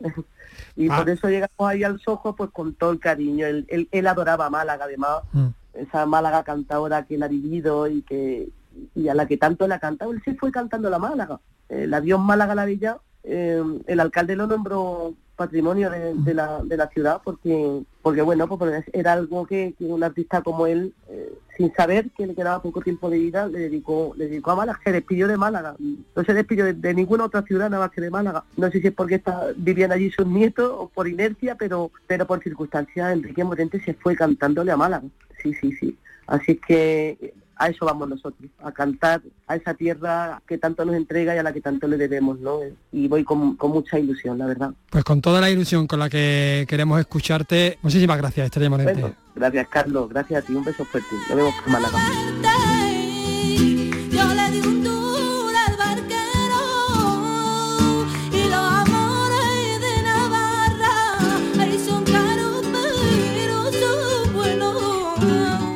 y 0.76 0.88
Ah. 0.90 0.98
por 0.98 1.08
eso 1.10 1.28
llegamos 1.28 1.64
ahí 1.68 1.82
al 1.82 1.98
Sojo 2.00 2.34
pues 2.36 2.50
con 2.50 2.74
todo 2.74 2.92
el 2.92 3.00
cariño. 3.00 3.46
Él, 3.46 3.64
él, 3.68 3.88
él 3.90 4.06
adoraba 4.06 4.46
a 4.46 4.50
Málaga 4.50 4.84
además, 4.84 5.22
Mm. 5.32 5.48
Esa 5.74 6.06
Málaga 6.06 6.42
cantadora 6.44 7.04
que 7.04 7.16
él 7.16 7.22
ha 7.22 7.28
vivido 7.28 7.88
y 7.88 8.02
que 8.02 8.48
y 8.94 9.08
a 9.08 9.14
la 9.14 9.26
que 9.26 9.36
tanto 9.36 9.68
le 9.68 9.74
ha 9.74 9.78
cantado. 9.78 10.12
Él 10.12 10.22
se 10.24 10.34
fue 10.34 10.50
cantando 10.50 10.90
la 10.90 10.98
Málaga. 10.98 11.40
Eh, 11.68 11.86
la 11.86 12.00
dio 12.00 12.16
en 12.16 12.22
Málaga 12.22 12.54
la 12.54 12.64
Villa. 12.64 12.98
eh, 13.24 13.62
el 13.86 14.00
alcalde 14.00 14.36
lo 14.36 14.46
nombró 14.46 15.14
patrimonio 15.36 15.90
de, 15.90 16.34
la, 16.34 16.62
de 16.62 16.76
la 16.76 16.88
ciudad 16.88 17.20
porque 17.24 17.82
porque 18.02 18.22
bueno 18.22 18.46
pues 18.46 18.58
porque 18.58 18.84
era 18.92 19.14
algo 19.14 19.46
que, 19.46 19.74
que 19.76 19.84
un 19.84 20.04
artista 20.04 20.42
como 20.42 20.66
él 20.66 20.94
eh, 21.08 21.32
sin 21.56 21.72
saber 21.74 22.10
que 22.16 22.26
le 22.26 22.34
quedaba 22.34 22.62
poco 22.62 22.80
tiempo 22.80 23.10
de 23.10 23.18
vida 23.18 23.48
le 23.48 23.58
dedicó 23.58 24.12
le 24.16 24.28
dedicó 24.28 24.52
a 24.52 24.56
Málaga 24.56 24.80
se 24.84 24.92
despidió 24.92 25.26
de 25.26 25.36
Málaga 25.36 25.74
no 25.80 26.24
se 26.24 26.34
despidió 26.34 26.66
de, 26.66 26.74
de 26.74 26.94
ninguna 26.94 27.24
otra 27.24 27.42
ciudad 27.42 27.68
nada 27.68 27.84
más 27.84 27.92
que 27.92 28.00
de 28.00 28.10
Málaga 28.10 28.44
no 28.56 28.70
sé 28.70 28.80
si 28.80 28.88
es 28.88 28.94
porque 28.94 29.16
está, 29.16 29.48
vivían 29.56 29.90
allí 29.90 30.10
sus 30.10 30.26
nietos 30.26 30.70
o 30.72 30.88
por 30.88 31.08
inercia 31.08 31.56
pero 31.56 31.90
pero 32.06 32.26
por 32.26 32.40
circunstancias 32.40 33.12
Enrique 33.12 33.42
Morente 33.42 33.80
se 33.80 33.94
fue 33.94 34.14
cantándole 34.14 34.70
a 34.70 34.76
Málaga 34.76 35.06
sí 35.44 35.54
sí 35.60 35.72
sí 35.78 35.96
así 36.26 36.56
que 36.56 37.34
a 37.56 37.68
eso 37.68 37.86
vamos 37.86 38.08
nosotros, 38.08 38.50
a 38.62 38.72
cantar 38.72 39.22
a 39.46 39.56
esa 39.56 39.74
tierra 39.74 40.42
que 40.46 40.58
tanto 40.58 40.84
nos 40.84 40.96
entrega 40.96 41.34
y 41.34 41.38
a 41.38 41.42
la 41.42 41.52
que 41.52 41.60
tanto 41.60 41.86
le 41.86 41.96
debemos, 41.96 42.38
¿no? 42.40 42.60
Y 42.92 43.08
voy 43.08 43.24
con, 43.24 43.56
con 43.56 43.70
mucha 43.70 43.98
ilusión, 43.98 44.38
la 44.38 44.46
verdad. 44.46 44.72
Pues 44.90 45.04
con 45.04 45.20
toda 45.20 45.40
la 45.40 45.50
ilusión 45.50 45.86
con 45.86 45.98
la 45.98 46.10
que 46.10 46.66
queremos 46.68 46.98
escucharte, 47.00 47.78
muchísimas 47.82 48.18
gracias, 48.18 48.46
Estrella 48.46 48.70
Morente. 48.70 49.00
Bueno, 49.00 49.16
gracias 49.34 49.68
Carlos, 49.68 50.08
gracias 50.08 50.42
a 50.42 50.46
ti, 50.46 50.54
un 50.54 50.64
beso 50.64 50.84
fuerte. 50.84 51.08
Nos 51.28 51.36
vemos 51.36 51.54
por 51.62 51.72
Málaga. 51.72 52.93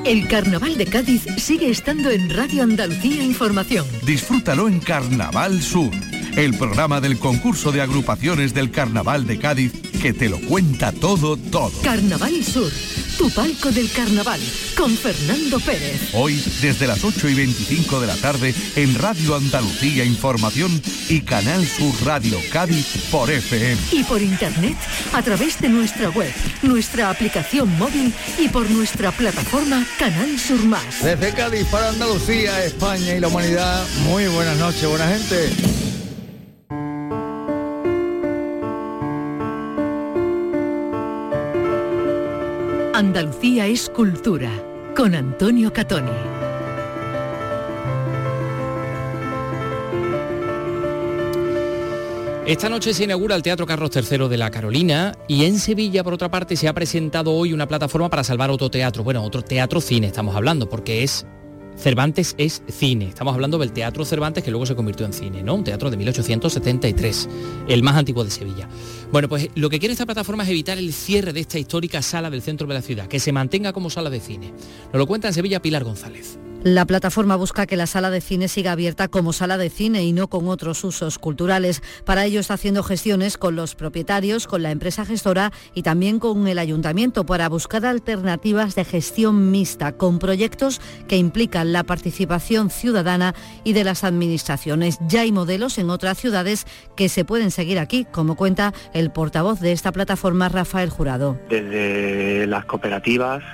El 0.08 0.26
Carnaval 0.26 0.78
de 0.78 0.86
Cádiz 0.86 1.26
sigue 1.36 1.68
estando 1.68 2.10
en 2.10 2.30
Radio 2.30 2.62
Andalucía 2.62 3.22
Información. 3.22 3.84
Disfrútalo 4.06 4.66
en 4.66 4.80
Carnaval 4.80 5.60
Sur, 5.60 5.90
el 6.34 6.56
programa 6.56 7.02
del 7.02 7.18
concurso 7.18 7.72
de 7.72 7.82
agrupaciones 7.82 8.54
del 8.54 8.70
Carnaval 8.70 9.26
de 9.26 9.38
Cádiz 9.38 9.70
que 10.00 10.14
te 10.14 10.30
lo 10.30 10.40
cuenta 10.40 10.92
todo, 10.92 11.36
todo. 11.36 11.72
Carnaval 11.82 12.42
Sur, 12.42 12.72
tu 13.18 13.28
palco 13.30 13.72
del 13.72 13.90
carnaval, 13.90 14.40
con 14.76 14.96
Fernando 14.96 15.58
Pérez. 15.58 16.10
Hoy, 16.12 16.40
desde 16.62 16.86
las 16.86 17.02
8 17.02 17.28
y 17.28 17.34
25 17.34 18.00
de 18.00 18.06
la 18.06 18.16
tarde, 18.16 18.54
en 18.76 18.94
Radio 18.94 19.34
Andalucía 19.34 20.04
Información 20.04 20.80
y 21.08 21.22
Canal 21.22 21.66
Sur 21.66 21.92
Radio 22.04 22.38
Cádiz 22.52 23.08
por 23.10 23.28
FM. 23.28 23.76
Y 23.90 24.04
por 24.04 24.22
internet, 24.22 24.76
a 25.12 25.20
través 25.22 25.60
de 25.60 25.68
nuestra 25.68 26.10
web, 26.10 26.32
nuestra 26.62 27.10
aplicación 27.10 27.76
móvil 27.76 28.14
y 28.38 28.48
por 28.48 28.70
nuestra 28.70 29.10
plataforma 29.10 29.84
Canal 29.98 30.38
Sur 30.38 30.64
Más. 30.64 31.02
Desde 31.02 31.32
Cádiz 31.32 31.66
para 31.66 31.88
Andalucía, 31.88 32.64
España 32.64 33.16
y 33.16 33.20
la 33.20 33.26
humanidad, 33.26 33.84
muy 34.04 34.28
buenas 34.28 34.56
noches, 34.58 34.86
buena 34.86 35.08
gente. 35.08 35.97
Andalucía 42.98 43.64
es 43.68 43.88
cultura, 43.88 44.50
con 44.96 45.14
Antonio 45.14 45.72
Catoni. 45.72 46.10
Esta 52.44 52.68
noche 52.68 52.92
se 52.92 53.04
inaugura 53.04 53.36
el 53.36 53.42
Teatro 53.44 53.66
Carlos 53.66 53.92
III 53.94 54.26
de 54.26 54.36
la 54.36 54.50
Carolina 54.50 55.12
y 55.28 55.44
en 55.44 55.60
Sevilla, 55.60 56.02
por 56.02 56.14
otra 56.14 56.28
parte, 56.28 56.56
se 56.56 56.66
ha 56.66 56.74
presentado 56.74 57.32
hoy 57.34 57.52
una 57.52 57.68
plataforma 57.68 58.10
para 58.10 58.24
salvar 58.24 58.50
otro 58.50 58.68
teatro. 58.68 59.04
Bueno, 59.04 59.22
otro 59.22 59.42
teatro 59.42 59.80
cine 59.80 60.08
estamos 60.08 60.34
hablando, 60.34 60.68
porque 60.68 61.04
es 61.04 61.24
Cervantes 61.78 62.34
es 62.38 62.62
cine. 62.68 63.08
Estamos 63.08 63.34
hablando 63.34 63.56
del 63.56 63.70
Teatro 63.70 64.04
Cervantes 64.04 64.42
que 64.42 64.50
luego 64.50 64.66
se 64.66 64.74
convirtió 64.74 65.06
en 65.06 65.12
cine, 65.12 65.44
¿no? 65.44 65.54
Un 65.54 65.62
teatro 65.62 65.90
de 65.90 65.96
1873, 65.96 67.28
el 67.68 67.82
más 67.84 67.96
antiguo 67.96 68.24
de 68.24 68.32
Sevilla. 68.32 68.68
Bueno, 69.12 69.28
pues 69.28 69.48
lo 69.54 69.70
que 69.70 69.78
quiere 69.78 69.92
esta 69.92 70.04
plataforma 70.04 70.42
es 70.42 70.48
evitar 70.48 70.76
el 70.76 70.92
cierre 70.92 71.32
de 71.32 71.40
esta 71.40 71.58
histórica 71.58 72.02
sala 72.02 72.30
del 72.30 72.42
centro 72.42 72.66
de 72.66 72.74
la 72.74 72.82
ciudad, 72.82 73.06
que 73.06 73.20
se 73.20 73.30
mantenga 73.30 73.72
como 73.72 73.90
sala 73.90 74.10
de 74.10 74.18
cine. 74.18 74.52
Nos 74.92 74.98
lo 74.98 75.06
cuenta 75.06 75.28
en 75.28 75.34
Sevilla 75.34 75.62
Pilar 75.62 75.84
González. 75.84 76.38
La 76.64 76.86
plataforma 76.86 77.36
busca 77.36 77.66
que 77.66 77.76
la 77.76 77.86
sala 77.86 78.10
de 78.10 78.20
cine 78.20 78.48
siga 78.48 78.72
abierta 78.72 79.06
como 79.06 79.32
sala 79.32 79.58
de 79.58 79.70
cine 79.70 80.02
y 80.02 80.12
no 80.12 80.28
con 80.28 80.48
otros 80.48 80.82
usos 80.82 81.20
culturales. 81.20 81.82
Para 82.04 82.24
ello 82.24 82.40
está 82.40 82.54
haciendo 82.54 82.82
gestiones 82.82 83.38
con 83.38 83.54
los 83.54 83.76
propietarios, 83.76 84.48
con 84.48 84.64
la 84.64 84.72
empresa 84.72 85.04
gestora 85.04 85.52
y 85.72 85.82
también 85.82 86.18
con 86.18 86.48
el 86.48 86.58
ayuntamiento 86.58 87.24
para 87.24 87.48
buscar 87.48 87.86
alternativas 87.86 88.74
de 88.74 88.84
gestión 88.84 89.52
mixta 89.52 89.92
con 89.92 90.18
proyectos 90.18 90.80
que 91.06 91.16
implican 91.16 91.72
la 91.72 91.84
participación 91.84 92.70
ciudadana 92.70 93.36
y 93.62 93.72
de 93.72 93.84
las 93.84 94.02
administraciones. 94.02 94.98
Ya 95.06 95.20
hay 95.20 95.30
modelos 95.30 95.78
en 95.78 95.90
otras 95.90 96.18
ciudades 96.18 96.66
que 96.96 97.08
se 97.08 97.24
pueden 97.24 97.52
seguir 97.52 97.78
aquí, 97.78 98.04
como 98.04 98.34
cuenta 98.34 98.74
el 98.94 99.12
portavoz 99.12 99.60
de 99.60 99.70
esta 99.70 99.92
plataforma, 99.92 100.48
Rafael 100.48 100.90
Jurado. 100.90 101.38
desde 101.48 102.48
las 102.48 102.64
cooperativas 102.64 103.44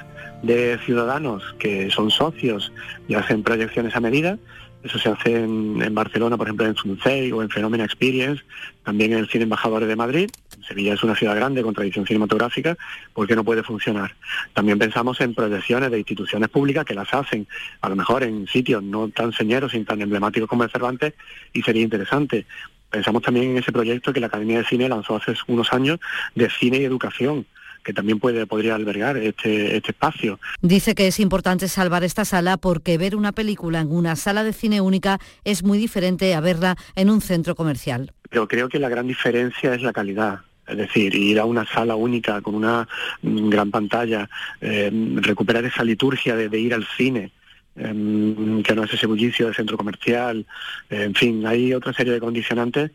de 0.46 0.78
ciudadanos 0.84 1.54
que 1.58 1.90
son 1.90 2.10
socios 2.10 2.72
y 3.08 3.14
hacen 3.14 3.42
proyecciones 3.42 3.96
a 3.96 4.00
medida. 4.00 4.38
Eso 4.82 4.98
se 4.98 5.08
hace 5.08 5.34
en, 5.34 5.94
Barcelona, 5.94 6.36
por 6.36 6.46
ejemplo, 6.46 6.66
en 6.66 6.76
Suncei 6.76 7.32
o 7.32 7.42
en 7.42 7.48
Phenomena 7.48 7.84
Experience, 7.84 8.44
también 8.84 9.12
en 9.12 9.20
el 9.20 9.28
Cine 9.28 9.44
Embajadores 9.44 9.88
de 9.88 9.96
Madrid. 9.96 10.30
Sevilla 10.68 10.92
es 10.92 11.02
una 11.02 11.14
ciudad 11.14 11.34
grande 11.34 11.62
con 11.62 11.74
tradición 11.74 12.06
cinematográfica, 12.06 12.76
¿por 13.14 13.26
qué 13.26 13.34
no 13.34 13.44
puede 13.44 13.62
funcionar? 13.62 14.14
También 14.52 14.78
pensamos 14.78 15.20
en 15.20 15.34
proyecciones 15.34 15.90
de 15.90 15.98
instituciones 15.98 16.48
públicas 16.50 16.84
que 16.84 16.94
las 16.94 17.12
hacen, 17.12 17.46
a 17.80 17.88
lo 17.88 17.96
mejor 17.96 18.24
en 18.24 18.46
sitios 18.46 18.82
no 18.82 19.08
tan 19.08 19.32
señeros 19.32 19.74
y 19.74 19.84
tan 19.84 20.02
emblemáticos 20.02 20.48
como 20.48 20.64
el 20.64 20.70
Cervantes, 20.70 21.14
y 21.52 21.62
sería 21.62 21.82
interesante. 21.82 22.46
Pensamos 22.90 23.22
también 23.22 23.52
en 23.52 23.58
ese 23.58 23.72
proyecto 23.72 24.12
que 24.12 24.20
la 24.20 24.26
Academia 24.26 24.58
de 24.58 24.64
Cine 24.64 24.88
lanzó 24.88 25.16
hace 25.16 25.34
unos 25.46 25.72
años 25.72 25.98
de 26.34 26.48
cine 26.50 26.78
y 26.78 26.84
educación, 26.84 27.46
que 27.84 27.92
también 27.92 28.18
puede, 28.18 28.46
podría 28.46 28.74
albergar 28.74 29.16
este, 29.16 29.76
este 29.76 29.92
espacio. 29.92 30.40
Dice 30.62 30.94
que 30.94 31.06
es 31.06 31.20
importante 31.20 31.68
salvar 31.68 32.02
esta 32.02 32.24
sala 32.24 32.56
porque 32.56 32.98
ver 32.98 33.14
una 33.14 33.32
película 33.32 33.80
en 33.80 33.92
una 33.92 34.16
sala 34.16 34.42
de 34.42 34.52
cine 34.52 34.80
única 34.80 35.20
es 35.44 35.62
muy 35.62 35.78
diferente 35.78 36.34
a 36.34 36.40
verla 36.40 36.76
en 36.96 37.10
un 37.10 37.20
centro 37.20 37.54
comercial. 37.54 38.12
Pero 38.30 38.48
creo 38.48 38.68
que 38.68 38.78
la 38.78 38.88
gran 38.88 39.06
diferencia 39.06 39.74
es 39.74 39.82
la 39.82 39.92
calidad. 39.92 40.40
Es 40.66 40.78
decir, 40.78 41.14
ir 41.14 41.38
a 41.38 41.44
una 41.44 41.66
sala 41.66 41.94
única 41.94 42.40
con 42.40 42.54
una 42.54 42.88
mm, 43.22 43.48
gran 43.50 43.70
pantalla, 43.70 44.28
eh, 44.60 44.90
recuperar 45.16 45.64
esa 45.66 45.84
liturgia 45.84 46.34
de, 46.34 46.48
de 46.48 46.58
ir 46.58 46.72
al 46.72 46.86
cine, 46.96 47.32
em, 47.76 48.62
que 48.62 48.74
no 48.74 48.84
es 48.84 48.94
ese 48.94 49.06
bullicio 49.06 49.48
de 49.48 49.54
centro 49.54 49.76
comercial, 49.76 50.46
en 50.88 51.14
fin, 51.14 51.46
hay 51.46 51.74
otra 51.74 51.92
serie 51.92 52.14
de 52.14 52.20
condicionantes 52.20 52.92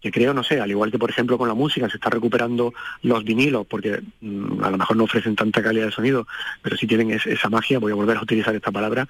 que 0.00 0.10
creo, 0.10 0.32
no 0.34 0.42
sé, 0.44 0.60
al 0.60 0.70
igual 0.70 0.90
que 0.90 0.98
por 0.98 1.10
ejemplo 1.10 1.36
con 1.38 1.48
la 1.48 1.54
música 1.54 1.88
se 1.88 1.96
está 1.96 2.10
recuperando 2.10 2.72
los 3.02 3.24
vinilos, 3.24 3.66
porque 3.68 4.00
mm, 4.20 4.62
a 4.64 4.70
lo 4.70 4.78
mejor 4.78 4.96
no 4.96 5.04
ofrecen 5.04 5.36
tanta 5.36 5.62
calidad 5.62 5.86
de 5.86 5.92
sonido, 5.92 6.26
pero 6.62 6.76
sí 6.76 6.86
tienen 6.86 7.10
es- 7.10 7.26
esa 7.26 7.48
magia, 7.48 7.78
voy 7.78 7.92
a 7.92 7.94
volver 7.94 8.16
a 8.16 8.22
utilizar 8.22 8.54
esta 8.54 8.70
palabra, 8.70 9.06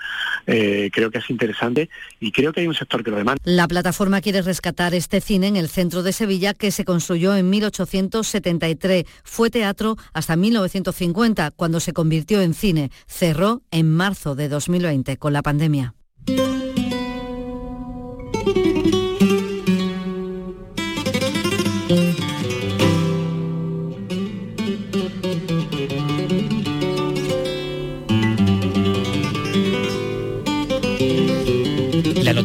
eh, 0.46 0.90
creo 0.92 1.10
que 1.10 1.18
es 1.18 1.30
interesante 1.30 1.88
y 2.18 2.32
creo 2.32 2.52
que 2.52 2.60
hay 2.60 2.66
un 2.66 2.74
sector 2.74 3.02
que 3.04 3.10
lo 3.10 3.16
demanda. 3.16 3.40
La 3.44 3.68
plataforma 3.68 4.20
quiere 4.20 4.42
rescatar 4.42 4.94
este 4.94 5.20
cine 5.20 5.46
en 5.48 5.56
el 5.56 5.68
centro 5.68 6.02
de 6.02 6.12
Sevilla 6.12 6.54
que 6.54 6.70
se 6.70 6.84
construyó 6.84 7.36
en 7.36 7.48
1873. 7.50 9.04
Fue 9.24 9.50
teatro 9.50 9.96
hasta 10.12 10.36
1950, 10.36 11.50
cuando 11.52 11.80
se 11.80 11.92
convirtió 11.92 12.40
en 12.40 12.54
cine. 12.54 12.90
Cerró 13.06 13.62
en 13.70 13.90
marzo 13.90 14.34
de 14.34 14.48
2020 14.48 15.16
con 15.16 15.32
la 15.32 15.42
pandemia. 15.42 15.94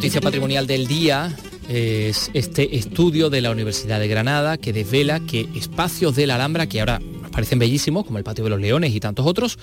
Noticia 0.06 0.20
patrimonial 0.20 0.68
del 0.68 0.86
día 0.86 1.36
es 1.68 2.30
este 2.32 2.76
estudio 2.76 3.28
de 3.28 3.40
la 3.40 3.50
Universidad 3.50 3.98
de 3.98 4.06
Granada 4.06 4.56
que 4.56 4.72
desvela 4.72 5.18
que 5.18 5.48
espacios 5.56 6.14
de 6.14 6.28
la 6.28 6.36
Alhambra, 6.36 6.68
que 6.68 6.78
ahora 6.78 7.00
nos 7.00 7.32
parecen 7.32 7.58
bellísimos, 7.58 8.06
como 8.06 8.16
el 8.18 8.22
Patio 8.22 8.44
de 8.44 8.50
los 8.50 8.60
Leones 8.60 8.94
y 8.94 9.00
tantos 9.00 9.26
otros, 9.26 9.58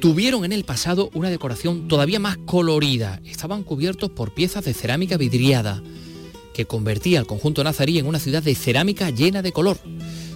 tuvieron 0.00 0.44
en 0.44 0.52
el 0.52 0.62
pasado 0.62 1.10
una 1.14 1.30
decoración 1.30 1.88
todavía 1.88 2.20
más 2.20 2.36
colorida. 2.46 3.20
Estaban 3.24 3.64
cubiertos 3.64 4.10
por 4.10 4.32
piezas 4.32 4.64
de 4.64 4.72
cerámica 4.72 5.16
vidriada, 5.16 5.82
que 6.54 6.64
convertía 6.64 7.18
al 7.18 7.26
conjunto 7.26 7.64
nazarí 7.64 7.98
en 7.98 8.06
una 8.06 8.20
ciudad 8.20 8.44
de 8.44 8.54
cerámica 8.54 9.10
llena 9.10 9.42
de 9.42 9.50
color. 9.50 9.78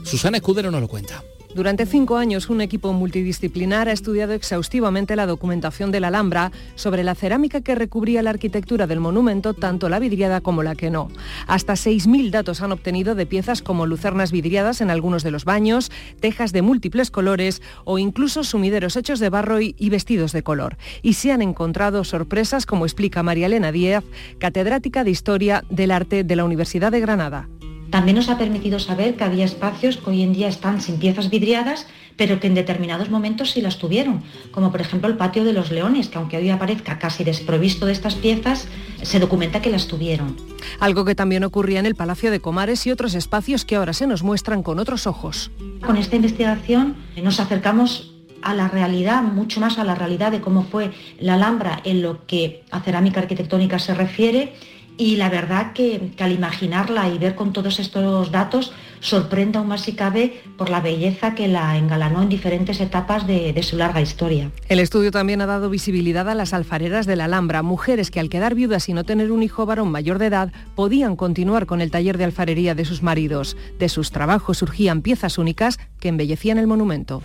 Susana 0.03 0.39
Escudero 0.39 0.73
nos 0.73 0.81
lo 0.81 0.89
cuenta. 0.89 1.23
Durante 1.57 1.87
cinco 1.87 2.19
años, 2.19 2.51
un 2.51 2.61
equipo 2.61 2.93
multidisciplinar 2.93 3.89
ha 3.89 3.93
estudiado 3.93 4.35
exhaustivamente 4.35 5.17
la 5.17 5.25
documentación 5.25 5.91
de 5.91 6.01
la 6.01 6.09
Alhambra 6.09 6.53
sobre 6.75 7.03
la 7.03 7.15
cerámica 7.15 7.63
que 7.63 7.75
recubría 7.75 8.21
la 8.21 8.29
arquitectura 8.29 8.87
del 8.87 9.01
monumento, 9.01 9.55
tanto 9.55 9.89
la 9.89 9.99
vidriada 9.99 10.43
como 10.43 10.63
la 10.63 10.75
que 10.75 10.91
no. 10.91 11.09
Hasta 11.47 11.73
6.000 11.73 12.29
datos 12.29 12.61
han 12.61 12.73
obtenido 12.73 13.15
de 13.15 13.25
piezas 13.25 13.63
como 13.63 13.87
lucernas 13.87 14.33
vidriadas 14.33 14.83
en 14.83 14.91
algunos 14.91 15.23
de 15.23 15.31
los 15.31 15.47
baños, 15.47 15.91
tejas 16.21 16.53
de 16.53 16.61
múltiples 16.61 17.11
colores 17.11 17.63
o 17.87 17.97
incluso 17.97 18.45
sumideros 18.45 18.95
hechos 18.95 19.19
de 19.19 19.31
barro 19.31 19.59
y, 19.59 19.75
y 19.79 19.89
vestidos 19.89 20.33
de 20.33 20.43
color. 20.43 20.77
Y 21.01 21.15
se 21.15 21.33
han 21.33 21.41
encontrado 21.41 22.05
sorpresas, 22.05 22.67
como 22.67 22.85
explica 22.85 23.23
María 23.23 23.47
Elena 23.47 23.73
Díaz, 23.73 24.05
catedrática 24.39 25.05
de 25.05 25.11
Historia 25.11 25.65
del 25.71 25.91
Arte 25.91 26.23
de 26.23 26.37
la 26.37 26.45
Universidad 26.45 26.93
de 26.93 27.01
Granada. 27.01 27.49
También 27.91 28.17
nos 28.17 28.29
ha 28.29 28.39
permitido 28.39 28.79
saber 28.79 29.17
que 29.17 29.25
había 29.25 29.45
espacios 29.45 29.97
que 29.97 30.11
hoy 30.11 30.23
en 30.23 30.33
día 30.33 30.49
están 30.49 30.81
sin 30.81 30.99
piezas 30.99 31.31
vidriadas, 31.31 31.87
pero 32.17 32.41
que 32.41 32.47
en 32.47 32.55
determinados 32.55 33.11
momentos 33.11 33.53
sí 33.53 33.61
las 33.61 33.79
tuvieron, 33.79 34.23
como 34.51 34.71
por 34.71 34.81
ejemplo 34.81 35.09
el 35.09 35.17
patio 35.17 35.45
de 35.45 35.53
los 35.53 35.71
leones, 35.71 36.09
que 36.09 36.19
aunque 36.19 36.39
hoy 36.39 36.51
aparezca 36.51 36.99
casi 36.99 37.25
desprovisto 37.25 37.87
de 37.87 37.93
estas 37.93 38.15
piezas, 38.15 38.69
se 39.03 39.21
documenta 39.21 39.61
que 39.61 39.71
las 39.71 39.87
tuvieron. 39.87 40.37
Algo 40.81 41.05
que 41.05 41.15
también 41.15 41.45
ocurría 41.45 41.79
en 41.79 41.87
el 41.87 41.95
Palacio 41.95 42.31
de 42.31 42.41
Comares 42.41 42.87
y 42.87 42.91
otros 42.91 43.15
espacios 43.15 43.65
que 43.65 43.77
ahora 43.77 43.93
se 43.93 44.07
nos 44.07 44.23
muestran 44.23 44.63
con 44.63 44.79
otros 44.79 45.07
ojos. 45.07 45.51
Con 45.85 45.97
esta 45.97 46.17
investigación 46.17 46.97
nos 47.23 47.39
acercamos 47.39 48.13
a 48.43 48.55
la 48.55 48.69
realidad, 48.69 49.23
mucho 49.23 49.61
más 49.61 49.79
a 49.79 49.85
la 49.85 49.95
realidad 49.95 50.31
de 50.31 50.41
cómo 50.41 50.63
fue 50.63 50.93
la 51.19 51.35
Alhambra 51.35 51.81
en 51.85 52.03
lo 52.03 52.27
que 52.27 52.65
a 52.71 52.81
cerámica 52.81 53.21
arquitectónica 53.21 53.79
se 53.79 53.95
refiere 53.95 54.55
y 54.99 55.17
la 55.17 55.29
verdad 55.29 55.73
que, 55.73 56.13
al 56.19 56.33
imaginarla 56.33 57.09
y 57.09 57.19
ver 57.19 57.35
con 57.35 57.53
todos 57.53 57.79
estos 57.79 58.31
datos 58.31 58.73
sorprende 59.01 59.59
aún 59.59 59.69
más 59.69 59.83
si 59.83 59.93
cabe 59.93 60.41
por 60.57 60.71
la 60.71 60.81
belleza 60.81 61.35
que 61.35 61.49
la 61.49 61.77
engalanó 61.77 62.23
en 62.23 62.29
diferentes 62.29 62.81
etapas 62.81 63.27
de, 63.27 63.53
de, 63.53 63.63
su 63.63 63.77
larga 63.77 64.01
historia. 64.01 64.51
El 64.69 64.81
estudio 64.81 65.11
también 65.11 65.41
ha 65.41 65.47
dado 65.47 65.69
visibilidad 65.69 66.29
a 66.29 66.35
las 66.35 66.55
alfareras 66.55 67.07
de 67.07 67.17
la 67.17 67.27
Alhambra, 67.27 67.63
mujeres 67.63 68.11
que 68.11 68.21
al 68.21 68.31
quedar 68.31 68.55
viudas 68.55 68.89
y 68.89 68.95
no 68.95 69.05
tener 69.05 69.31
un 69.33 69.43
hijo 69.43 69.67
varón 69.67 69.91
mayor 69.91 70.19
de 70.19 70.27
edad 70.27 70.53
podían 70.75 71.15
continuar 71.15 71.67
con 71.67 71.81
el 71.81 71.91
taller 71.91 72.17
de 72.19 72.25
alfarería 72.25 72.75
de 72.75 72.85
sus 72.85 73.03
maridos. 73.03 73.57
De 73.79 73.89
sus 73.89 74.11
trabajos 74.11 74.59
surgían 74.59 75.03
piezas 75.03 75.39
únicas 75.39 75.79
que 76.01 76.09
embellecían 76.09 76.59
el 76.59 76.67
monumento. 76.67 77.23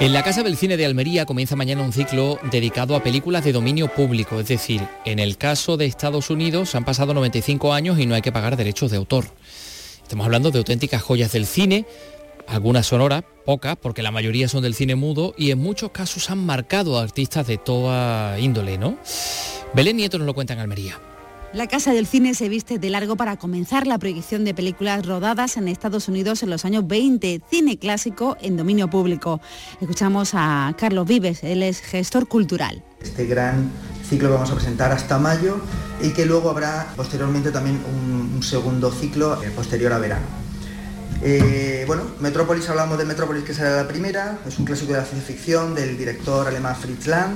En 0.00 0.12
la 0.12 0.22
Casa 0.22 0.44
del 0.44 0.56
Cine 0.56 0.76
de 0.76 0.86
Almería 0.86 1.26
comienza 1.26 1.56
mañana 1.56 1.82
un 1.82 1.92
ciclo 1.92 2.38
dedicado 2.52 2.94
a 2.94 3.02
películas 3.02 3.44
de 3.44 3.52
dominio 3.52 3.88
público, 3.92 4.38
es 4.38 4.46
decir, 4.46 4.80
en 5.04 5.18
el 5.18 5.36
caso 5.36 5.76
de 5.76 5.86
Estados 5.86 6.30
Unidos 6.30 6.76
han 6.76 6.84
pasado 6.84 7.14
95 7.14 7.72
años 7.72 7.98
y 7.98 8.06
no 8.06 8.14
hay 8.14 8.22
que 8.22 8.30
pagar 8.30 8.56
derechos 8.56 8.92
de 8.92 8.96
autor. 8.96 9.24
Estamos 10.00 10.24
hablando 10.24 10.52
de 10.52 10.58
auténticas 10.58 11.02
joyas 11.02 11.32
del 11.32 11.46
cine, 11.46 11.84
algunas 12.46 12.86
sonoras, 12.86 13.24
pocas, 13.44 13.76
porque 13.76 14.04
la 14.04 14.12
mayoría 14.12 14.46
son 14.46 14.62
del 14.62 14.74
cine 14.74 14.94
mudo 14.94 15.34
y 15.36 15.50
en 15.50 15.58
muchos 15.58 15.90
casos 15.90 16.30
han 16.30 16.46
marcado 16.46 16.96
a 16.96 17.02
artistas 17.02 17.48
de 17.48 17.58
toda 17.58 18.38
índole, 18.38 18.78
¿no? 18.78 18.96
Belén 19.74 19.96
Nieto 19.96 20.16
nos 20.18 20.28
lo 20.28 20.34
cuenta 20.34 20.52
en 20.52 20.60
Almería. 20.60 21.07
La 21.54 21.66
Casa 21.66 21.94
del 21.94 22.06
Cine 22.06 22.34
se 22.34 22.50
viste 22.50 22.78
de 22.78 22.90
largo 22.90 23.16
para 23.16 23.38
comenzar 23.38 23.86
la 23.86 23.96
proyección 23.96 24.44
de 24.44 24.52
películas 24.52 25.06
rodadas 25.06 25.56
en 25.56 25.66
Estados 25.66 26.06
Unidos 26.06 26.42
en 26.42 26.50
los 26.50 26.66
años 26.66 26.86
20, 26.86 27.40
cine 27.50 27.78
clásico 27.78 28.36
en 28.42 28.58
dominio 28.58 28.90
público. 28.90 29.40
Escuchamos 29.80 30.32
a 30.34 30.74
Carlos 30.78 31.08
Vives, 31.08 31.42
él 31.42 31.62
es 31.62 31.80
gestor 31.80 32.28
cultural. 32.28 32.84
Este 33.00 33.24
gran 33.24 33.70
ciclo 34.06 34.28
que 34.28 34.34
vamos 34.34 34.50
a 34.50 34.56
presentar 34.56 34.92
hasta 34.92 35.18
mayo 35.18 35.58
y 36.02 36.10
que 36.10 36.26
luego 36.26 36.50
habrá 36.50 36.92
posteriormente 36.96 37.50
también 37.50 37.80
un, 37.94 38.30
un 38.34 38.42
segundo 38.42 38.90
ciclo 38.92 39.42
eh, 39.42 39.50
posterior 39.50 39.94
a 39.94 39.98
verano. 39.98 40.26
Eh, 41.22 41.84
bueno, 41.86 42.02
Metrópolis, 42.20 42.68
hablamos 42.68 42.98
de 42.98 43.06
Metrópolis 43.06 43.44
que 43.44 43.54
será 43.54 43.74
la 43.74 43.88
primera, 43.88 44.38
es 44.46 44.58
un 44.58 44.66
clásico 44.66 44.92
de 44.92 44.98
la 44.98 45.04
ciencia 45.04 45.34
ficción 45.34 45.74
del 45.74 45.96
director 45.96 46.46
alemán 46.46 46.76
Fritz 46.76 47.06
Lang, 47.06 47.32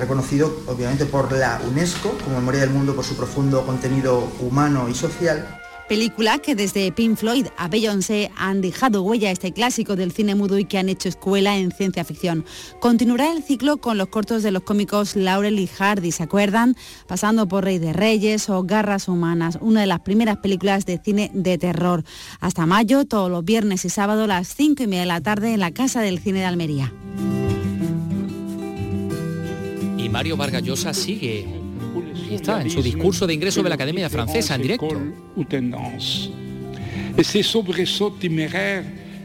reconocido 0.00 0.52
obviamente 0.66 1.06
por 1.06 1.30
la 1.32 1.60
UNESCO 1.68 2.16
como 2.24 2.36
memoria 2.36 2.60
del 2.60 2.70
mundo 2.70 2.94
por 2.94 3.04
su 3.04 3.16
profundo 3.16 3.64
contenido 3.64 4.28
humano 4.40 4.88
y 4.88 4.94
social. 4.94 5.60
Película 5.90 6.38
que 6.38 6.54
desde 6.54 6.92
Pink 6.92 7.16
Floyd 7.16 7.48
a 7.56 7.66
Beyoncé 7.66 8.30
han 8.36 8.60
dejado 8.60 9.02
huella 9.02 9.28
a 9.28 9.32
este 9.32 9.52
clásico 9.52 9.96
del 9.96 10.12
cine 10.12 10.36
mudo 10.36 10.56
y 10.56 10.64
que 10.64 10.78
han 10.78 10.88
hecho 10.88 11.08
escuela 11.08 11.58
en 11.58 11.72
ciencia 11.72 12.04
ficción. 12.04 12.44
Continuará 12.78 13.32
el 13.32 13.42
ciclo 13.42 13.78
con 13.78 13.98
los 13.98 14.06
cortos 14.06 14.44
de 14.44 14.52
los 14.52 14.62
cómicos 14.62 15.16
Laurel 15.16 15.58
y 15.58 15.66
Hardy, 15.66 16.12
¿se 16.12 16.22
acuerdan? 16.22 16.76
Pasando 17.08 17.48
por 17.48 17.64
Rey 17.64 17.80
de 17.80 17.92
Reyes 17.92 18.48
o 18.50 18.62
Garras 18.62 19.08
Humanas, 19.08 19.58
una 19.60 19.80
de 19.80 19.88
las 19.88 19.98
primeras 19.98 20.36
películas 20.36 20.86
de 20.86 21.00
cine 21.04 21.32
de 21.34 21.58
terror. 21.58 22.04
Hasta 22.38 22.66
mayo, 22.66 23.04
todos 23.04 23.28
los 23.28 23.44
viernes 23.44 23.84
y 23.84 23.90
sábados 23.90 24.22
a 24.26 24.28
las 24.28 24.54
5 24.54 24.84
y 24.84 24.86
media 24.86 25.00
de 25.00 25.06
la 25.06 25.20
tarde 25.22 25.54
en 25.54 25.58
la 25.58 25.72
Casa 25.72 26.02
del 26.02 26.20
Cine 26.20 26.38
de 26.38 26.44
Almería. 26.44 26.92
Y 30.02 30.08
Mario 30.08 30.36
Vargas 30.36 30.62
Llosa 30.62 30.94
sigue. 30.94 31.44
Ahí 32.28 32.34
está, 32.34 32.62
en 32.62 32.70
su 32.70 32.82
discurso 32.82 33.26
de 33.26 33.34
ingreso 33.34 33.62
de 33.62 33.68
la 33.68 33.74
Academia 33.74 34.08
Francesa 34.08 34.54
en 34.54 34.62
directo. 34.62 34.88
Ces 37.22 37.42
soubresauts 37.42 38.16
téméraires 38.18 38.84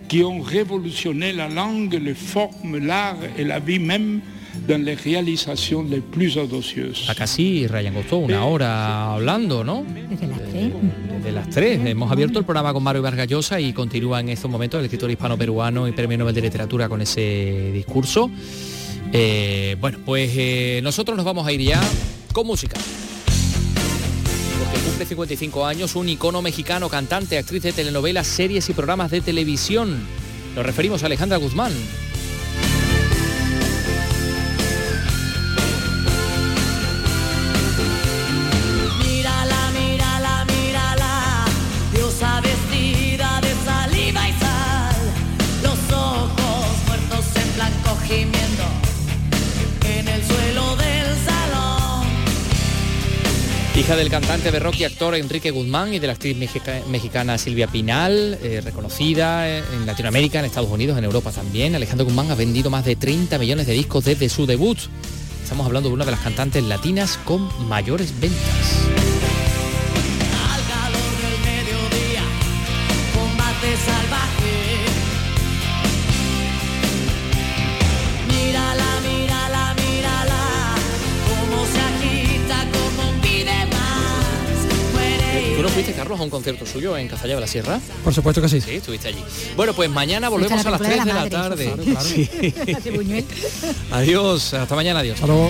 qui 0.09 0.23
ont 0.23 0.41
révolutionné 0.41 1.31
la 1.31 1.47
langue, 1.47 1.93
les 1.93 2.13
formes, 2.13 2.77
l'art 2.77 3.17
et 3.37 3.45
la 3.45 3.59
vie 3.59 3.79
même 3.79 4.19
dans 4.67 4.83
les 4.83 4.95
réalisations 4.95 5.83
les 5.83 6.01
plus 6.01 6.37
audacieuses. 6.37 7.01
Está 7.01 7.15
casi 7.15 7.67
Ryan 7.67 7.93
costó 7.93 8.17
una 8.17 8.43
hora 8.45 9.13
hablando, 9.13 9.63
¿no? 9.63 9.85
Desde 10.09 10.27
las 10.27 10.41
tres. 10.49 10.73
Desde 11.17 11.31
las 11.31 11.49
tres. 11.49 11.85
Hemos 11.85 12.11
abierto 12.11 12.39
el 12.39 12.45
programa 12.45 12.73
con 12.73 12.83
Mario 12.83 13.01
Vargas 13.01 13.27
Llosa 13.27 13.61
y 13.61 13.71
continúa 13.71 14.19
en 14.19 14.29
estos 14.29 14.51
momentos 14.51 14.79
el 14.79 14.85
escritor 14.85 15.09
hispano-peruano 15.09 15.87
y 15.87 15.93
premio 15.93 16.17
Nobel 16.17 16.35
de 16.35 16.41
Literatura 16.41 16.89
con 16.89 17.01
ese 17.01 17.71
discurso. 17.73 18.29
Eh, 19.17 19.77
bueno, 19.79 19.99
pues 20.05 20.29
eh, 20.35 20.81
nosotros 20.83 21.15
nos 21.15 21.25
vamos 21.25 21.47
a 21.47 21.51
ir 21.53 21.61
ya 21.61 21.81
con 22.33 22.45
música. 22.45 22.77
Porque 24.59 24.79
cumple 24.85 25.05
55 25.05 25.65
años 25.65 25.95
un 25.95 26.09
icono 26.09 26.41
mexicano, 26.41 26.89
cantante, 26.89 27.37
actriz 27.37 27.63
de 27.63 27.71
telenovelas, 27.71 28.27
series 28.27 28.67
y 28.67 28.73
programas 28.73 29.11
de 29.11 29.21
televisión. 29.21 30.05
Nos 30.53 30.65
referimos 30.65 31.01
a 31.03 31.05
Alejandra 31.05 31.37
Guzmán. 31.37 31.71
Hija 53.77 53.97
del 53.97 54.09
cantante 54.09 54.57
rock 54.57 54.75
y 54.79 54.83
actor 54.85 55.15
Enrique 55.15 55.51
Guzmán 55.51 55.93
y 55.93 55.99
de 55.99 56.07
la 56.07 56.13
actriz 56.13 56.35
mexica- 56.37 56.81
mexicana 56.89 57.37
Silvia 57.37 57.67
Pinal, 57.67 58.39
eh, 58.41 58.61
reconocida 58.63 59.49
eh, 59.49 59.63
en 59.73 59.85
Latinoamérica, 59.85 60.39
en 60.39 60.45
Estados 60.45 60.69
Unidos, 60.69 60.97
en 60.97 61.03
Europa 61.03 61.31
también. 61.31 61.75
Alejandro 61.75 62.05
Guzmán 62.05 62.31
ha 62.31 62.35
vendido 62.35 62.69
más 62.69 62.85
de 62.85 62.95
30 62.95 63.37
millones 63.37 63.67
de 63.67 63.73
discos 63.73 64.05
desde 64.05 64.29
su 64.29 64.45
debut. 64.45 64.77
Estamos 65.43 65.65
hablando 65.67 65.89
de 65.89 65.95
una 65.95 66.05
de 66.05 66.11
las 66.11 66.21
cantantes 66.21 66.63
latinas 66.63 67.19
con 67.25 67.47
mayores 67.67 68.17
ventas. 68.19 68.84
Un 86.25 86.29
concierto 86.29 86.65
suyo 86.65 86.97
en 86.97 87.07
Cazalla 87.07 87.35
de 87.35 87.41
la 87.41 87.47
Sierra? 87.47 87.79
Por 88.03 88.13
supuesto 88.13 88.41
que 88.41 88.49
sí. 88.49 88.59
Sí, 88.61 88.75
estuviste 88.75 89.07
allí. 89.07 89.23
Bueno, 89.55 89.73
pues 89.73 89.89
mañana 89.89 90.29
volvemos 90.29 90.65
a 90.65 90.67
a 90.67 90.71
la 90.71 90.77
las 90.77 90.81
3 90.81 91.05
de 91.05 91.13
la 91.13 91.23
de 91.23 91.29
la 91.29 91.29
tarde. 91.29 91.75
Sí. 92.05 92.29
Adiós, 93.91 94.53
hasta 94.53 94.75
mañana, 94.75 94.99
adiós. 94.99 95.15
Hasta 95.15 95.27
luego. 95.27 95.49